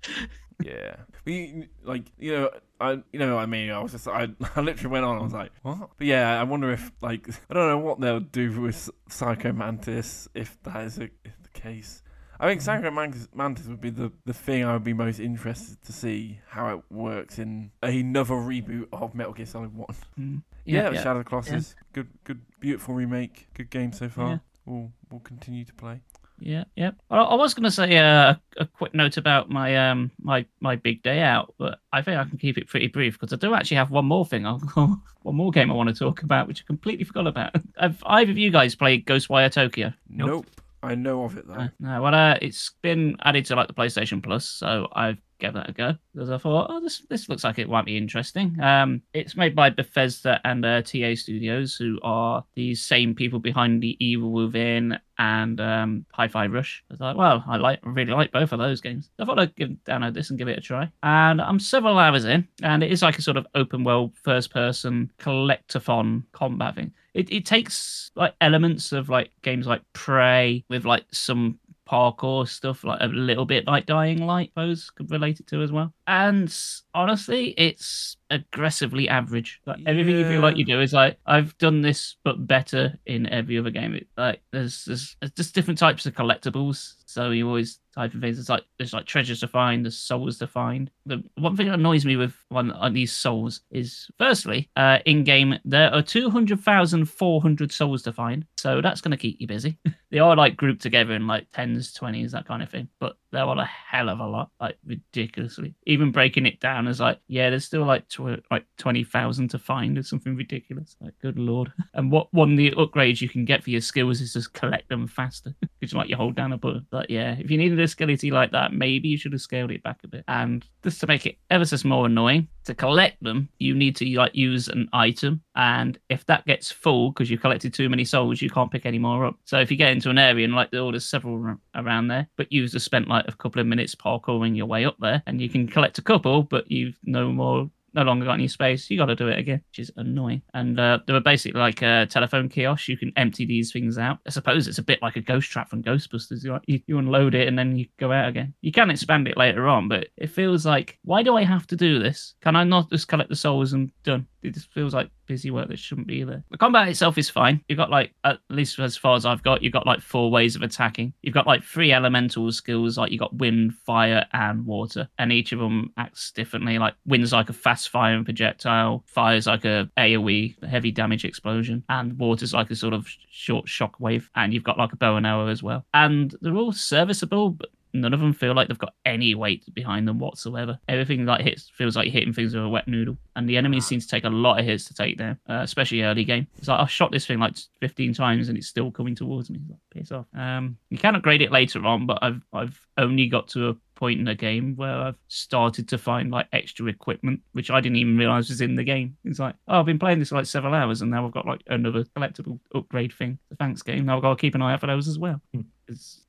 [0.62, 2.50] Yeah, but you, like you know,
[2.82, 3.72] I you know what I mean.
[3.72, 5.18] I was just I, I literally went on.
[5.18, 5.92] I was like, what?
[5.98, 10.28] But yeah, I wonder if like I don't know what they'll do with Psycho Mantis
[10.34, 12.04] if that is a, the case.
[12.40, 12.96] I think Sanguinary
[13.34, 16.82] Mantis, would be the, the thing I would be most interested to see how it
[16.90, 19.96] works in another reboot of Metal Gear Solid One.
[20.20, 20.42] Mm.
[20.66, 21.02] Yeah, yeah.
[21.02, 24.30] Shadow of the Colossus, good, good, beautiful remake, good game so far.
[24.30, 24.38] Yeah.
[24.66, 26.02] We'll we'll continue to play.
[26.40, 26.92] Yeah, yeah.
[27.10, 30.76] I, I was going to say uh, a quick note about my um my my
[30.76, 33.54] big day out, but I think I can keep it pretty brief because I do
[33.54, 34.44] actually have one more thing.
[35.24, 37.54] One more game I want to talk about, which I completely forgot about.
[37.78, 39.92] Have either of you guys played Ghostwire Tokyo?
[40.10, 40.28] Nope.
[40.30, 40.46] Nope.
[40.82, 41.54] I know of it though.
[41.54, 45.54] Uh, no, well, uh, it's been added to like the PlayStation Plus, so I've gave
[45.54, 48.60] that a go because I thought, oh, this this looks like it might be interesting.
[48.62, 53.82] Um, it's made by Bethesda and uh, TA Studios, who are the same people behind
[53.82, 56.84] the Evil Within and um, Hi-Fi Rush.
[56.92, 59.10] I thought, well, I like really like both of those games.
[59.20, 60.92] I thought I'd give, download this and give it a try.
[61.04, 64.52] And I'm several hours in, and it is like a sort of open world, first
[64.52, 66.94] person collectathon combat thing.
[67.20, 72.86] It it takes like elements of like games like Prey with like some parkour stuff,
[72.86, 75.94] like a little bit like Dying Light, I suppose, could relate it to as well.
[76.10, 76.52] And
[76.96, 79.62] honestly, it's aggressively average.
[79.68, 83.28] Like everything you feel like you do is like I've done this but better in
[83.30, 83.94] every other game.
[83.94, 86.96] It, like there's, there's there's just different types of collectibles.
[87.06, 88.40] So you always type of things.
[88.40, 90.90] It's like there's like treasures to find, there's souls to find.
[91.06, 95.24] The one thing that annoys me with one on these souls is firstly, uh, in
[95.24, 98.46] game there are two hundred thousand four hundred souls to find.
[98.58, 99.78] So that's gonna keep you busy.
[100.12, 102.88] they are like grouped together in like tens, twenties, that kind of thing.
[103.00, 105.76] But there are a hell of a lot, like ridiculously.
[105.86, 109.60] Even breaking it down as like, yeah, there's still like tw- like twenty thousand to
[109.60, 110.96] find or something ridiculous.
[111.02, 111.72] Like, good lord.
[111.94, 114.90] And what one of the upgrades you can get for your skills is just collect
[114.90, 115.56] them faster.
[115.80, 116.86] Because like you hold down a button.
[116.92, 119.82] But yeah, if you needed a skeleton like that, maybe you should have scaled it
[119.82, 120.26] back a bit.
[120.28, 124.06] And just to make it ever so more annoying, to collect them, you need to
[124.18, 125.42] like use an item.
[125.56, 129.00] And if that gets full because you've collected too many souls, you can't pick any
[129.00, 129.38] more up.
[129.46, 132.72] So if you get into an area and like there's several around there, but you've
[132.72, 135.68] just spent like a couple of minutes parkouring your way up there, and you can
[135.68, 138.90] collect a couple, but you've no more no longer got any space.
[138.90, 140.42] You got to do it again, which is annoying.
[140.54, 142.88] And uh, they were basically like a telephone kiosk.
[142.88, 144.20] You can empty these things out.
[144.28, 146.44] I suppose it's a bit like a ghost trap from Ghostbusters.
[146.44, 148.54] You, you, you unload it and then you go out again.
[148.62, 151.76] You can expand it later on, but it feels like, why do I have to
[151.76, 152.36] do this?
[152.42, 154.28] Can I not just collect the souls and done?
[154.44, 156.44] It just feels like busy work that shouldn't be there.
[156.50, 157.64] The combat itself is fine.
[157.70, 160.56] You've got like, at least as far as I've got, you've got like four ways
[160.56, 161.14] of attacking.
[161.22, 165.52] You've got like three elemental skills, like you got wind, fire, and water, and each
[165.52, 166.80] of them acts differently.
[166.80, 172.18] Like wind's like a fast firing projectile, fire's like a AOE, heavy damage explosion, and
[172.18, 174.30] water's like a sort of short shock wave.
[174.36, 175.86] And you've got like a bow and arrow as well.
[175.94, 180.08] And they're all serviceable, but none of them feel like they've got any weight behind
[180.08, 180.80] them whatsoever.
[180.88, 184.00] Everything like hits feels like hitting things with a wet noodle, and the enemies seem
[184.00, 186.48] to take a lot of hits to take down, uh, especially early game.
[186.58, 189.60] It's like I've shot this thing like 15 times and it's still coming towards me.
[189.62, 190.26] It's like, piss off.
[190.36, 194.20] Um, you can upgrade it later on, but I've I've only got to a point
[194.20, 198.18] in the game where I've started to find like extra equipment, which I didn't even
[198.18, 199.18] realize was in the game.
[199.26, 201.46] It's like, oh, I've been playing this for like several hours, and now I've got
[201.46, 203.38] like another collectible upgrade thing.
[203.50, 204.06] The thanks game.
[204.06, 205.42] Now I've got to keep an eye out for those as well.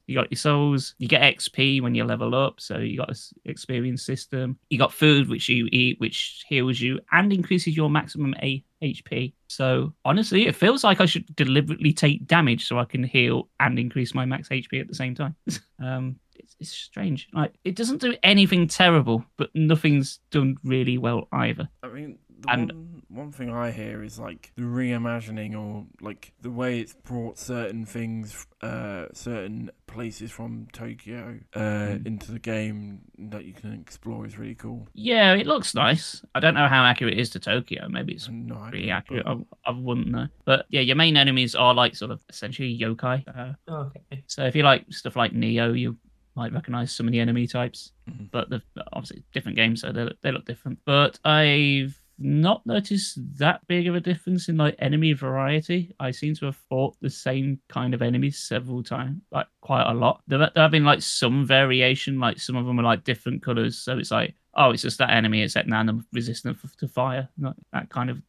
[0.07, 3.33] You got your souls, you get XP when you level up, so you got this
[3.45, 4.59] experience system.
[4.69, 9.35] You got food which you eat, which heals you and increases your maximum A- HP.
[9.47, 13.79] So honestly, it feels like I should deliberately take damage so I can heal and
[13.79, 15.37] increase my max HP at the same time.
[15.79, 17.29] um, it's, it's strange.
[17.33, 21.69] Like it doesn't do anything terrible, but nothing's done really well either.
[21.85, 22.19] I mean,
[22.49, 26.93] And- one, one thing I hear is like the reimagining or like the way it's
[26.95, 32.07] brought certain things, uh, certain places from Tokyo uh, Mm.
[32.07, 34.87] into the game that you can explore is really cool.
[34.95, 36.25] Yeah, it looks nice.
[36.35, 37.89] I don't know how accurate it is to Tokyo.
[37.89, 39.25] Maybe it's No pretty idea, accurate.
[39.25, 40.29] but- I, I wouldn't know.
[40.45, 43.25] But yeah, your main enemies are like sort of essentially yokai.
[43.27, 44.23] Uh, Okay.
[44.29, 45.97] so if you like stuff like Nioh, you
[46.37, 47.93] might recognize some of the enemy types.
[48.09, 48.31] Mhm.
[48.31, 48.63] But the
[48.93, 50.79] obviously different games, so they look, they look different.
[50.85, 55.95] But I've not noticed that big of a difference in like enemy variety.
[55.99, 59.95] I seem to have fought the same kind of enemies several times, like quite a
[59.95, 60.23] lot.
[60.29, 63.79] There, there have been like some variation, like some of them are like different colors.
[63.79, 67.29] So it's like, oh, it's just that enemy, except now I'm resistant to fire,
[67.73, 68.21] that kind of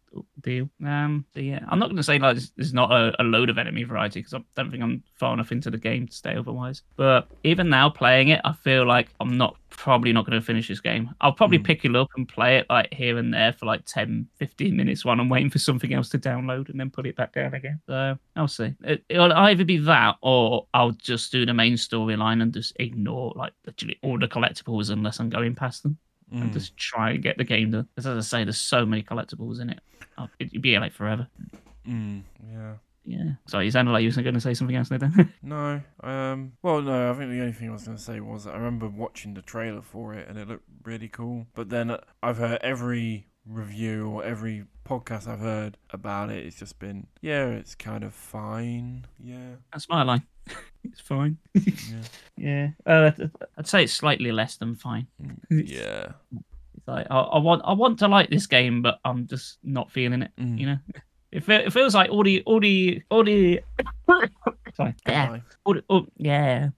[0.41, 0.69] deal.
[0.85, 3.57] Um, yeah, I'm not going to say like there's- there's not a, a load of
[3.57, 6.83] enemy variety because I don't think I'm far enough into the game to stay otherwise.
[6.95, 10.67] But even now playing it, I feel like I'm not probably not going to finish
[10.67, 11.09] this game.
[11.21, 11.63] I'll probably Mm.
[11.63, 15.03] pick it up and play it like here and there for like 10, 15 minutes
[15.03, 17.79] while I'm waiting for something else to download and then put it back down again.
[17.87, 18.73] So I'll see.
[18.83, 23.33] It, it'll either be that or I'll just do the main storyline and just ignore
[23.35, 25.97] like literally all the collectibles unless I'm going past them
[26.31, 26.53] and Mm.
[26.53, 27.87] just try and get the game done.
[27.95, 29.79] Because as I say, there's so many collectibles in it.
[30.39, 31.27] It'd be like forever.
[31.87, 32.21] Mm,
[32.51, 32.73] yeah.
[33.05, 33.31] Yeah.
[33.47, 34.99] Sorry, you sounded like you were going to say something else there.
[34.99, 35.33] Then.
[35.41, 35.81] No.
[36.01, 36.53] Um.
[36.61, 37.11] Well, no.
[37.11, 39.33] I think the only thing I was going to say was that I remember watching
[39.33, 41.47] the trailer for it and it looked really cool.
[41.55, 46.45] But then I've heard every review or every podcast I've heard about it.
[46.45, 49.05] It's just been, yeah, it's kind of fine.
[49.19, 49.55] Yeah.
[49.73, 50.23] That's my line.
[50.83, 51.37] it's fine.
[51.53, 52.01] Yeah.
[52.37, 52.67] yeah.
[52.85, 53.11] Uh,
[53.57, 55.07] I'd say it's slightly less than fine.
[55.49, 56.11] yeah.
[56.77, 59.91] It's like I, I want I want to like this game, but I'm just not
[59.91, 60.31] feeling it.
[60.39, 60.59] Mm.
[60.59, 60.77] You know,
[61.31, 63.61] it, fe- it feels like all the all the all the
[64.75, 65.39] sorry yeah.
[65.65, 66.69] all the, all, yeah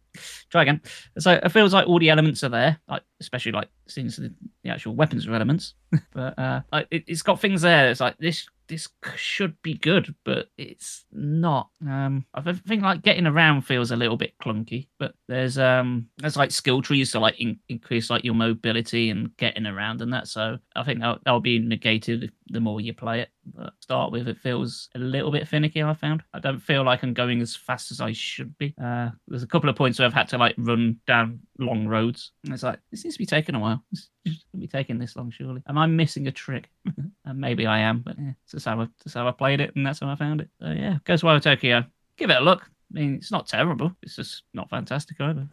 [0.49, 0.81] try again.
[1.18, 4.34] So it feels like all the elements are there, like especially like since the,
[4.64, 5.73] the actual weapons are elements.
[6.14, 7.90] but uh, like it, it's got things there.
[7.90, 11.69] It's like this this should be good, but it's not.
[11.85, 16.38] Um, I think like getting around feels a little bit clunky, but there's um there's
[16.38, 20.27] like skill trees to like in- increase like your mobility and getting around and that.
[20.27, 23.30] So I think that that'll be negated the more you play it.
[23.53, 25.84] But start with, it feels a little bit finicky.
[25.84, 28.73] I found I don't feel like I'm going as fast as I should be.
[28.81, 32.31] Uh, there's a couple of points where I've had to like run down long roads,
[32.43, 33.84] and it's like this seems to be taking a while.
[33.91, 35.61] This shouldn't be taking this long, surely.
[35.67, 36.69] Am I missing a trick?
[37.25, 39.85] and maybe I am, but yeah, that's how I, that's how I played it, and
[39.85, 40.49] that's how I found it.
[40.61, 41.84] So yeah, Ghostwire Tokyo.
[42.17, 42.61] Give it a look.
[42.95, 43.91] I mean, it's not terrible.
[44.03, 45.47] It's just not fantastic either.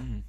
[0.00, 0.22] Mm.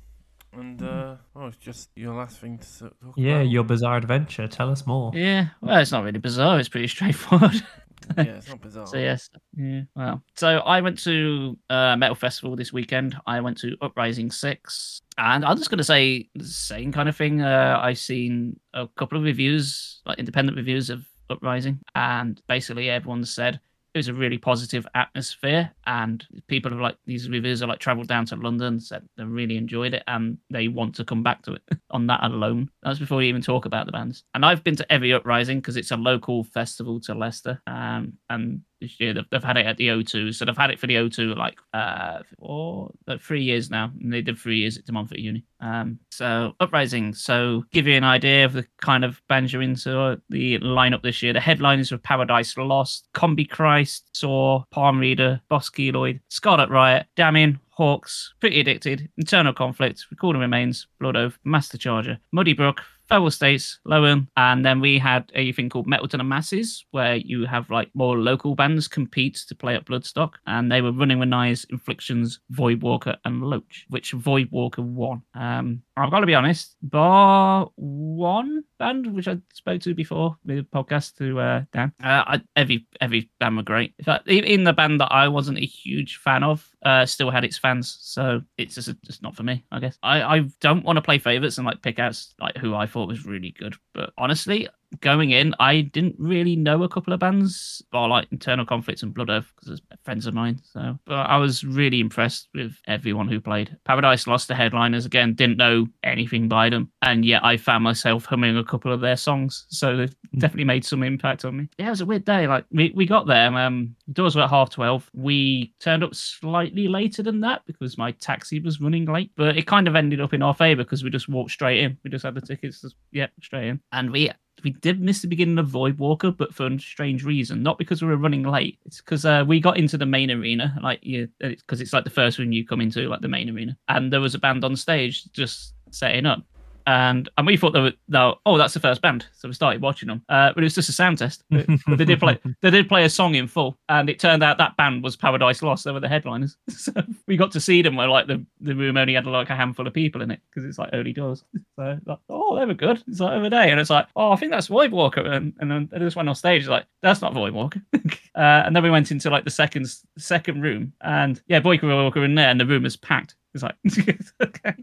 [0.56, 3.50] And uh, oh, it's just your last thing to s- talk Yeah, about.
[3.50, 4.48] your bizarre adventure.
[4.48, 5.12] Tell us more.
[5.16, 6.60] Yeah, well, it's not really bizarre.
[6.60, 7.66] It's pretty straightforward.
[8.18, 8.88] yeah, it's not bizarre.
[8.88, 9.82] So yes, yeah.
[9.96, 13.16] Well, so I went to uh, Metal Festival this weekend.
[13.26, 17.42] I went to Uprising Six, and I'm just gonna say the same kind of thing.
[17.42, 23.26] Uh, I've seen a couple of reviews, like independent reviews of Uprising, and basically everyone
[23.26, 23.60] said
[23.94, 28.08] it was a really positive atmosphere, and people have like these reviews are like traveled
[28.08, 31.54] down to London, said they really enjoyed it, and they want to come back to
[31.54, 31.62] it
[31.92, 32.70] on that alone.
[32.82, 34.24] That's before you even talk about the bands.
[34.34, 38.62] And I've been to every Uprising because it's a local festival to Leicester, um, and
[38.84, 40.96] this year they've, they've had it at the O2, so they've had it for the
[40.96, 44.92] O2 like uh or like three years now, and they did three years at De
[44.92, 45.44] Montfort Uni.
[45.60, 47.14] Um, so Uprising.
[47.14, 49.98] So give you an idea of the kind of bands you're into.
[49.98, 51.34] uh, The lineup this year.
[51.34, 58.34] The headliners were Paradise Lost, Combichrist, Saw, Palm Reader, Boss Keloid, Scarlet Riot, Damien, Hawks,
[58.40, 62.82] Pretty Addicted, Internal Conflict, Recording Remains, Blood Oath, Master Charger, Muddy Brook,
[63.14, 67.18] Feral States, Lowen, and then we had a thing called Metal to the Masses, where
[67.18, 71.20] you have like more local bands compete to play at Bloodstock, and they were running
[71.20, 75.22] with Knives, Inflictions, Voidwalker, and Loach, which Voidwalker won.
[75.36, 80.64] Um, I've got to be honest, bar one band which I spoke to before the
[80.64, 81.94] podcast to uh, Dan.
[82.04, 83.94] Uh, I, every every band were great.
[84.00, 87.44] In fact, even the band that I wasn't a huge fan of uh, still had
[87.44, 89.64] its fans, so it's just just not for me.
[89.72, 92.76] I guess I, I don't want to play favorites and like pick out like who
[92.76, 94.68] I thought was really good, but honestly.
[95.02, 99.14] Going in, I didn't really know a couple of bands, bar like Internal Conflicts and
[99.14, 100.60] Blood Oath, because they're friends of mine.
[100.64, 103.76] So, but I was really impressed with everyone who played.
[103.86, 108.26] Paradise Lost the headliners again, didn't know anything by them, and yet I found myself
[108.26, 109.66] humming a couple of their songs.
[109.70, 111.70] So they've definitely made some impact on me.
[111.78, 112.48] Yeah, it was a weird day.
[112.48, 115.10] Like we, we got there, um, doors were at half twelve.
[115.14, 119.68] We turned up slightly later than that because my taxi was running late, but it
[119.68, 121.98] kind of ended up in our favor because we just walked straight in.
[122.04, 124.32] We just had the tickets, just, yeah, straight in, and we
[124.64, 127.64] we did miss the beginning of Void Walker, but for a strange reason.
[127.64, 128.80] Not because we were running late.
[128.86, 132.10] It's because uh, we got into the main arena, like yeah, because it's like the
[132.10, 134.76] first room you come into, like the main arena, and there was a band on
[134.76, 136.44] stage just setting up.
[136.86, 140.08] And and we thought they were oh that's the first band, so we started watching
[140.08, 140.24] them.
[140.30, 141.44] Uh, but it was just a sound test.
[141.88, 144.76] They did play they did play a song in full, and it turned out that
[144.78, 145.86] band was Paradise Lost.
[145.86, 146.92] They were the headliners, so
[147.28, 149.88] we got to see them where like the, the room only had like a handful
[149.88, 151.44] of people in it because it's like early doors.
[151.76, 153.02] So like, oh, they were good.
[153.08, 155.72] It's like over there, and it's like, oh, I think that's Void Walker, and and
[155.72, 156.62] then they just went on stage.
[156.62, 157.82] It's like that's not Void Walker.
[157.96, 158.00] uh,
[158.36, 162.36] and then we went into like the second second room, and yeah, Void Walker in
[162.36, 163.34] there, and the room was packed.
[163.54, 163.76] It's like
[164.42, 164.74] okay,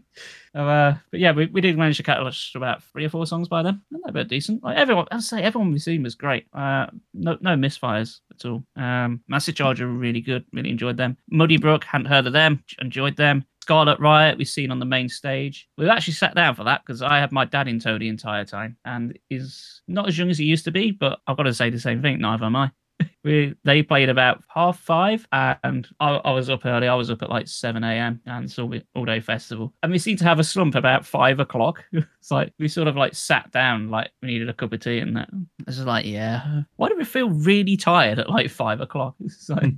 [0.55, 3.63] uh, but yeah, we, we did manage to catch about three or four songs by
[3.63, 4.63] then, and they were decent.
[4.63, 6.47] Like everyone, I say everyone we've seen was great.
[6.53, 8.63] Uh, no no misfires at all.
[8.77, 11.17] Um, Master Charger really good, really enjoyed them.
[11.29, 13.45] Muddy Brook hadn't heard of them, enjoyed them.
[13.61, 15.69] Scarlet Riot we've seen on the main stage.
[15.77, 18.45] We've actually sat down for that because I had my dad in tow the entire
[18.45, 20.91] time, and is not as young as he used to be.
[20.91, 22.19] But I've got to say the same thing.
[22.19, 22.71] Neither am I.
[23.23, 26.87] we they played about half five, and I, I was up early.
[26.87, 28.21] I was up at like seven a.m.
[28.25, 29.73] and saw the all day festival.
[29.83, 31.83] And we seemed to have a slump about five o'clock.
[31.91, 34.99] it's like we sort of like sat down, like we needed a cup of tea,
[34.99, 35.29] and that.
[35.67, 39.15] It's just like, yeah, why do we feel really tired at like five o'clock?
[39.31, 39.73] It's like,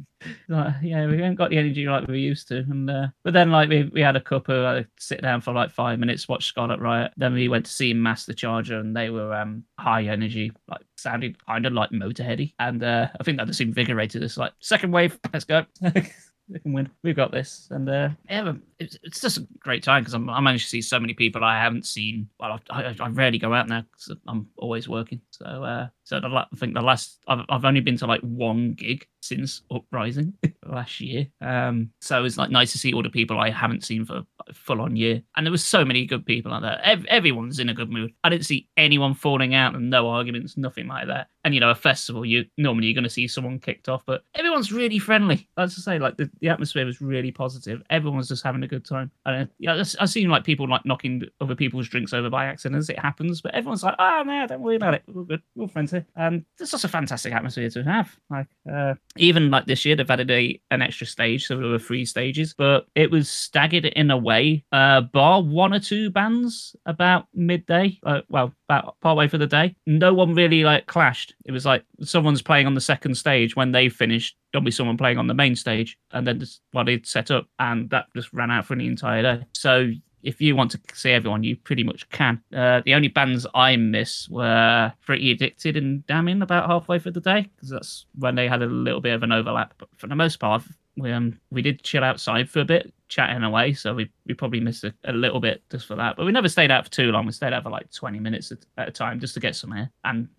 [0.48, 2.58] like yeah, we haven't got the energy like we used to.
[2.60, 5.54] And uh, but then like we, we had a cup of uh, sit down for
[5.54, 7.12] like five minutes, watch Scarlet Riot.
[7.18, 11.46] Then we went to see Master Charger, and they were um high energy, like sounded
[11.46, 12.54] kind of like Motorheady.
[12.60, 14.38] And uh, I think that just invigorated us.
[14.38, 15.66] Like second wave, let's go.
[15.82, 16.90] we can win.
[17.04, 20.66] We've got this, and uh, yeah, it's, it's just a great time because I managed
[20.66, 22.30] to see so many people I haven't seen.
[22.40, 25.22] Well, I, I, I rarely go out now because I'm always working.
[25.32, 28.74] So, uh, so the, I think the last I've, I've only been to like one
[28.74, 30.34] gig since Uprising
[30.66, 31.28] last year.
[31.42, 34.54] Um, so it's like nice to see all the people I haven't seen for a
[34.54, 35.22] full on year.
[35.36, 36.80] And there was so many good people out there.
[36.84, 38.14] Ev- everyone's in a good mood.
[38.24, 41.28] I didn't see anyone falling out and no arguments, nothing like that.
[41.46, 44.24] And you know, a festival, you normally you're going to see someone kicked off, but
[44.36, 45.50] everyone's really friendly.
[45.56, 47.82] That's to say, like the, the atmosphere was really positive.
[47.90, 49.12] Everyone's just having a good time.
[49.26, 52.80] And uh, yeah, I've seen like people like knocking other people's drinks over by accident
[52.80, 55.04] as it happens, but everyone's like, oh no, don't worry about it.
[55.08, 55.42] We're good.
[55.56, 58.16] We're friends And it's just a fantastic atmosphere to have.
[58.30, 61.80] Like, uh, even like this year, they've added a an extra stage, so there were
[61.80, 64.64] three stages, but it was staggered in a way.
[64.72, 69.76] Uh, bar one or two bands about midday, uh, well, about partway for the day.
[69.86, 71.36] No one really like clashed.
[71.46, 74.36] It was like someone's playing on the second stage when they finished.
[74.52, 77.32] There'll be someone playing on the main stage, and then just while well, they'd set
[77.32, 79.46] up, and that just ran out for the entire day.
[79.54, 79.92] So
[80.24, 82.42] if you want to see everyone, you pretty much can.
[82.56, 87.22] Uh, the only bands I miss were Pretty Addicted and Damning about halfway through the
[87.22, 89.74] day because that's when they had a little bit of an overlap.
[89.78, 90.64] But for the most part,
[90.96, 93.74] we um we did chill outside for a bit, chatting away.
[93.74, 96.16] So we, we probably missed a, a little bit just for that.
[96.16, 97.26] But we never stayed out for too long.
[97.26, 99.74] We stayed out for like 20 minutes at, at a time just to get some
[99.74, 99.92] air.
[100.04, 100.30] And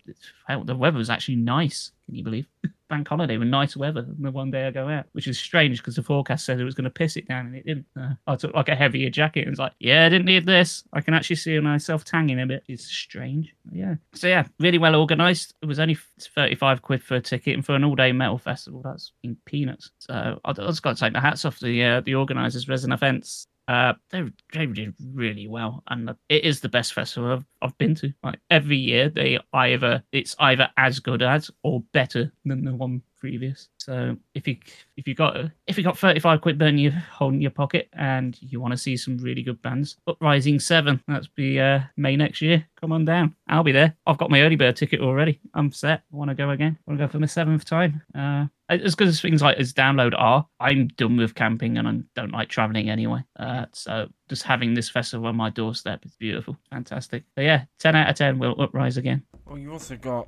[0.65, 1.91] the weather was actually nice.
[2.05, 2.47] Can you believe?
[2.95, 5.79] Bank holiday with nice weather than the one day I go out, which is strange
[5.79, 7.85] because the forecast said it was going to piss it down and it didn't.
[7.99, 10.85] Uh, I took like a heavier jacket and was like, yeah, I didn't need this.
[10.93, 12.63] I can actually see myself tanging a bit.
[12.69, 13.53] It's strange.
[13.69, 13.95] Yeah.
[14.13, 15.55] So yeah, really well organized.
[15.61, 18.81] It was only 35 quid for a ticket and for an all day metal festival,
[18.81, 19.91] that's in peanuts.
[19.99, 23.47] So I, just got to take the hats off the uh, the organizers, Resin Events.
[23.67, 24.23] Uh, they
[24.53, 28.13] they did really well, and it is the best festival I've, I've been to.
[28.23, 33.01] Like every year, they either it's either as good as or better than the one
[33.19, 33.69] previous.
[33.79, 34.57] So if you
[34.97, 35.35] if you got
[35.65, 38.73] if you got thirty five quid burn you hold in your pocket and you want
[38.73, 42.67] to see some really good bands, Uprising Seven that's be uh, May next year.
[42.79, 43.95] Come on down, I'll be there.
[44.05, 45.39] I've got my early bird ticket already.
[45.55, 46.03] I'm set.
[46.13, 46.77] I want to go again.
[46.85, 48.03] Want to go for my seventh time.
[48.13, 51.99] Uh, as good as things like as download are, I'm done with camping and I
[52.15, 53.23] don't like traveling anyway.
[53.37, 57.23] Uh, so just having this festival on my doorstep is beautiful, fantastic.
[57.37, 59.23] Yeah, ten out of ten will uprise again.
[59.45, 60.27] Well, you also got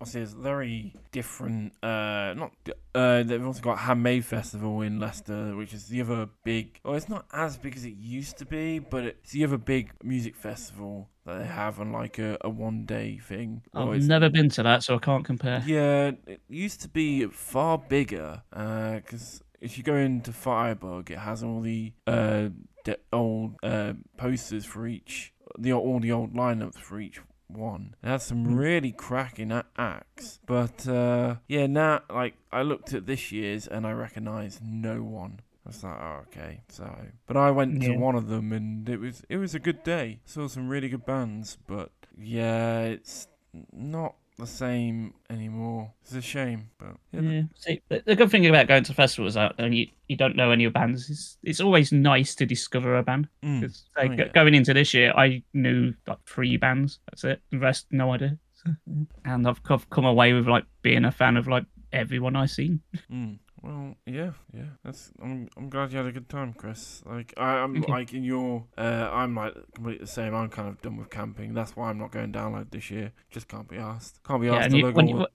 [0.00, 1.72] obviously it's very different.
[1.82, 2.52] Uh, not
[2.94, 6.80] uh, they've also got Handmade Festival in Leicester, which is the other big.
[6.84, 9.92] Well, it's not as big as it used to be, but it's the other big
[10.02, 13.62] music festival that they have on like a, a one day thing.
[13.74, 15.62] I've never been to that, so I can't compare.
[15.66, 19.40] Yeah, it used to be far bigger because.
[19.40, 22.50] Uh, if you go into Firebug, it has all the uh,
[22.84, 27.94] de- old uh, posters for each, the all the old lineups for each one.
[28.02, 28.54] It has some hmm.
[28.54, 33.92] really cracking acts, but uh, yeah, now like I looked at this year's and I
[33.92, 35.40] recognised no one.
[35.66, 36.60] I was like, oh, okay.
[36.68, 36.88] So,
[37.26, 37.88] but I went yeah.
[37.88, 40.20] to one of them and it was it was a good day.
[40.24, 43.26] Saw some really good bands, but yeah, it's
[43.72, 45.92] not the same anymore.
[46.02, 47.20] It's a shame, but yeah.
[47.20, 47.42] yeah.
[47.56, 50.66] See, the, good thing about going to festivals out and you, you don't know any
[50.66, 51.10] of bands.
[51.10, 53.28] It's, it's always nice to discover a band.
[53.42, 53.62] Mm.
[53.96, 54.28] like, oh, yeah.
[54.28, 57.00] going into this year, I knew like three bands.
[57.10, 57.40] That's it.
[57.50, 58.38] The rest, no idea.
[59.24, 62.82] and I've, I've come away with like being a fan of like everyone I've seen.
[63.10, 63.38] Mm.
[63.66, 64.66] Well, yeah, yeah.
[64.84, 65.10] That's.
[65.20, 65.48] I'm.
[65.56, 67.02] I'm glad you had a good time, Chris.
[67.04, 68.64] Like, I, am like in your.
[68.78, 70.36] Uh, I'm like completely the same.
[70.36, 71.52] I'm kind of done with camping.
[71.52, 73.10] That's why I'm not going download this year.
[73.28, 74.20] Just can't be asked.
[74.22, 74.70] Can't be asked.
[74.70, 75.26] Yeah, you, when, you,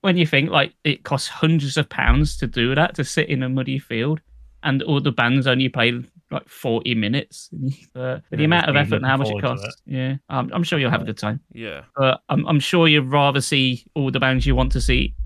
[0.00, 3.42] when you think like it costs hundreds of pounds to do that to sit in
[3.42, 4.20] a muddy field,
[4.62, 7.50] and all the bands only play like 40 minutes.
[7.94, 10.90] but the amount of effort and how much it costs, yeah, I'm, I'm sure you'll
[10.92, 11.40] have a good time.
[11.52, 11.82] Yeah.
[11.96, 15.16] But I'm, I'm sure you'd rather see all the bands you want to see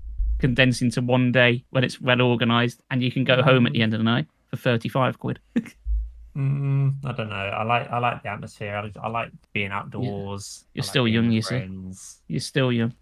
[0.41, 3.81] condensed into one day when it's well organized and you can go home at the
[3.81, 5.39] end of the night for 35 quid.
[6.35, 7.35] mm, I don't know.
[7.35, 8.75] I like I like the atmosphere.
[8.75, 10.65] I, I like being outdoors.
[10.65, 10.79] Yeah.
[10.79, 11.69] You're still young, you see.
[12.27, 12.93] You're still young.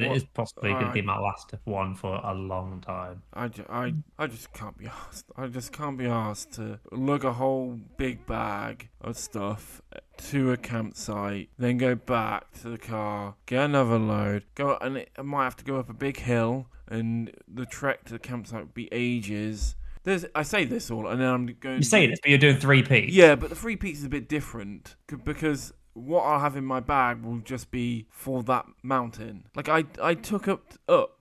[0.00, 3.22] But it is possibly going to be my last one for a long time.
[3.34, 5.26] I, I, I just can't be asked.
[5.36, 9.82] I just can't be asked to lug a whole big bag of stuff
[10.18, 15.10] to a campsite, then go back to the car, get another load, go, and it,
[15.16, 18.60] I might have to go up a big hill, and the trek to the campsite
[18.60, 19.76] would be ages.
[20.04, 21.76] There's, I say this all, and then I'm going.
[21.78, 23.12] You say this, but you're doing three peaks.
[23.12, 26.80] Yeah, but the three peaks is a bit different because what I'll have in my
[26.80, 29.46] bag will just be for that mountain.
[29.54, 31.18] Like I, I took up up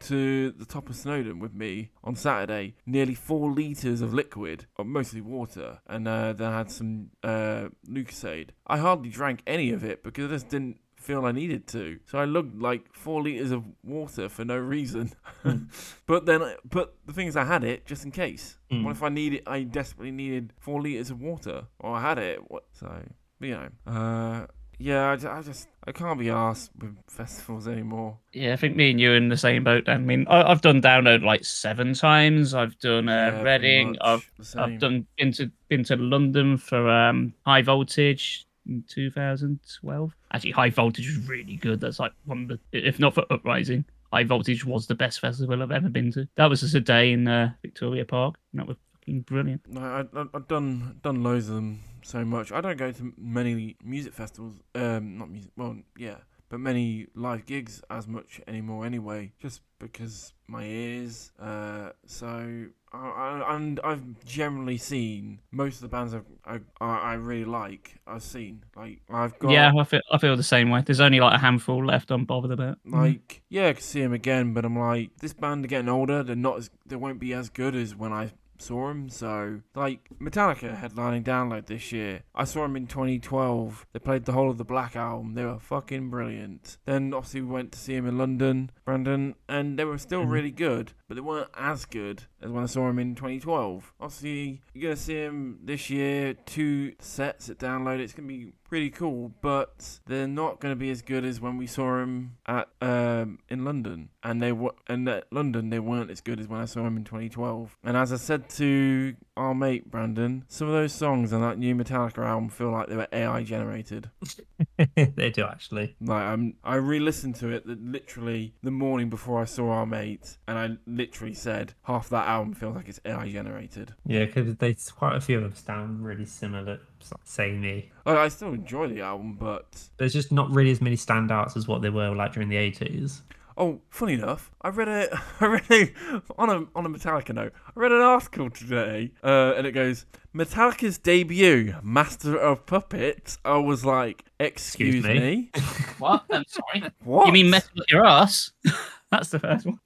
[0.00, 4.84] to the top of Snowdon with me on Saturday, nearly four liters of liquid, or
[4.84, 8.50] mostly water, and uh, then I had some uh, Lucozade.
[8.66, 11.98] I hardly drank any of it because I just didn't feel I needed to.
[12.04, 15.12] So I lugged like four liters of water for no reason.
[15.42, 15.64] Hmm.
[16.06, 18.58] but then, but the thing is, I had it just in case.
[18.70, 18.84] Mm.
[18.84, 19.42] What if I needed?
[19.46, 22.50] I desperately needed four liters of water, or I had it.
[22.50, 22.64] What?
[22.72, 23.02] So
[23.40, 24.46] you know, uh,
[24.78, 28.16] yeah, I just, I just, I can't be asked with festivals anymore.
[28.32, 29.88] Yeah, I think me and you are in the same boat.
[29.88, 32.54] I mean, I, I've done download like seven times.
[32.54, 33.96] I've done uh, Yeah, Reading.
[34.00, 34.30] I've.
[34.56, 40.16] I've done been to been to London for um high voltage in 2012.
[40.32, 41.80] Actually, high voltage was really good.
[41.80, 45.62] That's like one of the if not for Uprising, high voltage was the best festival
[45.62, 46.26] I've ever been to.
[46.36, 48.36] That was just a day in uh, Victoria Park.
[48.52, 49.60] And that was fucking brilliant.
[49.76, 52.52] I, I, I've done done loads of them so much.
[52.52, 54.54] I don't go to many music festivals.
[54.74, 55.50] Um, not music.
[55.56, 56.16] Well, yeah,
[56.48, 58.84] but many live gigs as much anymore.
[58.84, 61.32] Anyway, just because my ears.
[61.40, 66.14] Uh, so I, I and I've generally seen most of the bands
[66.44, 68.00] I I I really like.
[68.06, 70.82] I've seen like I've got Yeah, I feel I feel the same way.
[70.84, 72.10] There's only like a handful left.
[72.10, 72.78] I'm bothered about.
[72.84, 76.22] Like, yeah, I could see him again, but I'm like, this band are getting older.
[76.24, 79.08] They're not as, they won't be as good as when I saw him.
[79.08, 82.22] So, like, Metallica headlining Download this year.
[82.34, 83.86] I saw him in 2012.
[83.92, 85.34] They played the whole of the Black album.
[85.34, 86.78] They were fucking brilliant.
[86.84, 90.30] Then, obviously, we went to see him in London, Brandon, and they were still Mhm.
[90.30, 93.94] really good, but they weren't as good as when I saw him in 2012.
[94.00, 96.34] Obviously, you're gonna see him this year.
[96.34, 97.98] Two sets at Download.
[97.98, 101.58] It's gonna be pretty cool, but they're not going to be as good as when
[101.58, 104.08] we saw him at um, in London.
[104.22, 106.96] And they were and at London they weren't as good as when I saw him
[106.96, 107.76] in 2012.
[107.82, 111.74] And as I said to our mate Brandon, some of those songs on that new
[111.74, 114.10] Metallica album feel like they were AI generated.
[114.94, 115.96] they do actually.
[116.00, 120.56] Like I'm, I re-listened to it literally the morning before I saw our mate, and
[120.58, 123.94] I literally said half that album feels like it's AI generated.
[124.06, 127.90] Yeah, because they quite a few of them sound really similar, it's like samey.
[128.06, 129.66] I, I still enjoy the album, but
[129.98, 133.20] There's just not really as many standouts as what they were like during the 80s.
[133.56, 135.92] Oh, funny enough, I read a, I read a,
[136.38, 137.52] on a on a Metallica note.
[137.66, 143.36] I read an article today, uh, and it goes Metallica's debut, Master of Puppets.
[143.44, 145.20] I was like, excuse, Excuse me?
[145.54, 145.62] me,
[145.98, 146.24] What?
[146.30, 146.90] I'm sorry.
[147.04, 147.26] what?
[147.26, 148.52] You mean metal up your ass?
[149.10, 149.80] That's the first one.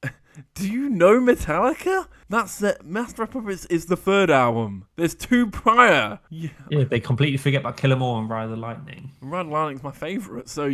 [0.54, 2.06] Do you know Metallica?
[2.28, 4.86] That's the Master of Puppets is the third album.
[4.96, 6.18] There's two prior.
[6.30, 9.12] Yeah, Yeah, they completely forget about Kill 'Em All and Ride the Lightning.
[9.20, 10.64] Ride the Lightning's my favorite, so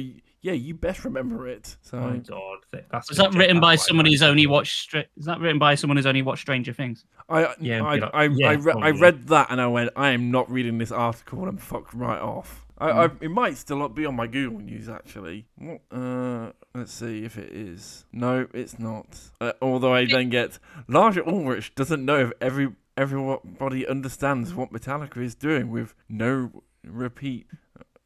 [0.43, 1.77] yeah, you best remember it.
[1.83, 2.59] So Oh god,
[2.91, 4.81] that's Was that written by out someone Ride who's only watched?
[4.83, 7.05] Stra- Is that written by someone who's only watched Stranger Things?
[7.29, 9.01] I Yeah, I you know, I, yeah, I, re- I probably.
[9.01, 12.21] read that and I went, I am not reading this article, and I'm fucked right
[12.21, 12.65] off.
[12.81, 13.23] I, I, Mm.
[13.23, 15.47] it might still be on my Google News actually.
[15.57, 18.07] What, uh, let's see if it is.
[18.13, 19.19] No, it's not.
[19.41, 20.59] Uh, although I then get
[20.89, 26.51] Lars Ulrich doesn't know if every everybody understands what Metallica is doing with no
[26.85, 27.47] repeat.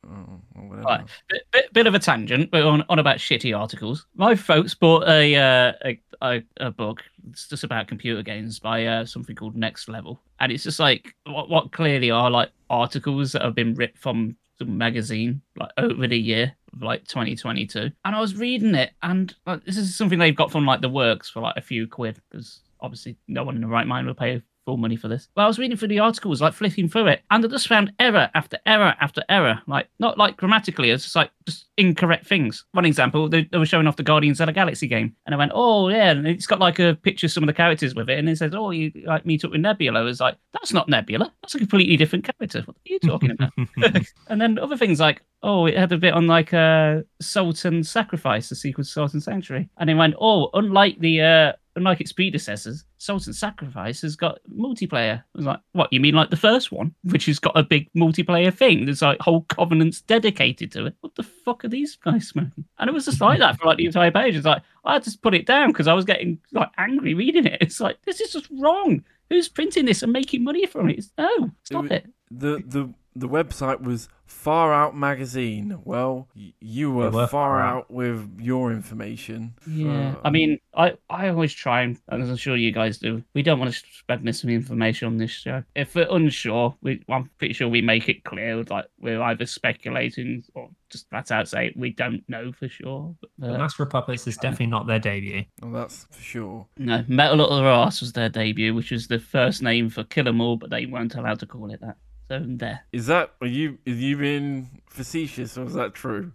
[0.06, 0.40] Oh.
[0.54, 1.04] Right.
[1.50, 4.06] Bit, bit, of a tangent, but on, on about shitty articles.
[4.14, 7.02] My folks bought a uh, a, a a book.
[7.30, 11.14] It's just about computer games by uh, something called Next Level, and it's just like
[11.26, 16.18] what what clearly are like articles that have been ripped from magazine like over the
[16.18, 17.90] year of like 2022.
[18.04, 20.88] And I was reading it, and like, this is something they've got from like the
[20.88, 24.14] works for like a few quid because obviously no one in the right mind will
[24.14, 25.28] pay full money for this.
[25.36, 27.92] Well, I was reading through the articles, like flicking through it, and I just found
[27.98, 29.60] error after error after error.
[29.66, 32.64] Like not like grammatically, it's just like just incorrect things.
[32.72, 35.38] One example, they, they were showing off the Guardians of the Galaxy game, and I
[35.38, 38.08] went, "Oh yeah," and it's got like a picture of some of the characters with
[38.08, 40.72] it, and it says, "Oh, you like meet up with Nebula." I was like, "That's
[40.72, 41.32] not Nebula.
[41.42, 42.62] That's a completely different character.
[42.62, 43.52] What are you talking about?"
[44.28, 47.86] and then other things like, oh, it had a bit on like uh, Salt and
[47.86, 52.00] Sacrifice, the sequel to Salt and Sanctuary, and it went, oh, unlike the uh, unlike
[52.00, 55.18] its predecessors, Salt and Sacrifice has got multiplayer.
[55.18, 55.92] I was like, what?
[55.92, 58.86] You mean like the first one, which has got a big multiplayer thing?
[58.86, 60.94] There's like whole covenants dedicated to it.
[61.02, 62.64] What the fuck are these guys smoking?
[62.78, 64.36] And it was just like that for like the entire page.
[64.36, 67.44] It's like I had to put it down because I was getting like angry reading
[67.44, 67.58] it.
[67.60, 69.04] It's like this is just wrong.
[69.28, 70.98] Who's printing this and making money from it?
[70.98, 72.06] It's, no, stop wa- it.
[72.30, 75.78] the the the website was Far Out Magazine.
[75.84, 77.76] Well, y- you were, were far far out.
[77.76, 77.90] out.
[77.90, 79.54] with your information.
[79.66, 83.22] Yeah, Uh, I mean, I, I always try, and as I'm sure you guys do,
[83.34, 85.62] we don't want to spread misinformation on this show.
[85.74, 90.42] If we're unsure, we, I'm pretty sure we make it clear, like we're either speculating
[90.54, 93.14] or just flat out say we don't know for sure.
[93.20, 95.44] But, The uh, Master of Puppets is definitely not their debut.
[95.60, 96.66] well, that's for sure.
[96.78, 100.28] no, Metal Up Their Arse was their debut, which was the first name for Kill
[100.28, 101.96] 'Em All, but they weren't allowed to call it that.
[102.28, 102.80] So there.
[102.92, 103.78] Is that are you?
[103.84, 106.32] Is you being facetious or is that true?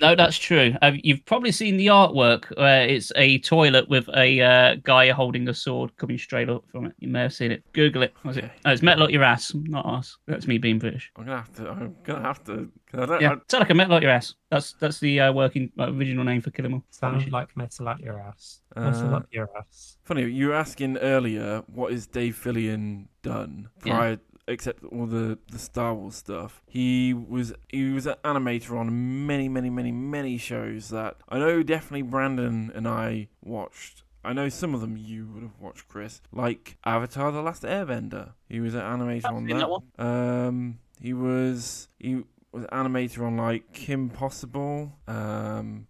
[0.00, 0.74] No, that's true.
[0.82, 5.48] Uh, you've probably seen the artwork where it's a toilet with a uh, guy holding
[5.48, 6.94] a sword coming straight up from it.
[6.98, 7.62] You may have seen it.
[7.72, 8.12] Google it.
[8.24, 8.50] Was it?
[8.64, 10.16] Oh, it's metal up your ass, not us.
[10.26, 11.12] That's me being British.
[11.16, 11.68] I'm gonna have to.
[11.70, 12.68] I'm gonna have to.
[12.90, 14.34] 'cause I don't, Yeah, I- it's like a metal up your ass.
[14.50, 16.84] That's that's the uh, working uh, original name for Kill 'Em All.
[16.90, 18.60] Sounds like metal at your ass.
[18.74, 19.98] Metal Uh, up your ass.
[20.04, 23.92] funny, you were asking earlier what is Dave Filoni done Yeah.
[23.94, 26.62] prior, except all the the Star Wars stuff.
[26.66, 31.62] He was he was an animator on many, many, many, many shows that I know
[31.62, 34.02] definitely Brandon and I watched.
[34.24, 38.32] I know some of them you would have watched, Chris, like Avatar: The Last Airbender.
[38.48, 39.58] He was an animator I've on that.
[39.58, 39.82] that one.
[39.98, 44.92] Um, he was he was animator on like Kim Possible.
[45.08, 45.88] Um,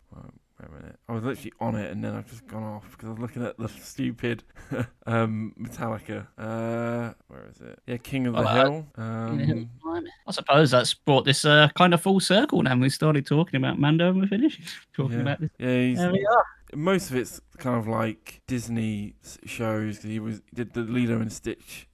[0.70, 3.08] wait a minute, I was literally on it and then I've just gone off because
[3.08, 4.42] I was looking at the stupid
[5.06, 6.26] um Metallica.
[6.38, 7.78] Uh, where is it?
[7.86, 8.54] Yeah, King of the Oh, uh,
[9.36, 9.66] Hill.
[9.84, 12.76] Um, I suppose that's brought this uh, kind of full circle now.
[12.76, 14.60] We started talking about Mando and we're finished
[14.94, 15.50] talking yeah, about this.
[15.58, 15.80] yeah.
[15.80, 16.44] He's, There we are.
[16.74, 19.14] most of it's kind of like Disney
[19.44, 19.96] shows shows.
[19.98, 21.86] 'cause he was did the Lilo and Stitch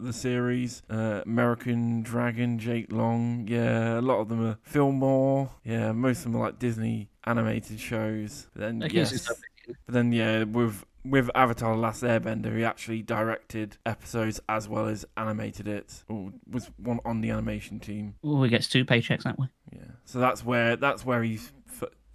[0.00, 3.46] the series, uh, American Dragon, Jake Long.
[3.48, 5.50] Yeah, a lot of them are Fillmore.
[5.64, 8.46] Yeah, most of them are like Disney animated shows.
[8.54, 9.28] But then yes,
[9.66, 14.86] but then yeah, with with Avatar: The Last Airbender, he actually directed episodes as well
[14.86, 18.14] as animated it, or was one on the animation team.
[18.24, 19.48] Oh, he gets two paychecks that way.
[19.72, 21.52] Yeah, so that's where that's where he f-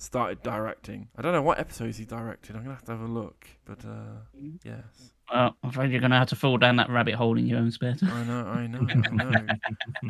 [0.01, 1.07] started directing.
[1.17, 2.55] I don't know what episodes he directed.
[2.55, 4.21] I'm gonna have to have a look, but uh,
[4.63, 7.45] yes, Well, I'm afraid you're going to have to fall down that rabbit hole in
[7.45, 8.11] your own spare time.
[8.11, 9.45] I know, I know, I know.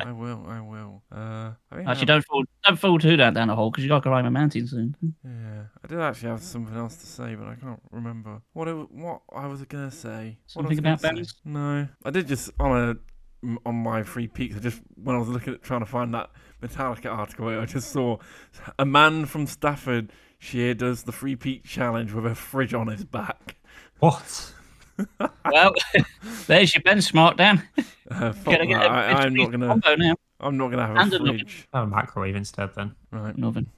[0.06, 1.02] I will, I will.
[1.12, 3.84] Uh, I think Actually, I- don't fall, don't fall too down down the hole because
[3.84, 4.96] you got to climb a mountain soon.
[5.24, 8.90] Yeah, I did actually have something else to say, but I can't remember what it,
[8.92, 10.38] what I was gonna say.
[10.54, 11.32] What I was Something gonna about say.
[11.44, 12.96] No, I did just on a
[13.66, 14.56] on my free peaks.
[14.56, 16.30] I just when I was looking at trying to find that
[16.60, 18.18] Metallica article, I just saw
[18.78, 23.56] a man from Staffordshire does the free peak challenge with a fridge on his back.
[23.98, 24.52] What?
[25.50, 25.72] Well,
[26.46, 27.66] there's your benchmark, Dan.
[28.10, 28.86] Uh, fuck Gotta get that.
[28.86, 29.80] a I, I'm not gonna.
[30.40, 31.36] I'm not gonna have And a a look.
[31.36, 31.68] fridge.
[31.72, 32.94] Oh, microwave instead then.
[33.10, 33.34] Right.
[33.34, 33.68] Nothing.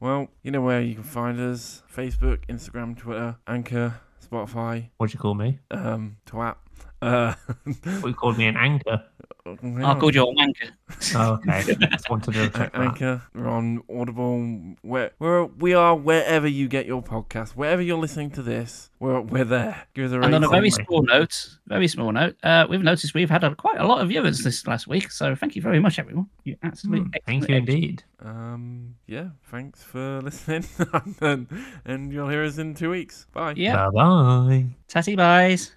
[0.00, 5.20] Well, you know where you can find us: Facebook, Instagram, Twitter, Anchor, Spotify, What'd you
[5.20, 5.58] call me?
[5.70, 6.56] um, Twat.
[7.02, 7.34] Uh,
[8.00, 9.02] What you called me an anchor.
[9.46, 10.70] I called you a wanker.
[11.16, 11.62] Oh, okay.
[11.90, 12.74] Just wanted to A- check that.
[12.80, 13.22] Anchor.
[13.34, 14.74] We're on Audible.
[14.82, 17.50] Where we're we are wherever you get your podcast.
[17.50, 19.86] Wherever you're listening to this, we're we're there.
[19.94, 20.50] Give us a And on a rating.
[20.50, 20.84] very Probably.
[20.86, 24.08] small note, very small note, uh, we've noticed we've had a, quite a lot of
[24.08, 25.10] viewers this last week.
[25.10, 26.28] So thank you very much, everyone.
[26.44, 28.02] You absolutely Hmm, Thank you indeed.
[28.22, 28.96] Um.
[29.06, 29.28] Yeah.
[29.50, 30.64] Thanks for listening,
[31.22, 31.46] and,
[31.86, 33.26] and you'll hear us in two weeks.
[33.32, 33.54] Bye.
[33.56, 33.86] Yeah.
[33.86, 34.66] Bye bye.
[34.88, 35.72] Tatty buys.